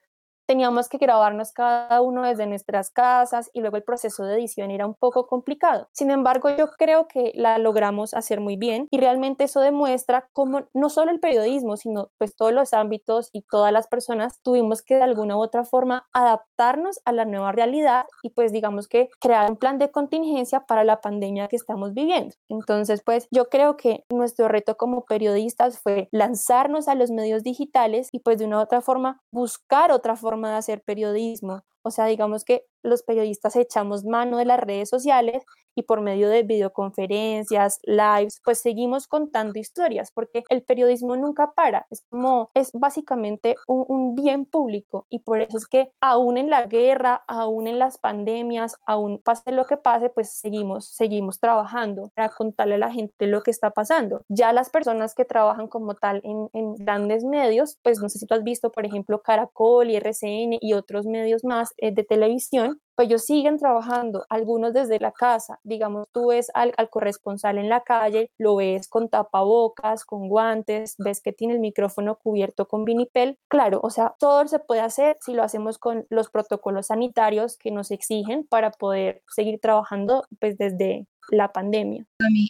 teníamos 0.50 0.90
que 0.90 0.98
grabarnos 0.98 1.52
cada 1.52 2.02
uno 2.02 2.24
desde 2.24 2.48
nuestras 2.48 2.90
casas 2.90 3.52
y 3.54 3.62
luego 3.62 3.78
el 3.78 3.84
proceso 3.84 4.24
de 4.24 4.34
edición 4.34 4.72
era 4.72 4.88
un 4.88 4.96
poco 4.96 5.28
complicado. 5.28 5.88
Sin 5.92 6.10
embargo, 6.10 6.50
yo 6.50 6.72
creo 6.72 7.08
que 7.08 7.32
la 7.36 7.60
logramos 7.60 8.16
hacer 8.16 8.42
muy 8.42 8.56
bien 8.56 8.88
y 8.90 8.98
realmente 8.98 9.44
eso 9.44 9.60
demuestra 9.60 10.28
cómo 10.34 10.64
no 10.74 10.90
solo 10.90 11.12
el 11.12 11.20
periodismo, 11.20 11.78
sino 11.78 12.10
pues 12.18 12.36
todos 12.36 12.52
los 12.52 12.74
ámbitos 12.74 13.30
y 13.32 13.44
todas 13.44 13.72
las 13.72 13.86
personas 13.86 14.40
tuvimos 14.42 14.82
que 14.82 14.96
de 14.96 15.04
alguna 15.04 15.38
u 15.38 15.40
otra 15.40 15.66
forma 15.66 16.08
adaptarnos 16.14 17.00
a 17.06 17.12
la 17.12 17.26
nueva 17.26 17.52
realidad 17.52 18.06
y 18.24 18.32
pues 18.32 18.52
digamos 18.52 18.88
que 18.88 19.10
crear 19.20 19.52
un 19.52 19.58
plan 19.58 19.78
de 19.78 19.92
contingencia 19.92 20.62
para 20.62 20.84
la 20.84 21.00
pandemia 21.00 21.48
que 21.48 21.58
estamos 21.58 21.94
viviendo. 21.94 22.34
Entonces, 22.50 23.04
pues 23.06 23.28
yo 23.30 23.50
creo 23.50 23.78
que 23.78 24.04
nuestro 24.12 24.48
reto 24.48 24.78
como 24.78 25.06
periodistas 25.06 25.78
fue 25.78 26.10
lanzarnos 26.12 26.88
a 26.88 26.96
los 26.96 27.12
medios 27.12 27.44
digitales 27.44 28.10
y 28.12 28.22
pues 28.22 28.40
de 28.40 28.46
una 28.46 28.58
u 28.58 28.62
otra 28.62 28.82
forma 28.82 29.22
buscar 29.32 29.92
otra 29.92 30.16
forma 30.16 30.39
de 30.48 30.56
hacer 30.56 30.82
periodismo. 30.84 31.64
O 31.82 31.92
sea, 31.92 32.06
digamos 32.06 32.44
que 32.46 32.66
los 32.84 33.04
periodistas 33.04 33.56
echamos 33.56 34.06
mano 34.06 34.38
de 34.38 34.46
las 34.46 34.60
redes 34.60 34.90
sociales 34.90 35.44
y 35.76 35.84
por 35.84 36.02
medio 36.02 36.30
de 36.30 36.44
videoconferencias, 36.44 37.80
lives, 37.84 38.42
pues 38.44 38.60
seguimos 38.60 39.08
contando 39.08 39.60
historias 39.60 40.12
porque 40.12 40.44
el 40.50 40.64
periodismo 40.64 41.16
nunca 41.16 41.54
para, 41.54 41.86
es 41.90 42.04
como, 42.10 42.52
es 42.54 42.72
básicamente 42.74 43.56
un, 43.68 43.86
un 43.88 44.16
bien 44.16 44.46
público 44.46 45.06
y 45.10 45.20
por 45.20 45.40
eso 45.42 45.58
es 45.58 45.68
que 45.68 45.92
aún 46.02 46.38
en 46.38 46.50
la 46.50 46.66
guerra, 46.66 47.24
aún 47.28 47.68
en 47.68 47.80
las 47.80 47.98
pandemias, 47.98 48.76
aún 48.86 49.22
pase 49.24 49.52
lo 49.52 49.66
que 49.66 49.78
pase, 49.78 50.10
pues 50.10 50.32
seguimos, 50.32 50.86
seguimos 50.86 51.40
trabajando 51.40 52.12
para 52.16 52.30
contarle 52.30 52.76
a 52.76 52.80
la 52.80 52.92
gente 52.92 53.28
lo 53.28 53.42
que 53.42 53.52
está 53.52 53.72
pasando. 53.72 54.22
Ya 54.28 54.52
las 54.54 54.70
personas 54.70 55.16
que 55.16 55.26
trabajan 55.26 55.68
como 55.68 55.96
tal 55.96 56.22
en, 56.24 56.50
en 56.54 56.76
grandes 56.76 57.24
medios, 57.24 57.78
pues 57.84 58.00
no 58.02 58.10
sé 58.10 58.20
si 58.20 58.26
tú 58.26 58.34
has 58.34 58.44
visto, 58.44 58.72
por 58.72 58.86
ejemplo, 58.86 59.22
Caracol 59.22 59.90
y 59.90 59.96
RCN 59.96 60.58
y 60.60 60.74
otros 60.74 61.06
medios 61.06 61.44
más 61.44 61.74
eh, 61.78 61.94
de 61.94 62.04
televisión, 62.04 62.69
pues 62.96 63.08
ellos 63.08 63.24
siguen 63.24 63.58
trabajando, 63.58 64.26
algunos 64.30 64.74
desde 64.74 65.00
la 65.00 65.12
casa, 65.12 65.60
digamos, 65.64 66.08
tú 66.12 66.28
ves 66.28 66.52
al, 66.54 66.74
al, 66.78 66.90
corresponsal 66.90 67.58
en 67.58 67.70
la 67.70 67.82
calle, 67.82 68.30
lo 68.38 68.58
ves 68.58 68.90
con 68.90 69.10
tapabocas, 69.10 70.04
con 70.04 70.28
guantes, 70.28 70.96
ves 70.98 71.22
que 71.22 71.32
tiene 71.32 71.54
el 71.54 71.60
micrófono 71.60 72.18
cubierto 72.18 72.68
con 72.68 72.84
vinipel, 72.84 73.38
claro, 73.48 73.80
o 73.84 73.90
sea, 73.90 74.16
todo 74.20 74.46
se 74.48 74.60
puede 74.60 74.82
hacer 74.82 75.18
si 75.22 75.34
lo 75.34 75.44
hacemos 75.44 75.78
con 75.78 76.06
los 76.10 76.30
protocolos 76.30 76.88
sanitarios 76.88 77.58
que 77.58 77.72
nos 77.72 77.92
exigen 77.92 78.46
para 78.46 78.72
poder 78.72 79.22
seguir 79.30 79.60
trabajando 79.62 80.26
pues 80.40 80.58
desde 80.58 81.08
la 81.32 81.52
pandemia. 81.52 82.06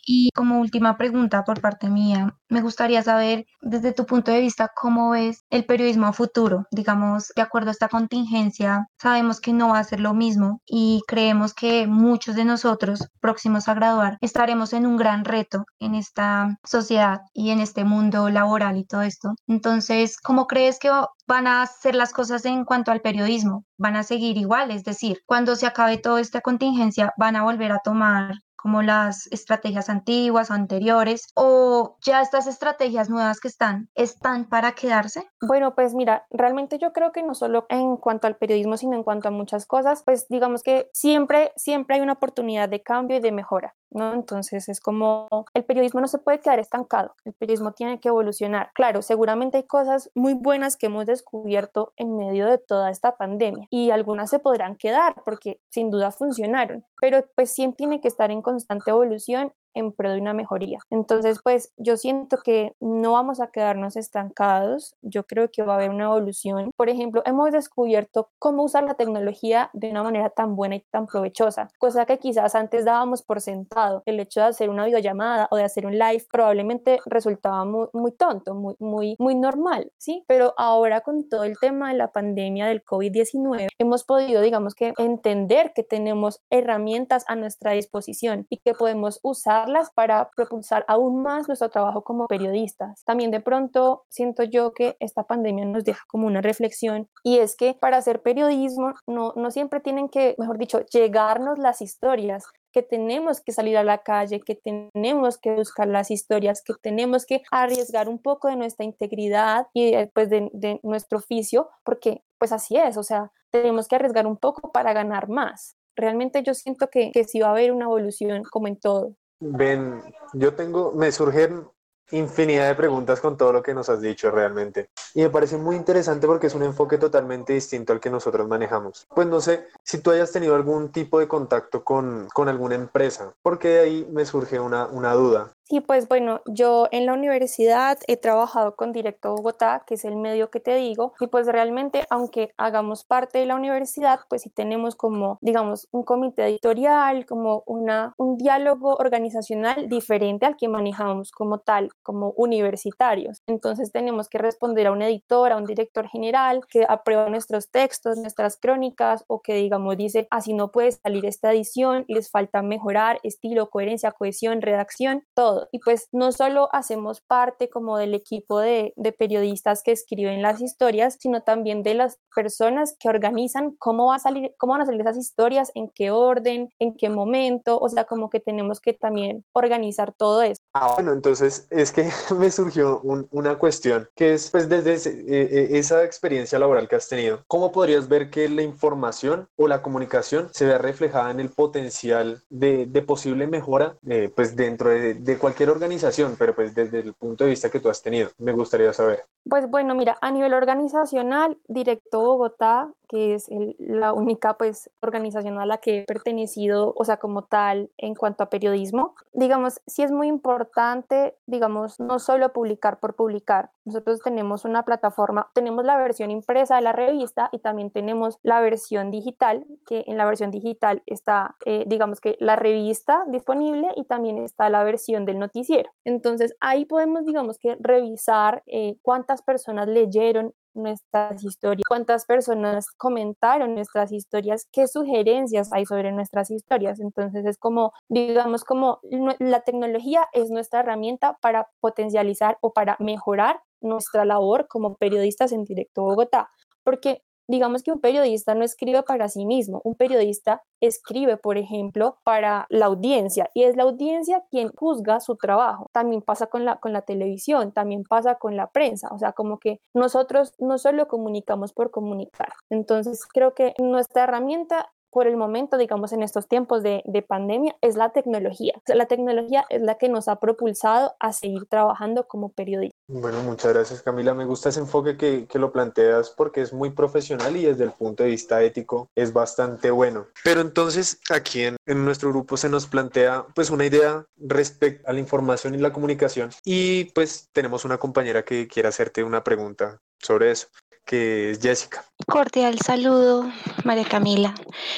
Y 0.05 0.31
como 0.33 0.59
última 0.59 0.97
pregunta 0.97 1.43
por 1.43 1.61
parte 1.61 1.89
mía, 1.89 2.35
me 2.49 2.61
gustaría 2.61 3.03
saber 3.03 3.45
desde 3.61 3.93
tu 3.93 4.05
punto 4.05 4.31
de 4.31 4.41
vista 4.41 4.71
cómo 4.75 5.11
ves 5.11 5.43
el 5.49 5.65
periodismo 5.65 6.11
futuro. 6.13 6.65
Digamos, 6.71 7.31
de 7.35 7.41
acuerdo 7.41 7.69
a 7.69 7.71
esta 7.71 7.87
contingencia, 7.87 8.87
sabemos 8.99 9.39
que 9.39 9.53
no 9.53 9.69
va 9.69 9.79
a 9.79 9.83
ser 9.83 9.99
lo 9.99 10.13
mismo 10.13 10.61
y 10.65 11.01
creemos 11.07 11.53
que 11.53 11.87
muchos 11.87 12.35
de 12.35 12.45
nosotros 12.45 13.07
próximos 13.19 13.67
a 13.67 13.75
graduar 13.75 14.17
estaremos 14.21 14.73
en 14.73 14.87
un 14.87 14.97
gran 14.97 15.25
reto 15.25 15.65
en 15.79 15.95
esta 15.95 16.57
sociedad 16.63 17.21
y 17.33 17.51
en 17.51 17.59
este 17.59 17.83
mundo 17.83 18.29
laboral 18.29 18.77
y 18.77 18.85
todo 18.85 19.03
esto. 19.03 19.35
Entonces, 19.47 20.17
¿cómo 20.19 20.47
crees 20.47 20.79
que 20.79 20.89
van 21.27 21.47
a 21.47 21.65
ser 21.67 21.95
las 21.95 22.13
cosas 22.13 22.45
en 22.45 22.65
cuanto 22.65 22.91
al 22.91 23.01
periodismo? 23.01 23.65
¿Van 23.77 23.95
a 23.95 24.03
seguir 24.03 24.37
igual? 24.37 24.71
Es 24.71 24.83
decir, 24.83 25.19
cuando 25.25 25.55
se 25.55 25.67
acabe 25.67 25.97
toda 25.97 26.21
esta 26.21 26.41
contingencia, 26.41 27.13
¿van 27.17 27.35
a 27.35 27.43
volver 27.43 27.71
a 27.71 27.79
tomar 27.83 28.33
como 28.61 28.81
las 28.81 29.27
estrategias 29.31 29.89
antiguas 29.89 30.51
o 30.51 30.53
anteriores 30.53 31.27
o 31.35 31.97
ya 32.01 32.21
estas 32.21 32.47
estrategias 32.47 33.09
nuevas 33.09 33.39
que 33.39 33.47
están 33.47 33.89
están 33.95 34.49
para 34.49 34.73
quedarse? 34.73 35.29
Bueno, 35.41 35.75
pues 35.75 35.93
mira, 35.93 36.25
realmente 36.29 36.77
yo 36.77 36.91
creo 36.93 37.11
que 37.11 37.23
no 37.23 37.33
solo 37.33 37.65
en 37.69 37.97
cuanto 37.97 38.27
al 38.27 38.37
periodismo, 38.37 38.77
sino 38.77 38.95
en 38.95 39.03
cuanto 39.03 39.29
a 39.29 39.31
muchas 39.31 39.65
cosas, 39.65 40.03
pues 40.03 40.27
digamos 40.29 40.63
que 40.63 40.89
siempre 40.93 41.51
siempre 41.55 41.95
hay 41.95 42.01
una 42.01 42.13
oportunidad 42.13 42.69
de 42.69 42.81
cambio 42.81 43.17
y 43.17 43.21
de 43.21 43.31
mejora. 43.31 43.75
¿No? 43.91 44.13
Entonces 44.13 44.69
es 44.69 44.79
como 44.79 45.27
el 45.53 45.63
periodismo 45.63 46.01
no 46.01 46.07
se 46.07 46.19
puede 46.19 46.39
quedar 46.39 46.59
estancado, 46.59 47.15
el 47.25 47.33
periodismo 47.33 47.71
tiene 47.73 47.99
que 47.99 48.09
evolucionar. 48.09 48.71
Claro, 48.73 49.01
seguramente 49.01 49.57
hay 49.57 49.63
cosas 49.63 50.11
muy 50.15 50.33
buenas 50.33 50.77
que 50.77 50.87
hemos 50.87 51.05
descubierto 51.05 51.93
en 51.97 52.15
medio 52.17 52.47
de 52.47 52.57
toda 52.57 52.91
esta 52.91 53.17
pandemia 53.17 53.67
y 53.69 53.91
algunas 53.91 54.29
se 54.29 54.39
podrán 54.39 54.75
quedar 54.75 55.15
porque 55.25 55.59
sin 55.69 55.91
duda 55.91 56.11
funcionaron, 56.11 56.85
pero 56.99 57.25
pues 57.35 57.51
siempre 57.51 57.77
tiene 57.77 58.01
que 58.01 58.07
estar 58.07 58.31
en 58.31 58.41
constante 58.41 58.91
evolución 58.91 59.53
en 59.79 59.91
pro 59.91 60.11
de 60.11 60.19
una 60.19 60.33
mejoría. 60.33 60.79
Entonces, 60.89 61.39
pues 61.43 61.73
yo 61.77 61.97
siento 61.97 62.37
que 62.37 62.73
no 62.79 63.13
vamos 63.13 63.39
a 63.39 63.47
quedarnos 63.47 63.95
estancados, 63.95 64.95
yo 65.01 65.23
creo 65.25 65.49
que 65.51 65.63
va 65.63 65.73
a 65.73 65.75
haber 65.77 65.89
una 65.89 66.05
evolución. 66.05 66.71
Por 66.75 66.89
ejemplo, 66.89 67.21
hemos 67.25 67.51
descubierto 67.51 68.29
cómo 68.39 68.63
usar 68.63 68.83
la 68.83 68.95
tecnología 68.95 69.69
de 69.73 69.89
una 69.89 70.03
manera 70.03 70.29
tan 70.29 70.55
buena 70.55 70.75
y 70.75 70.81
tan 70.91 71.07
provechosa, 71.07 71.69
cosa 71.79 72.05
que 72.05 72.19
quizás 72.19 72.55
antes 72.55 72.85
dábamos 72.85 73.21
por 73.21 73.41
sentado. 73.41 74.03
El 74.05 74.19
hecho 74.19 74.41
de 74.41 74.47
hacer 74.47 74.69
una 74.69 74.85
videollamada 74.85 75.47
o 75.51 75.57
de 75.57 75.63
hacer 75.63 75.85
un 75.85 75.97
live 75.97 76.25
probablemente 76.31 76.99
resultaba 77.05 77.65
muy, 77.65 77.87
muy 77.93 78.11
tonto, 78.11 78.53
muy, 78.53 78.75
muy, 78.79 79.15
muy 79.19 79.35
normal, 79.35 79.91
¿sí? 79.97 80.23
Pero 80.27 80.53
ahora 80.57 81.01
con 81.01 81.27
todo 81.29 81.43
el 81.43 81.57
tema 81.59 81.91
de 81.91 81.97
la 81.97 82.11
pandemia 82.11 82.67
del 82.67 82.83
COVID-19, 82.83 83.67
hemos 83.77 84.03
podido, 84.03 84.41
digamos 84.41 84.75
que, 84.75 84.93
entender 84.97 85.73
que 85.73 85.83
tenemos 85.83 86.41
herramientas 86.49 87.23
a 87.27 87.35
nuestra 87.35 87.71
disposición 87.71 88.45
y 88.49 88.57
que 88.57 88.73
podemos 88.73 89.19
usar 89.23 89.68
para 89.95 90.29
propulsar 90.35 90.85
aún 90.87 91.21
más 91.21 91.47
nuestro 91.47 91.69
trabajo 91.69 92.03
como 92.03 92.27
periodistas. 92.27 93.03
También 93.05 93.31
de 93.31 93.41
pronto 93.41 94.03
siento 94.09 94.43
yo 94.43 94.73
que 94.73 94.95
esta 94.99 95.23
pandemia 95.23 95.65
nos 95.65 95.83
deja 95.83 96.03
como 96.07 96.27
una 96.27 96.41
reflexión 96.41 97.07
y 97.23 97.39
es 97.39 97.55
que 97.55 97.73
para 97.73 97.97
hacer 97.97 98.21
periodismo 98.21 98.93
no, 99.07 99.33
no 99.35 99.51
siempre 99.51 99.79
tienen 99.79 100.09
que, 100.09 100.35
mejor 100.37 100.57
dicho, 100.57 100.85
llegarnos 100.85 101.59
las 101.59 101.81
historias, 101.81 102.45
que 102.71 102.83
tenemos 102.83 103.41
que 103.41 103.51
salir 103.51 103.77
a 103.77 103.83
la 103.83 103.99
calle, 103.99 104.41
que 104.41 104.55
tenemos 104.55 105.37
que 105.37 105.55
buscar 105.55 105.87
las 105.87 106.11
historias, 106.11 106.61
que 106.63 106.73
tenemos 106.81 107.25
que 107.25 107.41
arriesgar 107.51 108.09
un 108.09 108.19
poco 108.21 108.47
de 108.47 108.55
nuestra 108.55 108.85
integridad 108.85 109.67
y 109.73 109.93
pues 110.13 110.29
de, 110.29 110.49
de, 110.53 110.79
nuestro 110.83 111.17
oficio, 111.17 111.69
porque 111.83 112.23
pues 112.37 112.51
así 112.51 112.77
es, 112.77 112.97
o 112.97 113.03
sea, 113.03 113.31
tenemos 113.51 113.87
que 113.87 113.95
arriesgar 113.95 114.27
un 114.27 114.37
poco 114.37 114.71
para 114.71 114.93
ganar 114.93 115.29
más. 115.29 115.75
Realmente 115.95 116.43
yo 116.43 116.53
siento 116.53 116.89
que, 116.89 117.11
que 117.11 117.23
sí 117.23 117.39
va 117.39 117.47
a 117.47 117.51
haber 117.51 117.71
una 117.71 117.85
evolución 117.85 118.43
como 118.43 118.67
en 118.67 118.79
todo. 118.79 119.15
Ven, 119.39 120.01
yo 120.33 120.53
tengo, 120.53 120.91
me 120.91 121.11
surgen 121.11 121.67
infinidad 122.11 122.67
de 122.67 122.75
preguntas 122.75 123.19
con 123.19 123.37
todo 123.37 123.53
lo 123.53 123.61
que 123.61 123.73
nos 123.73 123.89
has 123.89 124.01
dicho 124.01 124.31
realmente. 124.31 124.89
Y 125.13 125.21
me 125.21 125.29
parece 125.29 125.57
muy 125.57 125.75
interesante 125.75 126.27
porque 126.27 126.47
es 126.47 126.55
un 126.55 126.63
enfoque 126.63 126.97
totalmente 126.97 127.53
distinto 127.53 127.93
al 127.93 127.99
que 127.99 128.09
nosotros 128.09 128.47
manejamos. 128.47 129.07
Pues 129.13 129.27
no 129.27 129.41
sé 129.41 129.67
si 129.83 130.01
tú 130.01 130.11
hayas 130.11 130.31
tenido 130.31 130.55
algún 130.55 130.91
tipo 130.91 131.19
de 131.19 131.27
contacto 131.27 131.83
con, 131.83 132.27
con 132.33 132.49
alguna 132.49 132.75
empresa, 132.75 133.33
porque 133.41 133.67
de 133.69 133.79
ahí 133.79 134.07
me 134.11 134.25
surge 134.25 134.59
una, 134.59 134.87
una 134.87 135.13
duda. 135.13 135.53
Sí, 135.69 135.81
pues 135.81 136.07
bueno, 136.07 136.41
yo 136.47 136.87
en 136.91 137.05
la 137.05 137.13
universidad 137.13 137.99
he 138.07 138.17
trabajado 138.17 138.75
con 138.75 138.91
Directo 138.91 139.35
Bogotá, 139.35 139.83
que 139.85 139.93
es 139.93 140.03
el 140.03 140.15
medio 140.15 140.49
que 140.49 140.59
te 140.59 140.73
digo, 140.73 141.13
y 141.19 141.27
pues 141.27 141.45
realmente, 141.45 142.07
aunque 142.09 142.51
hagamos 142.57 143.03
parte 143.03 143.37
de 143.37 143.45
la 143.45 143.55
universidad, 143.55 144.21
pues 144.29 144.41
sí 144.41 144.49
tenemos 144.49 144.95
como, 144.95 145.37
digamos, 145.41 145.87
un 145.91 146.01
comité 146.01 146.45
editorial, 146.45 147.27
como 147.27 147.61
una, 147.67 148.15
un 148.17 148.35
diálogo 148.37 148.95
organizacional 148.95 149.87
diferente 149.89 150.47
al 150.47 150.57
que 150.57 150.67
manejamos 150.67 151.29
como 151.29 151.59
tal, 151.59 151.91
como 152.01 152.31
universitarios. 152.31 153.43
Entonces 153.45 153.91
tenemos 153.91 154.27
que 154.27 154.39
responder 154.39 154.87
a 154.87 154.91
un 154.91 155.03
editor, 155.03 155.51
a 155.51 155.57
un 155.57 155.65
director 155.65 156.07
general 156.07 156.61
que 156.67 156.83
aprueba 156.89 157.29
nuestros 157.29 157.69
textos, 157.69 158.17
nuestras 158.17 158.57
crónicas, 158.57 159.23
o 159.27 159.43
que, 159.43 159.53
digamos, 159.53 159.97
dice, 159.97 160.27
así 160.31 160.53
no 160.55 160.71
puede 160.71 160.93
salir 160.93 161.27
esta 161.27 161.51
edición, 161.51 162.05
les 162.07 162.31
falta 162.31 162.63
mejorar 162.63 163.19
estilo, 163.21 163.69
coherencia, 163.69 164.11
cohesión, 164.11 164.63
redacción, 164.63 165.23
todo 165.35 165.58
y 165.71 165.79
pues 165.79 166.07
no 166.11 166.31
solo 166.31 166.69
hacemos 166.71 167.21
parte 167.21 167.69
como 167.69 167.97
del 167.97 168.13
equipo 168.13 168.59
de, 168.59 168.93
de, 168.95 169.11
periodistas 169.11 169.83
que 169.83 169.91
escriben 169.91 170.41
las 170.41 170.61
historias, 170.61 171.17
sino 171.19 171.41
también 171.41 171.83
de 171.83 171.93
las 171.93 172.19
personas 172.35 172.95
que 172.99 173.09
organizan 173.09 173.75
cómo, 173.77 174.07
va 174.07 174.15
a 174.15 174.19
salir, 174.19 174.53
cómo 174.57 174.73
van 174.73 174.81
a 174.81 174.85
salir 174.85 175.01
esas 175.01 175.17
historias, 175.17 175.71
en 175.75 175.89
qué 175.89 176.11
orden, 176.11 176.69
en 176.79 176.95
qué 176.95 177.09
momento, 177.09 177.79
o 177.79 177.89
sea, 177.89 178.05
como 178.05 178.29
que 178.29 178.39
tenemos 178.39 178.79
que 178.79 178.93
también 178.93 179.43
organizar 179.53 180.13
todo 180.13 180.41
eso. 180.41 180.61
Ah, 180.73 180.93
bueno, 180.95 181.13
entonces 181.13 181.67
es 181.69 181.91
que 181.91 182.09
me 182.37 182.51
surgió 182.51 183.01
un, 183.01 183.27
una 183.31 183.57
cuestión, 183.57 184.09
que 184.15 184.33
es 184.33 184.49
pues 184.51 184.69
desde 184.69 184.93
ese, 184.93 185.23
eh, 185.27 185.77
esa 185.77 186.03
experiencia 186.03 186.59
laboral 186.59 186.87
que 186.87 186.95
has 186.95 187.07
tenido, 187.07 187.43
¿cómo 187.47 187.71
podrías 187.71 188.07
ver 188.07 188.29
que 188.29 188.47
la 188.49 188.61
información 188.61 189.47
o 189.55 189.67
la 189.67 189.81
comunicación 189.81 190.49
se 190.53 190.65
ve 190.65 190.77
reflejada 190.77 191.31
en 191.31 191.39
el 191.39 191.49
potencial 191.49 192.41
de, 192.49 192.85
de 192.85 193.01
posible 193.01 193.47
mejora 193.47 193.97
eh, 194.07 194.31
pues 194.35 194.55
dentro 194.55 194.89
de, 194.89 195.15
de 195.15 195.37
cualquier 195.37 195.48
cualquier 195.49 195.71
organización, 195.71 196.35
pero 196.37 196.53
pues 196.53 196.75
desde 196.75 196.99
el 196.99 197.13
punto 197.13 197.43
de 197.43 197.49
vista 197.49 197.71
que 197.71 197.79
tú 197.79 197.89
has 197.89 198.01
tenido, 198.03 198.29
me 198.37 198.51
gustaría 198.51 198.93
saber. 198.93 199.25
Pues 199.49 199.67
bueno, 199.67 199.95
mira, 199.95 200.15
a 200.21 200.29
nivel 200.29 200.53
organizacional, 200.53 201.57
Directo 201.67 202.21
Bogotá 202.21 202.91
que 203.09 203.33
es 203.33 203.49
la 203.79 204.13
única 204.13 204.53
pues 204.53 204.89
organización 205.01 205.57
a 205.57 205.65
la 205.65 205.79
que 205.79 205.99
he 205.99 206.05
pertenecido, 206.05 206.93
o 206.95 207.03
sea, 207.03 207.17
como 207.17 207.41
tal, 207.41 207.89
en 207.97 208.13
cuanto 208.13 208.43
a 208.43 208.49
periodismo. 208.49 209.15
Digamos, 209.33 209.81
sí 209.87 210.03
es 210.03 210.11
muy 210.11 210.27
importante, 210.27 211.35
digamos, 211.47 211.99
no 211.99 212.19
solo 212.19 212.53
publicar 212.53 212.99
por 212.99 213.15
publicar. 213.15 213.71
Nosotros 213.83 214.19
tenemos 214.21 214.63
una 214.63 214.85
plataforma, 214.85 215.49
tenemos 215.55 215.83
la 215.83 215.97
versión 215.97 216.29
impresa 216.29 216.75
de 216.75 216.83
la 216.83 216.93
revista 216.93 217.49
y 217.51 217.59
también 217.59 217.89
tenemos 217.89 218.37
la 218.43 218.61
versión 218.61 219.09
digital, 219.09 219.65
que 219.87 220.03
en 220.05 220.15
la 220.15 220.25
versión 220.25 220.51
digital 220.51 221.01
está, 221.07 221.55
eh, 221.65 221.85
digamos 221.87 222.21
que 222.21 222.37
la 222.39 222.55
revista 222.55 223.23
disponible 223.27 223.87
y 223.95 224.05
también 224.05 224.37
está 224.37 224.69
la 224.69 224.83
versión 224.83 225.25
del 225.25 225.39
noticiero. 225.39 225.89
Entonces 226.05 226.55
ahí 226.59 226.85
podemos, 226.85 227.25
digamos 227.25 227.57
que 227.57 227.75
revisar 227.79 228.61
eh, 228.67 228.97
cuántas 229.01 229.41
personas 229.41 229.87
leyeron 229.87 230.53
nuestras 230.79 231.43
historias, 231.43 231.83
cuántas 231.87 232.25
personas 232.25 232.87
comentaron 232.97 233.75
nuestras 233.75 234.11
historias, 234.11 234.67
qué 234.71 234.87
sugerencias 234.87 235.71
hay 235.73 235.85
sobre 235.85 236.11
nuestras 236.11 236.51
historias. 236.51 236.99
Entonces 236.99 237.45
es 237.45 237.57
como, 237.57 237.93
digamos, 238.07 238.63
como 238.63 238.99
la 239.39 239.61
tecnología 239.61 240.27
es 240.33 240.49
nuestra 240.49 240.81
herramienta 240.81 241.37
para 241.41 241.67
potencializar 241.79 242.57
o 242.61 242.73
para 242.73 242.95
mejorar 242.99 243.61
nuestra 243.81 244.25
labor 244.25 244.67
como 244.67 244.95
periodistas 244.95 245.51
en 245.51 245.63
directo 245.63 246.03
Bogotá, 246.03 246.49
porque 246.83 247.23
digamos 247.49 247.81
que 247.81 247.91
un 247.91 247.99
periodista 247.99 248.53
no 248.53 248.63
escribe 248.63 249.01
para 249.03 249.27
sí 249.27 249.45
mismo, 249.45 249.81
un 249.83 249.95
periodista 249.95 250.61
escribe, 250.81 251.35
por 251.35 251.57
ejemplo, 251.57 252.17
para 252.23 252.67
la 252.69 252.85
audiencia 252.85 253.49
y 253.55 253.63
es 253.63 253.75
la 253.75 253.83
audiencia 253.83 254.43
quien 254.51 254.69
juzga 254.69 255.19
su 255.19 255.35
trabajo. 255.35 255.87
También 255.91 256.21
pasa 256.21 256.45
con 256.45 256.63
la, 256.63 256.77
con 256.77 256.93
la 256.93 257.01
televisión, 257.01 257.71
también 257.71 258.03
pasa 258.03 258.35
con 258.35 258.55
la 258.55 258.67
prensa, 258.67 259.09
o 259.11 259.17
sea, 259.17 259.33
como 259.33 259.57
que 259.57 259.81
nosotros 259.95 260.53
no 260.59 260.77
solo 260.77 261.07
comunicamos 261.07 261.73
por 261.73 261.89
comunicar. 261.89 262.53
Entonces, 262.69 263.25
creo 263.25 263.55
que 263.55 263.73
nuestra 263.79 264.25
herramienta 264.25 264.91
por 265.11 265.25
el 265.25 265.37
momento, 265.37 265.77
digamos, 265.77 266.13
en 266.13 266.21
estos 266.21 266.47
tiempos 266.47 266.83
de, 266.83 267.25
pandemia, 267.27 267.75
es 267.81 267.95
la 267.95 268.11
tecnología. 268.11 268.73
la 268.85 269.07
tecnología 269.07 269.65
es 269.69 269.81
la 269.81 269.95
que 269.95 270.07
nos 270.07 270.27
ha 270.27 270.35
propulsado 270.35 271.15
a 271.19 271.33
seguir 271.33 271.65
trabajando 271.65 272.27
como 272.27 272.49
periodistas. 272.49 272.98
Bueno, 273.11 273.41
muchas 273.41 273.73
gracias 273.73 274.03
Camila. 274.03 274.35
Me 274.35 274.45
gusta 274.45 274.69
ese 274.69 274.81
enfoque 274.81 275.17
que, 275.17 275.47
que, 275.47 275.57
lo 275.57 275.71
planteas 275.71 276.29
porque 276.29 276.61
es 276.61 276.71
muy 276.73 276.91
profesional 276.91 277.57
y 277.57 277.65
desde 277.65 277.83
el 277.83 277.91
punto 277.91 278.21
de 278.21 278.29
vista 278.29 278.61
ético 278.61 279.09
es 279.15 279.33
bastante 279.33 279.89
bueno. 279.89 280.27
Pero 280.43 280.61
entonces 280.61 281.19
aquí 281.31 281.63
en, 281.63 281.77
en 281.87 282.05
nuestro 282.05 282.29
grupo 282.29 282.55
se 282.55 282.69
nos 282.69 282.85
plantea 282.85 283.47
pues 283.55 283.71
una 283.71 283.87
idea 283.87 284.27
respecto 284.37 285.09
a 285.09 285.13
la 285.13 285.19
información 285.19 285.73
y 285.73 285.79
la 285.79 285.91
comunicación 285.91 286.51
y 286.63 287.05
pues 287.05 287.49
tenemos 287.51 287.83
una 287.83 287.97
compañera 287.97 288.45
que 288.45 288.67
quiere 288.67 288.89
hacerte 288.89 289.23
una 289.23 289.43
pregunta 289.43 289.99
sobre 290.21 290.51
eso 290.51 290.67
que 291.09 291.49
es 291.49 291.59
Jessica. 291.59 292.05
Cordial 292.27 292.77
saludo, 292.85 293.51
María 293.83 294.05
Camila. 294.05 294.53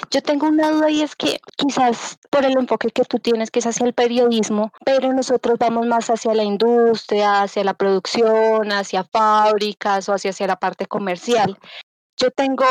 Yo 0.10 0.22
tengo 0.22 0.48
una 0.48 0.70
duda 0.70 0.90
y 0.90 1.02
es 1.02 1.16
que 1.16 1.40
quizás 1.56 2.18
por 2.30 2.44
el 2.44 2.58
enfoque 2.58 2.90
que 2.90 3.06
tú 3.06 3.18
tienes, 3.20 3.50
que 3.50 3.60
es 3.60 3.66
hacia 3.66 3.86
el 3.86 3.94
periodismo, 3.94 4.74
pero 4.84 5.14
nosotros 5.14 5.58
vamos 5.58 5.88
más 5.88 6.10
hacia 6.10 6.34
la 6.34 6.44
industria, 6.44 7.44
hacia 7.44 7.64
la 7.64 7.76
producción, 7.76 8.74
hacia 8.74 9.06
fábricas 9.06 10.10
o 10.10 10.14
hacia, 10.14 10.32
hacia 10.32 10.48
la 10.48 10.58
parte 10.58 10.86
comercial. 10.86 11.58
Yo 12.18 12.30
tengo 12.30 12.66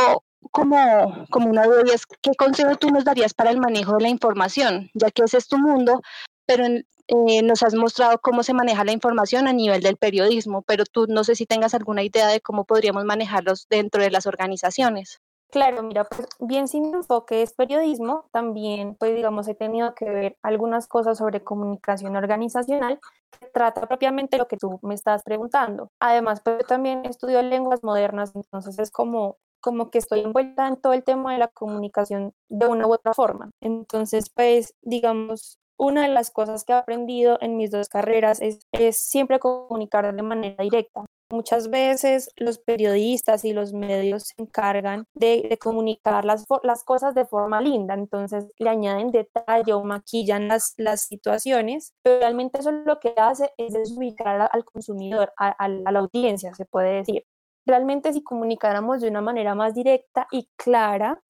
como, 0.51 1.27
como 1.31 1.49
una 1.49 1.65
duda 1.65 1.83
y 1.87 1.91
es, 1.93 2.05
¿qué 2.21 2.33
consejo 2.37 2.77
tú 2.77 2.91
nos 2.91 3.05
darías 3.05 3.33
para 3.33 3.51
el 3.51 3.59
manejo 3.59 3.95
de 3.95 4.03
la 4.03 4.09
información? 4.11 4.91
Ya 4.93 5.11
que 5.11 5.23
ese 5.23 5.39
es 5.39 5.49
tu 5.49 5.57
mundo, 5.57 6.03
pero 6.46 6.64
eh, 6.66 7.42
nos 7.42 7.62
has 7.62 7.74
mostrado 7.74 8.18
cómo 8.18 8.42
se 8.42 8.55
maneja 8.55 8.85
la 8.85 8.92
información 8.92 9.48
a 9.48 9.53
nivel 9.53 9.83
del 9.83 9.96
periodismo, 9.96 10.62
pero 10.62 10.85
tú 10.85 11.07
no 11.09 11.24
sé 11.24 11.35
si 11.35 11.46
tengas 11.46 11.74
alguna 11.74 12.03
idea 12.03 12.29
de 12.29 12.40
cómo 12.40 12.64
podríamos 12.64 13.05
manejarlos 13.05 13.66
dentro 13.68 14.03
de 14.03 14.11
las 14.11 14.26
organizaciones. 14.26 15.20
Claro, 15.50 15.83
mira, 15.83 16.05
pues 16.05 16.29
bien 16.38 16.68
sin 16.68 16.94
enfoque 16.94 17.42
es 17.42 17.55
periodismo, 17.55 18.29
también 18.31 18.94
pues 18.94 19.16
digamos 19.16 19.48
he 19.48 19.55
tenido 19.57 19.94
que 19.96 20.05
ver 20.09 20.37
algunas 20.42 20.87
cosas 20.87 21.18
sobre 21.18 21.42
comunicación 21.42 22.14
organizacional 22.14 23.00
que 23.40 23.46
trata 23.48 23.88
propiamente 23.88 24.38
lo 24.38 24.46
que 24.46 24.57
tú 24.57 24.79
me 24.83 24.94
estás 24.94 25.24
preguntando. 25.24 25.90
Además, 25.98 26.40
pues 26.44 26.64
también 26.66 27.05
estudio 27.05 27.42
lenguas 27.42 27.83
modernas, 27.83 28.31
entonces 28.37 28.79
es 28.79 28.92
como 28.92 29.38
como 29.61 29.90
que 29.90 29.98
estoy 29.98 30.20
envuelta 30.20 30.66
en 30.68 30.76
todo 30.76 30.94
el 30.94 31.05
tema 31.05 31.33
de 31.33 31.38
la 31.38 31.48
comunicación 31.48 32.33
de 32.48 32.66
una 32.66 32.87
u 32.87 32.94
otra 32.94 33.14
forma. 33.14 33.50
Entonces, 33.61 34.31
pues, 34.31 34.74
digamos, 34.83 35.60
una 35.81 36.03
de 36.03 36.09
las 36.09 36.31
cosas 36.31 36.64
que 36.64 36.75
he 36.75 36.77
aprendido 36.77 37.38
en 37.40 37.57
mis 37.57 37.71
dos 37.71 37.88
carreras 37.88 38.40
es, 38.43 38.61
siempre 38.90 39.38
comunicar 39.38 40.14
de 40.14 40.23
manera 40.23 40.62
directa. 40.62 41.07
Muchas 41.33 41.71
veces 41.71 42.31
los 42.37 42.59
periodistas 42.59 43.45
y 43.45 43.53
los 43.53 43.73
medios 43.73 44.25
se 44.25 44.43
encargan 44.43 45.05
de, 45.14 45.57
comunicar 45.61 46.25
las, 46.25 46.45
las, 46.64 46.85
cosas 46.85 47.14
de 47.14 47.25
forma 47.25 47.62
linda, 47.62 47.95
entonces 47.95 48.49
le 48.59 48.69
añaden 48.69 49.11
detalle 49.11 49.73
o 49.73 49.83
maquillan 49.83 50.49
las, 50.49 50.75
las 50.77 51.03
situaciones, 51.03 51.95
pero 52.03 52.19
realmente 52.19 52.59
eso 52.59 52.73
lo 52.73 52.99
que 52.99 53.14
hace 53.16 53.51
es 53.57 53.73
desubicar 53.73 54.51
al 54.53 54.64
consumidor, 54.64 55.33
a 55.38 55.69
la 55.69 55.99
audiencia, 55.99 56.53
se 56.55 56.66
puede 56.66 56.97
decir. 56.97 57.25
Realmente 57.64 58.12
si 58.12 58.23
comunicáramos 58.23 59.01
de 59.01 59.09
una 59.09 59.21
manera 59.23 59.55
más 59.55 59.75
directa 59.75 60.27
y 60.31 60.49
clara, 60.57 61.23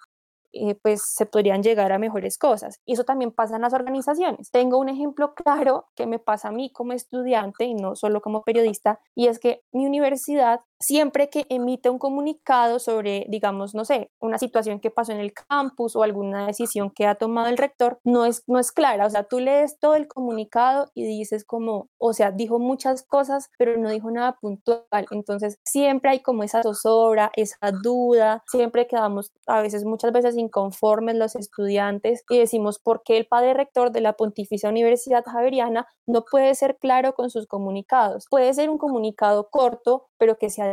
eh, 0.52 0.74
pues 0.74 1.02
se 1.04 1.26
podrían 1.26 1.62
llegar 1.62 1.92
a 1.92 1.98
mejores 1.98 2.38
cosas. 2.38 2.80
Y 2.84 2.94
eso 2.94 3.04
también 3.04 3.30
pasa 3.32 3.56
en 3.56 3.62
las 3.62 3.74
organizaciones. 3.74 4.50
Tengo 4.50 4.78
un 4.78 4.88
ejemplo 4.88 5.34
claro 5.34 5.86
que 5.94 6.06
me 6.06 6.18
pasa 6.18 6.48
a 6.48 6.52
mí 6.52 6.70
como 6.72 6.92
estudiante 6.92 7.64
y 7.64 7.74
no 7.74 7.96
solo 7.96 8.20
como 8.20 8.42
periodista, 8.42 9.00
y 9.14 9.26
es 9.28 9.38
que 9.38 9.62
mi 9.72 9.86
universidad 9.86 10.60
siempre 10.80 11.28
que 11.28 11.46
emite 11.50 11.90
un 11.90 11.98
comunicado 11.98 12.78
sobre, 12.78 13.26
digamos, 13.28 13.74
no 13.74 13.84
sé, 13.84 14.10
una 14.18 14.38
situación 14.38 14.80
que 14.80 14.90
pasó 14.90 15.12
en 15.12 15.20
el 15.20 15.32
campus 15.32 15.94
o 15.94 16.02
alguna 16.02 16.46
decisión 16.46 16.90
que 16.90 17.06
ha 17.06 17.14
tomado 17.14 17.48
el 17.48 17.58
rector, 17.58 18.00
no 18.02 18.24
es, 18.24 18.42
no 18.46 18.58
es 18.58 18.72
clara. 18.72 19.06
O 19.06 19.10
sea, 19.10 19.24
tú 19.24 19.40
lees 19.40 19.78
todo 19.78 19.94
el 19.94 20.08
comunicado 20.08 20.90
y 20.94 21.04
dices 21.04 21.44
como, 21.44 21.88
o 21.98 22.14
sea, 22.14 22.30
dijo 22.32 22.58
muchas 22.58 23.02
cosas, 23.02 23.50
pero 23.58 23.76
no 23.76 23.90
dijo 23.90 24.10
nada 24.10 24.38
puntual. 24.40 25.06
Entonces, 25.10 25.58
siempre 25.64 26.10
hay 26.10 26.20
como 26.20 26.42
esa 26.42 26.62
zozobra, 26.62 27.30
esa 27.36 27.58
duda, 27.82 28.42
siempre 28.46 28.86
quedamos 28.86 29.32
a 29.46 29.60
veces, 29.60 29.84
muchas 29.84 30.12
veces 30.12 30.36
inconformes 30.36 31.16
los 31.16 31.36
estudiantes 31.36 32.24
y 32.28 32.38
decimos, 32.38 32.78
¿por 32.78 33.02
qué 33.04 33.18
el 33.18 33.26
padre 33.26 33.54
rector 33.54 33.92
de 33.92 34.00
la 34.00 34.14
Pontificia 34.14 34.70
Universidad 34.70 35.24
Javeriana 35.24 35.86
no 36.06 36.24
puede 36.24 36.54
ser 36.54 36.78
claro 36.78 37.14
con 37.14 37.30
sus 37.30 37.46
comunicados? 37.46 38.26
Puede 38.30 38.54
ser 38.54 38.70
un 38.70 38.78
comunicado 38.78 39.48
corto, 39.50 40.06
pero 40.18 40.38
que 40.38 40.50
sea 40.50 40.69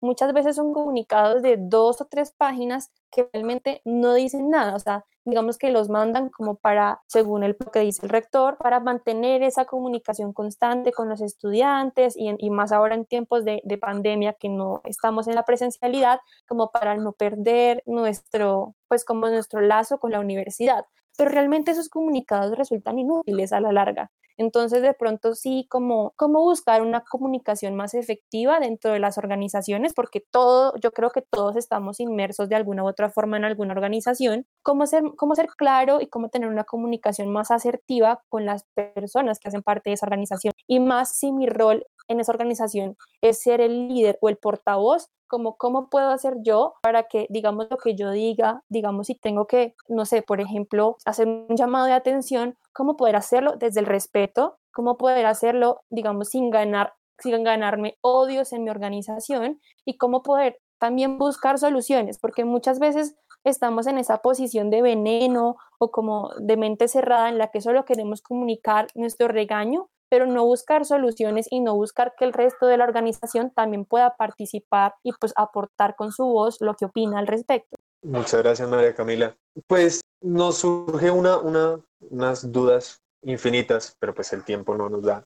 Muchas 0.00 0.32
veces 0.32 0.56
son 0.56 0.72
comunicados 0.72 1.42
de 1.42 1.56
dos 1.58 2.00
o 2.00 2.06
tres 2.06 2.32
páginas 2.32 2.90
que 3.10 3.28
realmente 3.32 3.80
no 3.84 4.14
dicen 4.14 4.50
nada, 4.50 4.74
o 4.74 4.78
sea, 4.78 5.04
digamos 5.24 5.56
que 5.56 5.70
los 5.70 5.88
mandan 5.88 6.28
como 6.28 6.56
para, 6.56 7.00
según 7.06 7.44
el, 7.44 7.56
lo 7.58 7.70
que 7.70 7.80
dice 7.80 8.04
el 8.04 8.10
rector, 8.10 8.58
para 8.58 8.80
mantener 8.80 9.42
esa 9.42 9.64
comunicación 9.64 10.32
constante 10.32 10.92
con 10.92 11.08
los 11.08 11.20
estudiantes 11.20 12.16
y, 12.16 12.34
y 12.38 12.50
más 12.50 12.72
ahora 12.72 12.94
en 12.94 13.06
tiempos 13.06 13.44
de, 13.44 13.62
de, 13.64 13.78
pandemia 13.78 14.34
que 14.34 14.48
no 14.48 14.82
estamos 14.84 15.28
en 15.28 15.34
la 15.34 15.44
presencialidad, 15.44 16.20
como 16.46 16.70
para 16.70 16.96
no 16.96 17.12
perder 17.12 17.82
nuestro, 17.86 18.74
pues 18.88 19.04
como 19.04 19.28
nuestro 19.28 19.60
lazo 19.60 19.98
con 19.98 20.10
la 20.10 20.20
universidad. 20.20 20.84
Pero 21.16 21.30
realmente 21.30 21.70
esos 21.70 21.88
comunicados 21.88 22.56
resultan 22.56 22.98
inútiles 22.98 23.52
a 23.52 23.60
la 23.60 23.72
larga. 23.72 24.10
Entonces, 24.36 24.82
de 24.82 24.94
pronto 24.94 25.34
sí, 25.34 25.66
como, 25.70 26.12
como 26.16 26.40
buscar 26.40 26.82
una 26.82 27.02
comunicación 27.02 27.74
más 27.74 27.94
efectiva 27.94 28.60
dentro 28.60 28.92
de 28.92 28.98
las 28.98 29.18
organizaciones, 29.18 29.92
porque 29.94 30.20
todo, 30.20 30.74
yo 30.80 30.92
creo 30.92 31.10
que 31.10 31.22
todos 31.22 31.56
estamos 31.56 32.00
inmersos 32.00 32.48
de 32.48 32.56
alguna 32.56 32.84
u 32.84 32.88
otra 32.88 33.10
forma 33.10 33.36
en 33.36 33.44
alguna 33.44 33.72
organización, 33.72 34.46
cómo 34.62 34.86
ser, 34.86 35.02
cómo 35.16 35.34
ser 35.34 35.46
claro 35.56 36.00
y 36.00 36.08
cómo 36.08 36.28
tener 36.28 36.48
una 36.48 36.64
comunicación 36.64 37.30
más 37.30 37.50
asertiva 37.50 38.22
con 38.28 38.44
las 38.44 38.64
personas 38.74 39.38
que 39.38 39.48
hacen 39.48 39.62
parte 39.62 39.90
de 39.90 39.94
esa 39.94 40.06
organización. 40.06 40.52
Y 40.66 40.80
más 40.80 41.16
si 41.16 41.32
mi 41.32 41.46
rol 41.46 41.86
en 42.08 42.20
esa 42.20 42.32
organización 42.32 42.96
es 43.20 43.42
ser 43.42 43.60
el 43.60 43.88
líder 43.88 44.18
o 44.20 44.28
el 44.28 44.36
portavoz, 44.36 45.08
como 45.26 45.56
cómo 45.56 45.88
puedo 45.88 46.10
hacer 46.10 46.34
yo 46.42 46.74
para 46.82 47.04
que, 47.04 47.26
digamos, 47.30 47.66
lo 47.70 47.78
que 47.78 47.94
yo 47.94 48.10
diga, 48.10 48.62
digamos, 48.68 49.08
si 49.08 49.14
tengo 49.14 49.46
que, 49.46 49.74
no 49.88 50.04
sé, 50.04 50.22
por 50.22 50.40
ejemplo, 50.40 50.96
hacer 51.04 51.26
un 51.26 51.56
llamado 51.56 51.86
de 51.86 51.92
atención, 51.92 52.56
cómo 52.72 52.96
poder 52.96 53.16
hacerlo 53.16 53.56
desde 53.56 53.80
el 53.80 53.86
respeto, 53.86 54.58
cómo 54.72 54.96
poder 54.96 55.26
hacerlo, 55.26 55.82
digamos, 55.90 56.28
sin 56.28 56.50
ganar 56.50 56.94
sin 57.18 57.44
ganarme 57.44 57.96
odios 58.00 58.52
en 58.52 58.64
mi 58.64 58.70
organización 58.70 59.60
y 59.84 59.96
cómo 59.96 60.22
poder 60.22 60.58
también 60.78 61.16
buscar 61.18 61.58
soluciones, 61.58 62.18
porque 62.18 62.44
muchas 62.44 62.78
veces 62.78 63.16
estamos 63.44 63.86
en 63.86 63.98
esa 63.98 64.18
posición 64.18 64.70
de 64.70 64.82
veneno 64.82 65.56
o 65.78 65.90
como 65.90 66.30
de 66.38 66.56
mente 66.56 66.88
cerrada 66.88 67.28
en 67.28 67.38
la 67.38 67.48
que 67.48 67.60
solo 67.60 67.84
queremos 67.84 68.22
comunicar 68.22 68.88
nuestro 68.94 69.28
regaño, 69.28 69.88
pero 70.14 70.26
no 70.26 70.44
buscar 70.44 70.84
soluciones 70.84 71.48
y 71.50 71.58
no 71.58 71.74
buscar 71.74 72.14
que 72.16 72.24
el 72.24 72.32
resto 72.32 72.68
de 72.68 72.76
la 72.76 72.84
organización 72.84 73.50
también 73.50 73.84
pueda 73.84 74.14
participar 74.14 74.94
y 75.02 75.10
pues 75.10 75.32
aportar 75.34 75.96
con 75.96 76.12
su 76.12 76.22
voz 76.22 76.58
lo 76.60 76.74
que 76.76 76.84
opina 76.84 77.18
al 77.18 77.26
respecto. 77.26 77.76
Muchas 78.04 78.40
gracias, 78.40 78.68
María 78.68 78.94
Camila. 78.94 79.36
Pues 79.66 80.02
nos 80.20 80.58
surge 80.58 81.10
una, 81.10 81.38
una, 81.38 81.80
unas 81.98 82.52
dudas 82.52 83.02
infinitas, 83.22 83.96
pero 83.98 84.14
pues 84.14 84.32
el 84.32 84.44
tiempo 84.44 84.76
no 84.76 84.88
nos 84.88 85.02
da. 85.02 85.24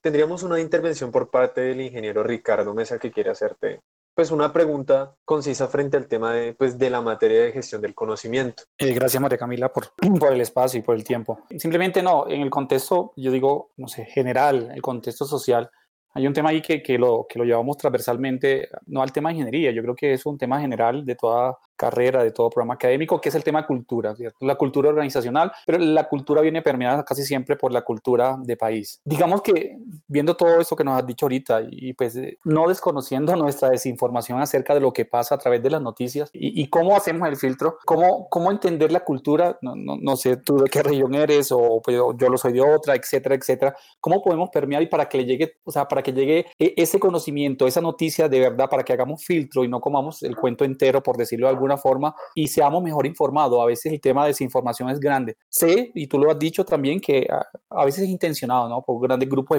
Tendríamos 0.00 0.42
una 0.42 0.58
intervención 0.58 1.12
por 1.12 1.30
parte 1.30 1.60
del 1.60 1.80
ingeniero 1.80 2.24
Ricardo 2.24 2.74
Mesa 2.74 2.98
que 2.98 3.12
quiere 3.12 3.30
hacerte 3.30 3.78
pues 4.16 4.30
una 4.30 4.50
pregunta 4.50 5.14
concisa 5.26 5.68
frente 5.68 5.98
al 5.98 6.08
tema 6.08 6.32
de, 6.32 6.54
pues, 6.54 6.78
de 6.78 6.88
la 6.88 7.02
materia 7.02 7.42
de 7.42 7.52
gestión 7.52 7.82
del 7.82 7.94
conocimiento. 7.94 8.62
Eh, 8.78 8.94
gracias 8.94 9.22
María 9.22 9.36
Camila 9.36 9.70
por, 9.70 9.92
por 10.18 10.32
el 10.32 10.40
espacio 10.40 10.80
y 10.80 10.82
por 10.82 10.96
el 10.96 11.04
tiempo. 11.04 11.40
Simplemente 11.58 12.02
no, 12.02 12.26
en 12.26 12.40
el 12.40 12.48
contexto, 12.48 13.12
yo 13.16 13.30
digo, 13.30 13.72
no 13.76 13.88
sé, 13.88 14.06
general, 14.06 14.70
el 14.74 14.80
contexto 14.80 15.26
social, 15.26 15.70
hay 16.16 16.26
un 16.26 16.32
tema 16.32 16.48
ahí 16.48 16.62
que, 16.62 16.82
que, 16.82 16.96
lo, 16.98 17.26
que 17.28 17.38
lo 17.38 17.44
llevamos 17.44 17.76
transversalmente, 17.76 18.70
no 18.86 19.02
al 19.02 19.12
tema 19.12 19.28
de 19.28 19.34
ingeniería, 19.34 19.70
yo 19.70 19.82
creo 19.82 19.94
que 19.94 20.14
es 20.14 20.24
un 20.24 20.38
tema 20.38 20.58
general 20.60 21.04
de 21.04 21.14
toda 21.14 21.58
carrera, 21.76 22.24
de 22.24 22.30
todo 22.30 22.48
programa 22.48 22.74
académico, 22.74 23.20
que 23.20 23.28
es 23.28 23.34
el 23.34 23.44
tema 23.44 23.66
cultura, 23.66 24.14
la 24.40 24.54
cultura 24.54 24.88
organizacional, 24.88 25.52
pero 25.66 25.78
la 25.78 26.08
cultura 26.08 26.40
viene 26.40 26.62
permeada 26.62 27.04
casi 27.04 27.22
siempre 27.22 27.56
por 27.56 27.70
la 27.70 27.82
cultura 27.82 28.38
de 28.40 28.56
país. 28.56 29.00
Digamos 29.04 29.42
que 29.42 29.76
viendo 30.08 30.34
todo 30.36 30.58
esto 30.58 30.74
que 30.74 30.84
nos 30.84 30.98
has 30.98 31.06
dicho 31.06 31.26
ahorita 31.26 31.60
y 31.70 31.92
pues 31.92 32.16
eh, 32.16 32.38
no 32.44 32.66
desconociendo 32.68 33.36
nuestra 33.36 33.68
desinformación 33.68 34.40
acerca 34.40 34.74
de 34.74 34.80
lo 34.80 34.92
que 34.92 35.04
pasa 35.04 35.34
a 35.34 35.38
través 35.38 35.62
de 35.62 35.70
las 35.70 35.82
noticias 35.82 36.30
y, 36.32 36.66
cómo 36.68 36.96
hacemos 36.96 37.28
el 37.28 37.36
filtro, 37.36 37.78
cómo, 37.84 38.28
cómo 38.28 38.50
entender 38.50 38.90
la 38.90 39.00
cultura, 39.00 39.58
no, 39.60 39.76
no, 39.76 39.96
no 40.00 40.16
sé 40.16 40.38
tú 40.38 40.56
de 40.56 40.70
qué 40.70 40.82
región 40.82 41.14
eres 41.14 41.52
o 41.52 41.80
pues, 41.84 41.96
yo 41.96 42.28
lo 42.28 42.38
soy 42.38 42.54
de 42.54 42.62
otra, 42.62 42.94
etcétera, 42.94 43.34
etcétera, 43.34 43.76
cómo 44.00 44.22
podemos 44.22 44.48
permear 44.50 44.82
y 44.82 44.86
para 44.86 45.08
que 45.08 45.18
le 45.18 45.26
llegue, 45.26 45.56
o 45.64 45.70
sea, 45.70 45.86
para 45.86 46.02
que 46.06 46.12
llegue 46.12 46.46
e, 46.58 46.74
ese 46.76 47.00
conocimiento, 47.00 47.66
esa 47.66 47.80
noticia 47.80 48.28
de 48.28 48.38
verdad, 48.38 48.68
para 48.70 48.84
que 48.84 48.92
hagamos 48.92 49.24
filtro 49.24 49.64
y 49.64 49.68
no 49.68 49.80
comamos 49.80 50.22
el 50.22 50.36
cuento 50.36 50.64
entero, 50.64 51.02
por 51.02 51.16
decirlo 51.16 51.48
de 51.48 51.54
alguna 51.54 51.76
forma, 51.76 52.14
y 52.34 52.46
seamos 52.46 52.82
mejor 52.82 53.06
informados. 53.06 53.60
A 53.60 53.66
veces 53.66 53.92
el 53.92 54.00
tema 54.00 54.22
de 54.22 54.28
desinformación 54.28 54.88
es 54.90 55.00
grande. 55.00 55.36
Sé, 55.48 55.90
y 55.94 56.06
tú 56.06 56.18
lo 56.18 56.30
has 56.30 56.38
dicho 56.38 56.64
también, 56.64 57.00
que 57.00 57.26
a, 57.70 57.84
veces 57.84 58.04
es 58.04 58.10
intencionado, 58.10 58.68
¿no? 58.68 58.82
Por 58.82 59.02
grandes 59.02 59.28
grupos 59.28 59.58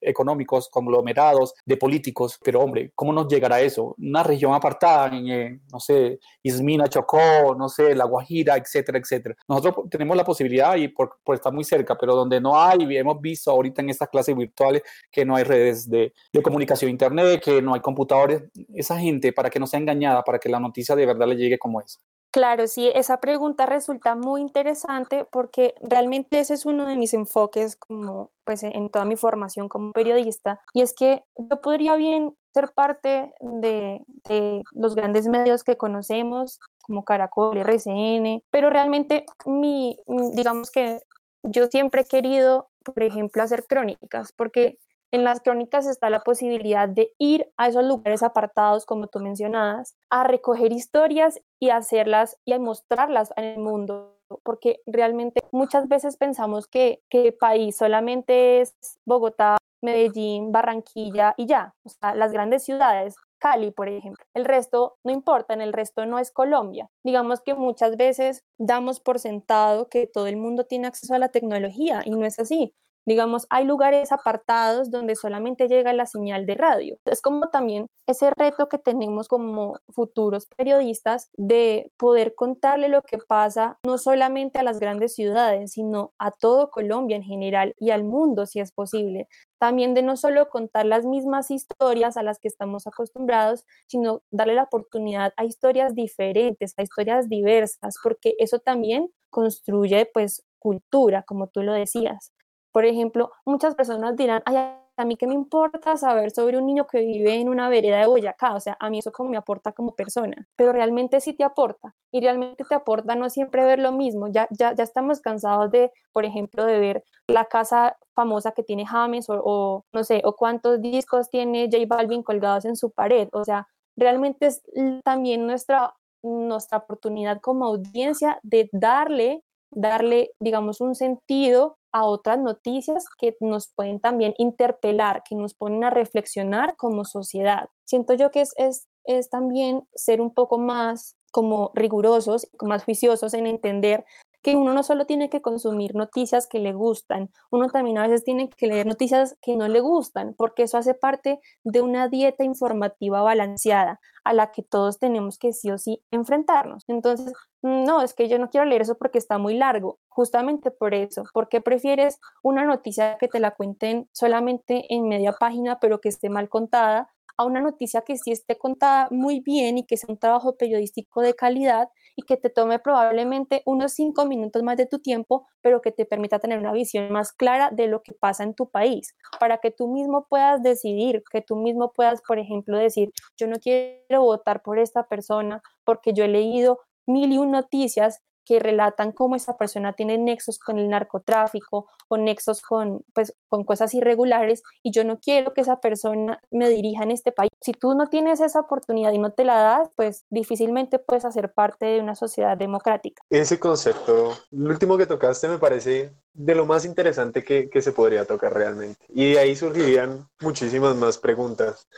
económicos, 0.00 0.68
conglomerados, 0.70 1.54
de 1.64 1.76
políticos, 1.76 2.38
pero 2.42 2.60
hombre, 2.60 2.92
¿cómo 2.94 3.12
nos 3.12 3.26
llegará 3.28 3.60
eso? 3.60 3.94
Una 3.98 4.22
región 4.22 4.54
apartada 4.54 5.08
en, 5.16 5.28
eh, 5.28 5.60
no 5.72 5.80
sé, 5.80 6.20
Ismina, 6.42 6.88
Chocó, 6.88 7.54
no 7.58 7.68
sé, 7.68 7.94
La 7.94 8.04
Guajira, 8.04 8.56
etcétera, 8.56 8.98
etcétera. 8.98 9.34
Nosotros 9.48 9.86
tenemos 9.90 10.16
la 10.16 10.24
posibilidad 10.24 10.76
y 10.76 10.88
por, 10.88 11.18
por 11.24 11.34
estar 11.34 11.52
muy 11.52 11.64
cerca, 11.64 11.96
pero 11.96 12.14
donde 12.14 12.40
no 12.40 12.60
hay, 12.60 12.78
hemos 12.96 13.20
visto 13.20 13.50
ahorita 13.50 13.82
en 13.82 13.90
estas 13.90 14.08
clases 14.08 14.36
virtuales 14.36 14.82
que 15.10 15.24
no 15.24 15.34
hay 15.34 15.44
redes 15.44 15.63
de, 15.64 16.12
de 16.32 16.42
comunicación 16.42 16.90
internet, 16.90 17.42
que 17.42 17.62
no 17.62 17.74
hay 17.74 17.80
computadores, 17.80 18.44
esa 18.74 18.98
gente 18.98 19.32
para 19.32 19.50
que 19.50 19.58
no 19.58 19.66
sea 19.66 19.80
engañada, 19.80 20.22
para 20.22 20.38
que 20.38 20.48
la 20.48 20.60
noticia 20.60 20.96
de 20.96 21.06
verdad 21.06 21.26
le 21.26 21.36
llegue 21.36 21.58
como 21.58 21.80
es. 21.80 22.00
Claro, 22.34 22.66
sí, 22.66 22.90
esa 22.92 23.20
pregunta 23.20 23.64
resulta 23.64 24.16
muy 24.16 24.40
interesante 24.40 25.24
porque 25.30 25.74
realmente 25.80 26.40
ese 26.40 26.54
es 26.54 26.66
uno 26.66 26.84
de 26.84 26.96
mis 26.96 27.14
enfoques 27.14 27.76
como 27.76 28.32
pues 28.42 28.64
en 28.64 28.90
toda 28.90 29.04
mi 29.04 29.14
formación 29.14 29.68
como 29.68 29.92
periodista 29.92 30.60
y 30.72 30.82
es 30.82 30.94
que 30.94 31.22
yo 31.36 31.60
podría 31.60 31.94
bien 31.94 32.36
ser 32.52 32.72
parte 32.74 33.32
de, 33.38 34.00
de 34.28 34.62
los 34.72 34.96
grandes 34.96 35.28
medios 35.28 35.62
que 35.62 35.76
conocemos 35.76 36.58
como 36.82 37.04
Caracol, 37.04 37.56
RCN, 37.56 38.42
pero 38.50 38.68
realmente 38.68 39.26
mi, 39.46 39.96
digamos 40.34 40.72
que 40.72 40.98
yo 41.44 41.66
siempre 41.68 42.02
he 42.02 42.04
querido, 42.04 42.68
por 42.84 43.00
ejemplo, 43.00 43.44
hacer 43.44 43.64
crónicas 43.64 44.32
porque 44.32 44.78
en 45.14 45.22
las 45.22 45.40
crónicas 45.40 45.86
está 45.86 46.10
la 46.10 46.24
posibilidad 46.24 46.88
de 46.88 47.12
ir 47.18 47.48
a 47.56 47.68
esos 47.68 47.84
lugares 47.84 48.24
apartados, 48.24 48.84
como 48.84 49.06
tú 49.06 49.20
mencionabas, 49.20 49.94
a 50.10 50.24
recoger 50.24 50.72
historias 50.72 51.40
y 51.60 51.70
hacerlas 51.70 52.36
y 52.44 52.52
a 52.52 52.58
mostrarlas 52.58 53.32
en 53.36 53.44
el 53.44 53.58
mundo, 53.60 54.18
porque 54.42 54.80
realmente 54.86 55.40
muchas 55.52 55.86
veces 55.86 56.16
pensamos 56.16 56.66
que, 56.66 57.00
que 57.08 57.28
el 57.28 57.34
país 57.34 57.76
solamente 57.76 58.60
es 58.60 58.74
Bogotá, 59.06 59.56
Medellín, 59.82 60.50
Barranquilla 60.50 61.34
y 61.36 61.46
ya, 61.46 61.76
o 61.84 61.90
sea, 61.90 62.16
las 62.16 62.32
grandes 62.32 62.64
ciudades, 62.64 63.14
Cali, 63.38 63.70
por 63.70 63.88
ejemplo. 63.88 64.24
El 64.34 64.44
resto 64.44 64.96
no 65.04 65.12
importa, 65.12 65.54
el 65.54 65.72
resto 65.72 66.06
no 66.06 66.18
es 66.18 66.32
Colombia. 66.32 66.90
Digamos 67.04 67.40
que 67.40 67.54
muchas 67.54 67.96
veces 67.96 68.42
damos 68.58 68.98
por 68.98 69.20
sentado 69.20 69.88
que 69.88 70.08
todo 70.08 70.26
el 70.26 70.38
mundo 70.38 70.64
tiene 70.64 70.88
acceso 70.88 71.14
a 71.14 71.18
la 71.18 71.28
tecnología 71.28 72.02
y 72.04 72.10
no 72.10 72.24
es 72.24 72.40
así. 72.40 72.74
Digamos, 73.06 73.46
hay 73.50 73.64
lugares 73.64 74.12
apartados 74.12 74.90
donde 74.90 75.14
solamente 75.14 75.68
llega 75.68 75.92
la 75.92 76.06
señal 76.06 76.46
de 76.46 76.54
radio. 76.54 76.96
Es 77.04 77.20
como 77.20 77.48
también 77.50 77.86
ese 78.06 78.30
reto 78.30 78.68
que 78.68 78.78
tenemos 78.78 79.28
como 79.28 79.78
futuros 79.90 80.46
periodistas 80.56 81.30
de 81.36 81.92
poder 81.98 82.34
contarle 82.34 82.88
lo 82.88 83.02
que 83.02 83.18
pasa 83.18 83.78
no 83.84 83.98
solamente 83.98 84.58
a 84.58 84.62
las 84.62 84.78
grandes 84.78 85.14
ciudades, 85.14 85.72
sino 85.72 86.12
a 86.18 86.30
todo 86.30 86.70
Colombia 86.70 87.16
en 87.16 87.22
general 87.22 87.74
y 87.78 87.90
al 87.90 88.04
mundo 88.04 88.46
si 88.46 88.60
es 88.60 88.72
posible. 88.72 89.28
También 89.58 89.94
de 89.94 90.02
no 90.02 90.16
solo 90.16 90.48
contar 90.48 90.86
las 90.86 91.04
mismas 91.06 91.50
historias 91.50 92.16
a 92.16 92.22
las 92.22 92.38
que 92.38 92.48
estamos 92.48 92.86
acostumbrados, 92.86 93.64
sino 93.86 94.22
darle 94.30 94.54
la 94.54 94.64
oportunidad 94.64 95.32
a 95.36 95.44
historias 95.44 95.94
diferentes, 95.94 96.74
a 96.76 96.82
historias 96.82 97.28
diversas, 97.28 97.94
porque 98.02 98.34
eso 98.38 98.58
también 98.58 99.10
construye 99.30 100.08
pues 100.12 100.44
cultura, 100.58 101.22
como 101.22 101.48
tú 101.48 101.62
lo 101.62 101.72
decías. 101.72 102.32
Por 102.74 102.84
ejemplo, 102.86 103.30
muchas 103.44 103.76
personas 103.76 104.16
dirán, 104.16 104.42
ay, 104.46 104.56
a 104.96 105.04
mí 105.04 105.16
qué 105.16 105.28
me 105.28 105.34
importa 105.34 105.96
saber 105.96 106.32
sobre 106.32 106.58
un 106.58 106.66
niño 106.66 106.88
que 106.88 106.98
vive 106.98 107.36
en 107.36 107.48
una 107.48 107.68
vereda 107.68 108.00
de 108.00 108.08
Boyacá, 108.08 108.52
o 108.52 108.58
sea, 108.58 108.76
a 108.80 108.90
mí 108.90 108.98
eso 108.98 109.12
como 109.12 109.30
me 109.30 109.36
aporta 109.36 109.70
como 109.70 109.94
persona, 109.94 110.48
pero 110.56 110.72
realmente 110.72 111.20
sí 111.20 111.34
te 111.34 111.44
aporta 111.44 111.94
y 112.10 112.20
realmente 112.20 112.64
te 112.64 112.74
aporta 112.74 113.14
no 113.14 113.30
siempre 113.30 113.64
ver 113.64 113.78
lo 113.78 113.92
mismo, 113.92 114.26
ya, 114.26 114.48
ya, 114.50 114.74
ya 114.74 114.82
estamos 114.82 115.20
cansados 115.20 115.70
de, 115.70 115.92
por 116.12 116.24
ejemplo, 116.24 116.64
de 116.64 116.80
ver 116.80 117.04
la 117.28 117.44
casa 117.44 117.96
famosa 118.12 118.50
que 118.50 118.64
tiene 118.64 118.84
James 118.86 119.30
o, 119.30 119.40
o 119.44 119.84
no 119.92 120.02
sé, 120.02 120.20
o 120.24 120.34
cuántos 120.34 120.80
discos 120.80 121.30
tiene 121.30 121.68
J 121.70 121.84
Balvin 121.86 122.24
colgados 122.24 122.64
en 122.64 122.74
su 122.74 122.90
pared, 122.90 123.28
o 123.32 123.44
sea, 123.44 123.68
realmente 123.96 124.46
es 124.46 124.62
también 125.04 125.46
nuestra, 125.46 125.94
nuestra 126.24 126.78
oportunidad 126.78 127.40
como 127.40 127.66
audiencia 127.66 128.40
de 128.42 128.68
darle 128.72 129.44
darle, 129.76 130.30
digamos, 130.38 130.80
un 130.80 130.94
sentido 130.94 131.78
a 131.94 132.04
otras 132.06 132.40
noticias 132.40 133.04
que 133.16 133.36
nos 133.38 133.68
pueden 133.68 134.00
también 134.00 134.34
interpelar, 134.36 135.22
que 135.22 135.36
nos 135.36 135.54
ponen 135.54 135.84
a 135.84 135.90
reflexionar 135.90 136.74
como 136.76 137.04
sociedad. 137.04 137.68
Siento 137.84 138.14
yo 138.14 138.32
que 138.32 138.40
es, 138.40 138.52
es, 138.56 138.88
es 139.04 139.30
también 139.30 139.86
ser 139.94 140.20
un 140.20 140.34
poco 140.34 140.58
más 140.58 141.16
como 141.30 141.70
rigurosos, 141.72 142.48
más 142.62 142.82
juiciosos 142.82 143.32
en 143.32 143.46
entender 143.46 144.04
que 144.44 144.56
uno 144.56 144.74
no 144.74 144.82
solo 144.82 145.06
tiene 145.06 145.30
que 145.30 145.40
consumir 145.40 145.94
noticias 145.94 146.46
que 146.46 146.58
le 146.58 146.74
gustan, 146.74 147.30
uno 147.50 147.70
también 147.70 147.96
a 147.96 148.02
veces 148.02 148.24
tiene 148.24 148.50
que 148.50 148.66
leer 148.66 148.86
noticias 148.86 149.38
que 149.40 149.56
no 149.56 149.68
le 149.68 149.80
gustan, 149.80 150.34
porque 150.36 150.64
eso 150.64 150.76
hace 150.76 150.92
parte 150.92 151.40
de 151.64 151.80
una 151.80 152.08
dieta 152.08 152.44
informativa 152.44 153.22
balanceada 153.22 154.00
a 154.22 154.34
la 154.34 154.52
que 154.52 154.62
todos 154.62 154.98
tenemos 154.98 155.38
que 155.38 155.54
sí 155.54 155.70
o 155.70 155.78
sí 155.78 156.02
enfrentarnos. 156.10 156.84
Entonces, 156.88 157.32
no, 157.62 158.02
es 158.02 158.12
que 158.12 158.28
yo 158.28 158.38
no 158.38 158.50
quiero 158.50 158.66
leer 158.66 158.82
eso 158.82 158.98
porque 158.98 159.16
está 159.16 159.38
muy 159.38 159.56
largo, 159.56 159.98
justamente 160.08 160.70
por 160.70 160.92
eso, 160.92 161.24
porque 161.32 161.62
prefieres 161.62 162.20
una 162.42 162.64
noticia 162.66 163.16
que 163.18 163.28
te 163.28 163.40
la 163.40 163.52
cuenten 163.52 164.10
solamente 164.12 164.84
en 164.94 165.08
media 165.08 165.32
página, 165.32 165.80
pero 165.80 166.02
que 166.02 166.10
esté 166.10 166.28
mal 166.28 166.50
contada, 166.50 167.08
a 167.36 167.44
una 167.44 167.60
noticia 167.60 168.02
que 168.02 168.16
sí 168.16 168.30
esté 168.30 168.58
contada 168.58 169.08
muy 169.10 169.40
bien 169.40 169.78
y 169.78 169.86
que 169.86 169.96
sea 169.96 170.08
un 170.08 170.18
trabajo 170.18 170.56
periodístico 170.56 171.20
de 171.20 171.34
calidad 171.34 171.88
y 172.16 172.22
que 172.22 172.36
te 172.36 172.50
tome 172.50 172.78
probablemente 172.78 173.62
unos 173.66 173.92
cinco 173.92 174.26
minutos 174.26 174.62
más 174.62 174.76
de 174.76 174.86
tu 174.86 174.98
tiempo, 175.00 175.46
pero 175.60 175.80
que 175.80 175.92
te 175.92 176.06
permita 176.06 176.38
tener 176.38 176.58
una 176.58 176.72
visión 176.72 177.10
más 177.12 177.32
clara 177.32 177.70
de 177.70 177.88
lo 177.88 178.02
que 178.02 178.12
pasa 178.12 178.44
en 178.44 178.54
tu 178.54 178.70
país, 178.70 179.14
para 179.40 179.58
que 179.58 179.70
tú 179.70 179.88
mismo 179.88 180.26
puedas 180.28 180.62
decidir, 180.62 181.22
que 181.30 181.42
tú 181.42 181.56
mismo 181.56 181.92
puedas, 181.92 182.22
por 182.26 182.38
ejemplo, 182.38 182.78
decir, 182.78 183.10
yo 183.36 183.46
no 183.46 183.56
quiero 183.56 184.22
votar 184.22 184.62
por 184.62 184.78
esta 184.78 185.06
persona 185.06 185.62
porque 185.84 186.12
yo 186.12 186.24
he 186.24 186.28
leído 186.28 186.80
mil 187.06 187.32
y 187.32 187.38
un 187.38 187.50
noticias 187.50 188.22
que 188.44 188.58
relatan 188.58 189.12
cómo 189.12 189.36
esa 189.36 189.56
persona 189.56 189.92
tiene 189.92 190.18
nexos 190.18 190.58
con 190.58 190.78
el 190.78 190.88
narcotráfico 190.88 191.86
o 192.08 192.16
nexos 192.16 192.62
con, 192.62 193.04
pues, 193.14 193.34
con 193.48 193.64
cosas 193.64 193.94
irregulares 193.94 194.62
y 194.82 194.92
yo 194.92 195.04
no 195.04 195.18
quiero 195.18 195.54
que 195.54 195.62
esa 195.62 195.80
persona 195.80 196.40
me 196.50 196.68
dirija 196.68 197.02
en 197.02 197.10
este 197.10 197.32
país. 197.32 197.50
Si 197.60 197.72
tú 197.72 197.94
no 197.94 198.08
tienes 198.08 198.40
esa 198.40 198.60
oportunidad 198.60 199.12
y 199.12 199.18
no 199.18 199.32
te 199.32 199.44
la 199.44 199.56
das, 199.56 199.88
pues 199.96 200.24
difícilmente 200.30 200.98
puedes 200.98 201.24
hacer 201.24 201.52
parte 201.52 201.86
de 201.86 202.00
una 202.00 202.14
sociedad 202.14 202.56
democrática. 202.56 203.22
Ese 203.30 203.58
concepto, 203.58 204.34
lo 204.50 204.70
último 204.70 204.96
que 204.96 205.06
tocaste 205.06 205.48
me 205.48 205.58
parece 205.58 206.12
de 206.32 206.54
lo 206.54 206.66
más 206.66 206.84
interesante 206.84 207.44
que, 207.44 207.70
que 207.70 207.80
se 207.80 207.92
podría 207.92 208.24
tocar 208.24 208.52
realmente. 208.52 209.04
Y 209.08 209.32
de 209.32 209.38
ahí 209.38 209.56
surgirían 209.56 210.28
muchísimas 210.40 210.96
más 210.96 211.18
preguntas, 211.18 211.88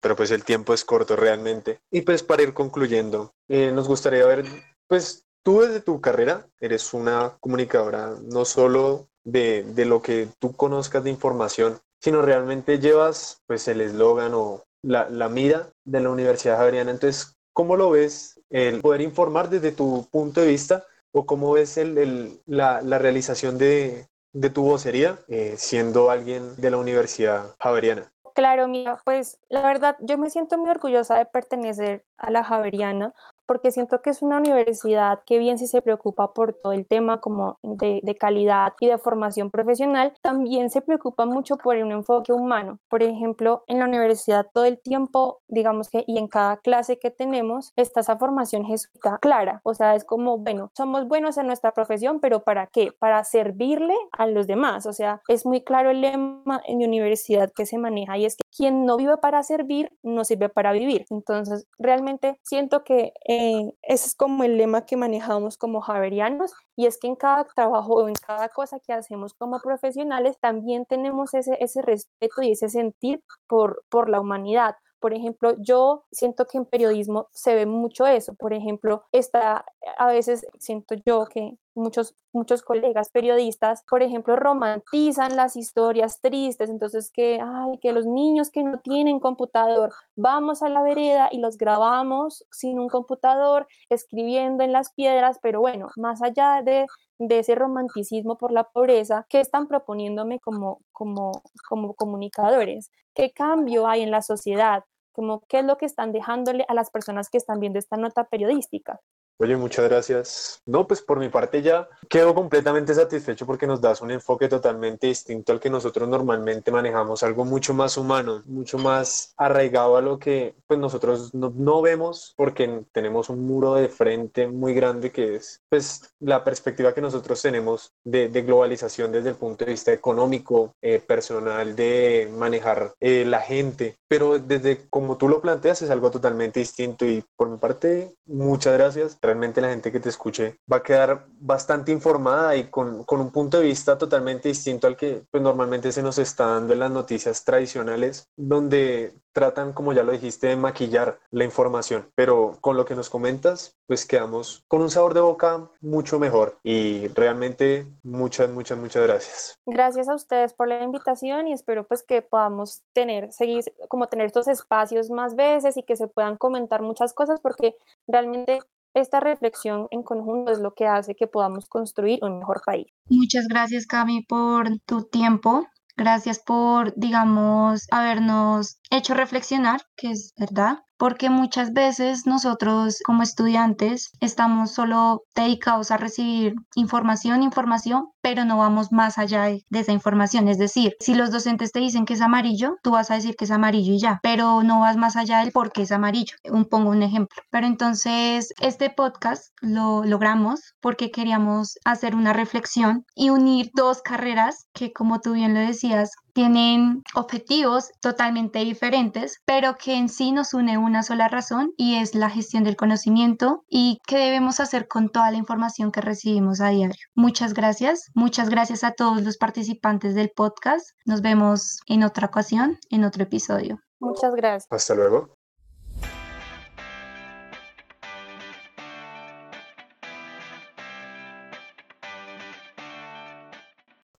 pero 0.00 0.16
pues 0.16 0.30
el 0.30 0.44
tiempo 0.44 0.74
es 0.74 0.84
corto 0.84 1.14
realmente. 1.14 1.80
Y 1.90 2.02
pues 2.02 2.22
para 2.22 2.42
ir 2.42 2.54
concluyendo, 2.54 3.34
eh, 3.48 3.70
nos 3.72 3.88
gustaría 3.88 4.26
ver 4.26 4.44
pues 4.88 5.24
Tú 5.42 5.62
desde 5.62 5.80
tu 5.80 6.00
carrera 6.00 6.46
eres 6.60 6.94
una 6.94 7.36
comunicadora 7.40 8.14
no 8.22 8.44
solo 8.44 9.08
de, 9.24 9.64
lo 9.86 10.00
que 10.00 10.28
tú 10.38 10.54
conozcas 10.54 11.02
de 11.02 11.10
información, 11.10 11.80
sino 12.00 12.22
realmente 12.22 12.78
llevas 12.78 13.42
pues 13.46 13.66
el 13.68 13.80
eslogan 13.80 14.34
o 14.34 14.62
la, 14.82 15.06
mira 15.28 15.68
de 15.84 16.00
la 16.00 16.10
Universidad 16.10 16.58
Javeriana. 16.58 16.92
Entonces, 16.92 17.36
¿cómo 17.52 17.76
lo 17.76 17.90
ves 17.90 18.40
el 18.50 18.80
poder 18.80 19.00
informar 19.00 19.50
desde 19.50 19.72
tu 19.72 20.06
punto 20.10 20.40
de 20.40 20.48
vista 20.48 20.84
o 21.12 21.26
cómo 21.26 21.52
ves 21.52 21.76
el, 21.76 22.40
la, 22.46 22.80
realización 22.98 23.58
de, 23.58 24.06
tu 24.54 24.62
vocería 24.62 25.18
eh, 25.28 25.54
siendo 25.56 26.10
alguien 26.10 26.54
de 26.56 26.70
la 26.70 26.78
Universidad 26.78 27.54
Javeriana? 27.58 28.12
Claro, 28.34 28.66
mira, 28.66 28.98
pues 29.04 29.38
la 29.48 29.62
verdad 29.62 29.96
yo 30.00 30.16
me 30.16 30.30
siento 30.30 30.56
muy 30.56 30.70
orgullosa 30.70 31.18
de 31.18 31.26
pertenecer 31.26 32.04
a 32.16 32.30
la 32.30 32.42
Javeriana 32.42 33.12
porque 33.46 33.70
siento 33.70 34.02
que 34.02 34.10
es 34.10 34.22
una 34.22 34.38
universidad 34.38 35.20
que 35.26 35.38
bien 35.38 35.58
si 35.58 35.66
se 35.66 35.82
preocupa 35.82 36.32
por 36.32 36.54
todo 36.54 36.72
el 36.72 36.86
tema 36.86 37.20
como 37.20 37.58
de, 37.62 38.00
de, 38.02 38.14
calidad 38.14 38.74
y 38.80 38.86
de 38.86 38.98
formación 38.98 39.50
profesional, 39.50 40.12
también 40.22 40.70
se 40.70 40.80
preocupa 40.80 41.26
mucho 41.26 41.56
por 41.56 41.76
un 41.76 41.92
enfoque 41.92 42.32
humano. 42.32 42.78
Por 42.88 43.02
ejemplo, 43.02 43.64
en 43.66 43.78
la 43.78 43.86
universidad 43.86 44.46
todo 44.52 44.64
el 44.64 44.80
tiempo, 44.80 45.40
digamos 45.48 45.88
que, 45.88 46.04
y 46.06 46.18
en 46.18 46.28
cada 46.28 46.58
clase 46.58 46.98
que 46.98 47.10
tenemos, 47.10 47.72
está 47.76 48.00
esa 48.00 48.16
formación 48.16 48.64
jesuita 48.64 49.18
clara. 49.18 49.60
O 49.64 49.74
sea, 49.74 49.94
es 49.94 50.04
como, 50.04 50.38
bueno, 50.38 50.70
somos 50.76 51.08
buenos 51.08 51.36
en 51.38 51.46
nuestra 51.46 51.72
profesión, 51.72 52.20
pero 52.20 52.40
¿para 52.40 52.66
qué? 52.66 52.92
Para 52.98 53.24
servirle 53.24 53.94
a 54.12 54.26
los 54.26 54.46
demás. 54.46 54.86
O 54.86 54.92
sea, 54.92 55.22
es 55.28 55.46
muy 55.46 55.62
claro 55.62 55.90
el 55.90 56.00
lema 56.00 56.60
en 56.66 56.78
mi 56.78 56.84
universidad 56.84 57.52
que 57.52 57.66
se 57.66 57.78
maneja 57.78 58.18
y 58.18 58.26
es 58.26 58.36
que 58.36 58.42
quien 58.54 58.84
no 58.84 58.96
vive 58.96 59.16
para 59.16 59.42
servir, 59.42 59.90
no 60.02 60.24
sirve 60.24 60.48
para 60.48 60.72
vivir. 60.72 61.06
Entonces, 61.10 61.66
realmente 61.78 62.38
siento 62.42 62.84
que 62.84 63.12
eh, 63.38 63.74
ese 63.82 64.06
es 64.08 64.14
como 64.14 64.44
el 64.44 64.56
lema 64.58 64.86
que 64.86 64.96
manejamos 64.96 65.56
como 65.56 65.80
javerianos 65.80 66.52
y 66.76 66.86
es 66.86 66.98
que 66.98 67.06
en 67.08 67.16
cada 67.16 67.44
trabajo 67.44 67.94
o 67.94 68.08
en 68.08 68.14
cada 68.14 68.48
cosa 68.48 68.80
que 68.80 68.92
hacemos 68.92 69.34
como 69.34 69.60
profesionales 69.60 70.38
también 70.40 70.86
tenemos 70.86 71.34
ese, 71.34 71.56
ese 71.60 71.82
respeto 71.82 72.42
y 72.42 72.52
ese 72.52 72.68
sentir 72.68 73.22
por, 73.46 73.84
por 73.88 74.08
la 74.08 74.20
humanidad. 74.20 74.76
Por 75.00 75.14
ejemplo, 75.14 75.54
yo 75.58 76.04
siento 76.12 76.46
que 76.46 76.58
en 76.58 76.64
periodismo 76.64 77.28
se 77.32 77.56
ve 77.56 77.66
mucho 77.66 78.06
eso. 78.06 78.34
Por 78.34 78.52
ejemplo, 78.52 79.02
está, 79.10 79.64
a 79.98 80.06
veces 80.06 80.46
siento 80.60 80.94
yo 81.04 81.26
que 81.26 81.58
muchos, 81.74 82.14
muchos 82.32 82.62
colegas 82.62 83.10
periodistas, 83.10 83.84
por 83.88 84.02
ejemplo, 84.02 84.36
romantizan 84.36 85.36
las 85.36 85.56
historias 85.56 86.20
tristes, 86.20 86.70
entonces 86.70 87.10
que, 87.10 87.40
ay, 87.42 87.78
que 87.78 87.92
los 87.92 88.06
niños 88.06 88.50
que 88.50 88.62
no 88.62 88.78
tienen 88.80 89.20
computador, 89.20 89.92
vamos 90.16 90.62
a 90.62 90.68
la 90.68 90.82
vereda 90.82 91.28
y 91.30 91.38
los 91.38 91.56
grabamos 91.56 92.44
sin 92.50 92.78
un 92.78 92.88
computador, 92.88 93.66
escribiendo 93.88 94.64
en 94.64 94.72
las 94.72 94.92
piedras, 94.92 95.38
pero 95.42 95.60
bueno, 95.60 95.88
más 95.96 96.22
allá 96.22 96.62
de, 96.62 96.86
de 97.18 97.38
ese 97.38 97.54
romanticismo 97.54 98.36
por 98.36 98.52
la 98.52 98.64
pobreza, 98.64 99.26
¿qué 99.28 99.40
están 99.40 99.66
proponiéndome 99.68 100.40
como, 100.40 100.80
como, 100.92 101.42
como 101.68 101.94
comunicadores? 101.94 102.90
¿Qué 103.14 103.32
cambio 103.32 103.86
hay 103.86 104.02
en 104.02 104.10
la 104.10 104.22
sociedad? 104.22 104.84
Como, 105.12 105.42
¿Qué 105.48 105.60
es 105.60 105.64
lo 105.64 105.76
que 105.76 105.86
están 105.86 106.12
dejándole 106.12 106.64
a 106.68 106.74
las 106.74 106.90
personas 106.90 107.28
que 107.28 107.38
están 107.38 107.60
viendo 107.60 107.78
esta 107.78 107.96
nota 107.96 108.24
periodística? 108.24 109.00
Oye, 109.38 109.56
muchas 109.56 109.88
gracias. 109.88 110.62
No, 110.66 110.86
pues 110.86 111.02
por 111.02 111.18
mi 111.18 111.28
parte 111.28 111.62
ya 111.62 111.88
quedo 112.08 112.34
completamente 112.34 112.94
satisfecho 112.94 113.46
porque 113.46 113.66
nos 113.66 113.80
das 113.80 114.00
un 114.00 114.10
enfoque 114.10 114.48
totalmente 114.48 115.08
distinto 115.08 115.52
al 115.52 115.58
que 115.58 115.70
nosotros 115.70 116.08
normalmente 116.08 116.70
manejamos, 116.70 117.22
algo 117.22 117.44
mucho 117.44 117.74
más 117.74 117.96
humano, 117.96 118.42
mucho 118.46 118.78
más 118.78 119.34
arraigado 119.36 119.96
a 119.96 120.00
lo 120.00 120.18
que 120.18 120.54
pues 120.66 120.78
nosotros 120.78 121.34
no, 121.34 121.82
vemos 121.82 122.34
porque 122.36 122.84
tenemos 122.92 123.30
un 123.30 123.44
muro 123.44 123.74
de 123.74 123.88
frente 123.88 124.46
muy 124.46 124.74
grande 124.74 125.10
que 125.10 125.36
es 125.36 125.60
pues 125.68 126.14
la 126.20 126.44
perspectiva 126.44 126.94
que 126.94 127.00
nosotros 127.00 127.40
tenemos 127.42 127.92
de, 128.04 128.28
globalización 128.28 129.10
desde 129.12 129.30
el 129.30 129.36
punto 129.36 129.64
de 129.64 129.72
vista 129.72 129.92
económico, 129.92 130.74
eh, 130.82 131.00
personal, 131.00 131.74
de 131.74 132.30
manejar 132.36 132.94
eh, 133.00 133.24
la 133.24 133.40
gente, 133.40 133.96
pero 134.12 134.38
desde 134.38 134.90
como 134.90 135.16
tú 135.16 135.26
lo 135.26 135.40
planteas 135.40 135.80
es 135.80 135.88
algo 135.88 136.10
totalmente 136.10 136.60
distinto 136.60 137.06
y 137.06 137.24
por 137.34 137.48
mi 137.48 137.56
parte 137.56 138.14
muchas 138.26 138.74
gracias. 138.74 139.16
Realmente 139.22 139.62
la 139.62 139.70
gente 139.70 139.90
que 139.90 140.00
te 140.00 140.10
escuche 140.10 140.58
va 140.70 140.76
a 140.76 140.82
quedar 140.82 141.28
bastante 141.40 141.92
informada 141.92 142.54
y 142.54 142.64
con, 142.64 143.04
con 143.04 143.22
un 143.22 143.30
punto 143.30 143.58
de 143.58 143.64
vista 143.64 143.96
totalmente 143.96 144.50
distinto 144.50 144.86
al 144.86 144.98
que 144.98 145.24
pues, 145.30 145.42
normalmente 145.42 145.92
se 145.92 146.02
nos 146.02 146.18
está 146.18 146.44
dando 146.44 146.74
en 146.74 146.80
las 146.80 146.90
noticias 146.90 147.42
tradicionales, 147.42 148.28
donde 148.36 149.14
tratan, 149.32 149.72
como 149.72 149.92
ya 149.92 150.02
lo 150.02 150.12
dijiste, 150.12 150.48
de 150.48 150.56
maquillar 150.56 151.18
la 151.30 151.44
información. 151.44 152.08
Pero 152.14 152.58
con 152.60 152.76
lo 152.76 152.84
que 152.84 152.94
nos 152.94 153.10
comentas, 153.10 153.76
pues 153.86 154.06
quedamos 154.06 154.64
con 154.68 154.82
un 154.82 154.90
sabor 154.90 155.14
de 155.14 155.20
boca 155.20 155.68
mucho 155.80 156.18
mejor 156.18 156.58
y 156.62 157.08
realmente 157.08 157.86
muchas, 158.02 158.50
muchas, 158.50 158.78
muchas 158.78 159.02
gracias. 159.02 159.58
Gracias 159.66 160.08
a 160.08 160.14
ustedes 160.14 160.54
por 160.54 160.68
la 160.68 160.82
invitación 160.82 161.48
y 161.48 161.52
espero 161.52 161.86
pues 161.86 162.02
que 162.02 162.22
podamos 162.22 162.82
tener, 162.92 163.32
seguir, 163.32 163.64
como 163.88 164.06
tener 164.06 164.26
estos 164.26 164.48
espacios 164.48 165.10
más 165.10 165.34
veces 165.34 165.76
y 165.76 165.82
que 165.82 165.96
se 165.96 166.08
puedan 166.08 166.36
comentar 166.36 166.82
muchas 166.82 167.12
cosas 167.12 167.40
porque 167.40 167.76
realmente 168.06 168.60
esta 168.94 169.20
reflexión 169.20 169.88
en 169.90 170.02
conjunto 170.02 170.52
es 170.52 170.58
lo 170.58 170.74
que 170.74 170.86
hace 170.86 171.14
que 171.14 171.26
podamos 171.26 171.66
construir 171.66 172.18
un 172.22 172.38
mejor 172.38 172.62
país. 172.64 172.86
Muchas 173.08 173.48
gracias, 173.48 173.86
Cami, 173.86 174.22
por 174.22 174.68
tu 174.84 175.04
tiempo. 175.04 175.66
Gracias 175.96 176.38
por, 176.38 176.94
digamos, 176.96 177.86
habernos 177.90 178.78
hecho 178.90 179.14
reflexionar, 179.14 179.82
que 179.96 180.10
es 180.10 180.32
verdad, 180.38 180.78
porque 181.02 181.30
muchas 181.30 181.72
veces 181.72 182.28
nosotros 182.28 183.00
como 183.04 183.24
estudiantes 183.24 184.12
estamos 184.20 184.70
solo 184.70 185.24
dedicados 185.34 185.90
a 185.90 185.96
recibir 185.96 186.54
información, 186.76 187.42
información, 187.42 188.10
pero 188.20 188.44
no 188.44 188.58
vamos 188.58 188.92
más 188.92 189.18
allá 189.18 189.46
de, 189.46 189.64
esa 189.72 189.90
información. 189.90 190.46
Es 190.46 190.58
decir, 190.58 190.94
si 191.00 191.16
los 191.16 191.32
docentes 191.32 191.72
te 191.72 191.80
dicen 191.80 192.04
que 192.04 192.14
es 192.14 192.20
amarillo, 192.20 192.76
tú 192.84 192.92
vas 192.92 193.10
a 193.10 193.14
decir 193.14 193.34
que 193.34 193.46
es 193.46 193.50
amarillo 193.50 193.94
y 193.94 193.98
ya, 193.98 194.20
pero 194.22 194.62
no 194.62 194.78
vas 194.78 194.96
más 194.96 195.16
allá 195.16 195.40
del 195.40 195.50
por 195.50 195.72
qué 195.72 195.82
es 195.82 195.90
amarillo. 195.90 196.36
Un, 196.44 196.66
pongo 196.66 196.90
un 196.90 197.02
ejemplo. 197.02 197.42
Pero 197.50 197.66
entonces, 197.66 198.54
este 198.60 198.88
podcast 198.88 199.52
lo 199.60 200.04
logramos 200.04 200.76
porque 200.80 201.10
queríamos 201.10 201.78
hacer 201.84 202.14
una 202.14 202.32
reflexión 202.32 203.04
y 203.16 203.30
unir 203.30 203.72
dos 203.74 204.02
carreras 204.02 204.68
que, 204.72 204.92
como 204.92 205.20
tú 205.20 205.32
bien 205.32 205.52
lo 205.52 205.58
decías, 205.58 206.12
tienen 206.32 207.02
objetivos 207.14 207.90
totalmente 208.00 208.60
diferentes, 208.60 209.38
pero 209.44 209.76
que 209.76 209.96
en 209.96 210.08
sí 210.08 210.32
nos 210.32 210.54
une 210.54 210.78
una 210.78 211.02
sola 211.02 211.28
razón 211.28 211.72
y 211.76 211.96
es 211.96 212.14
la 212.14 212.30
gestión 212.30 212.64
del 212.64 212.76
conocimiento 212.76 213.64
y 213.68 213.98
qué 214.06 214.18
debemos 214.18 214.60
hacer 214.60 214.88
con 214.88 215.08
toda 215.10 215.30
la 215.30 215.36
información 215.36 215.92
que 215.92 216.00
recibimos 216.00 216.60
a 216.60 216.68
diario. 216.68 216.94
Muchas 217.14 217.54
gracias, 217.54 218.10
muchas 218.14 218.48
gracias 218.48 218.84
a 218.84 218.92
todos 218.92 219.22
los 219.22 219.36
participantes 219.36 220.14
del 220.14 220.30
podcast. 220.34 220.90
Nos 221.04 221.22
vemos 221.22 221.80
en 221.86 222.02
otra 222.04 222.26
ocasión, 222.26 222.78
en 222.90 223.04
otro 223.04 223.22
episodio. 223.24 223.78
Muchas 224.00 224.34
gracias. 224.34 224.66
Hasta 224.70 224.94
luego. 224.94 225.41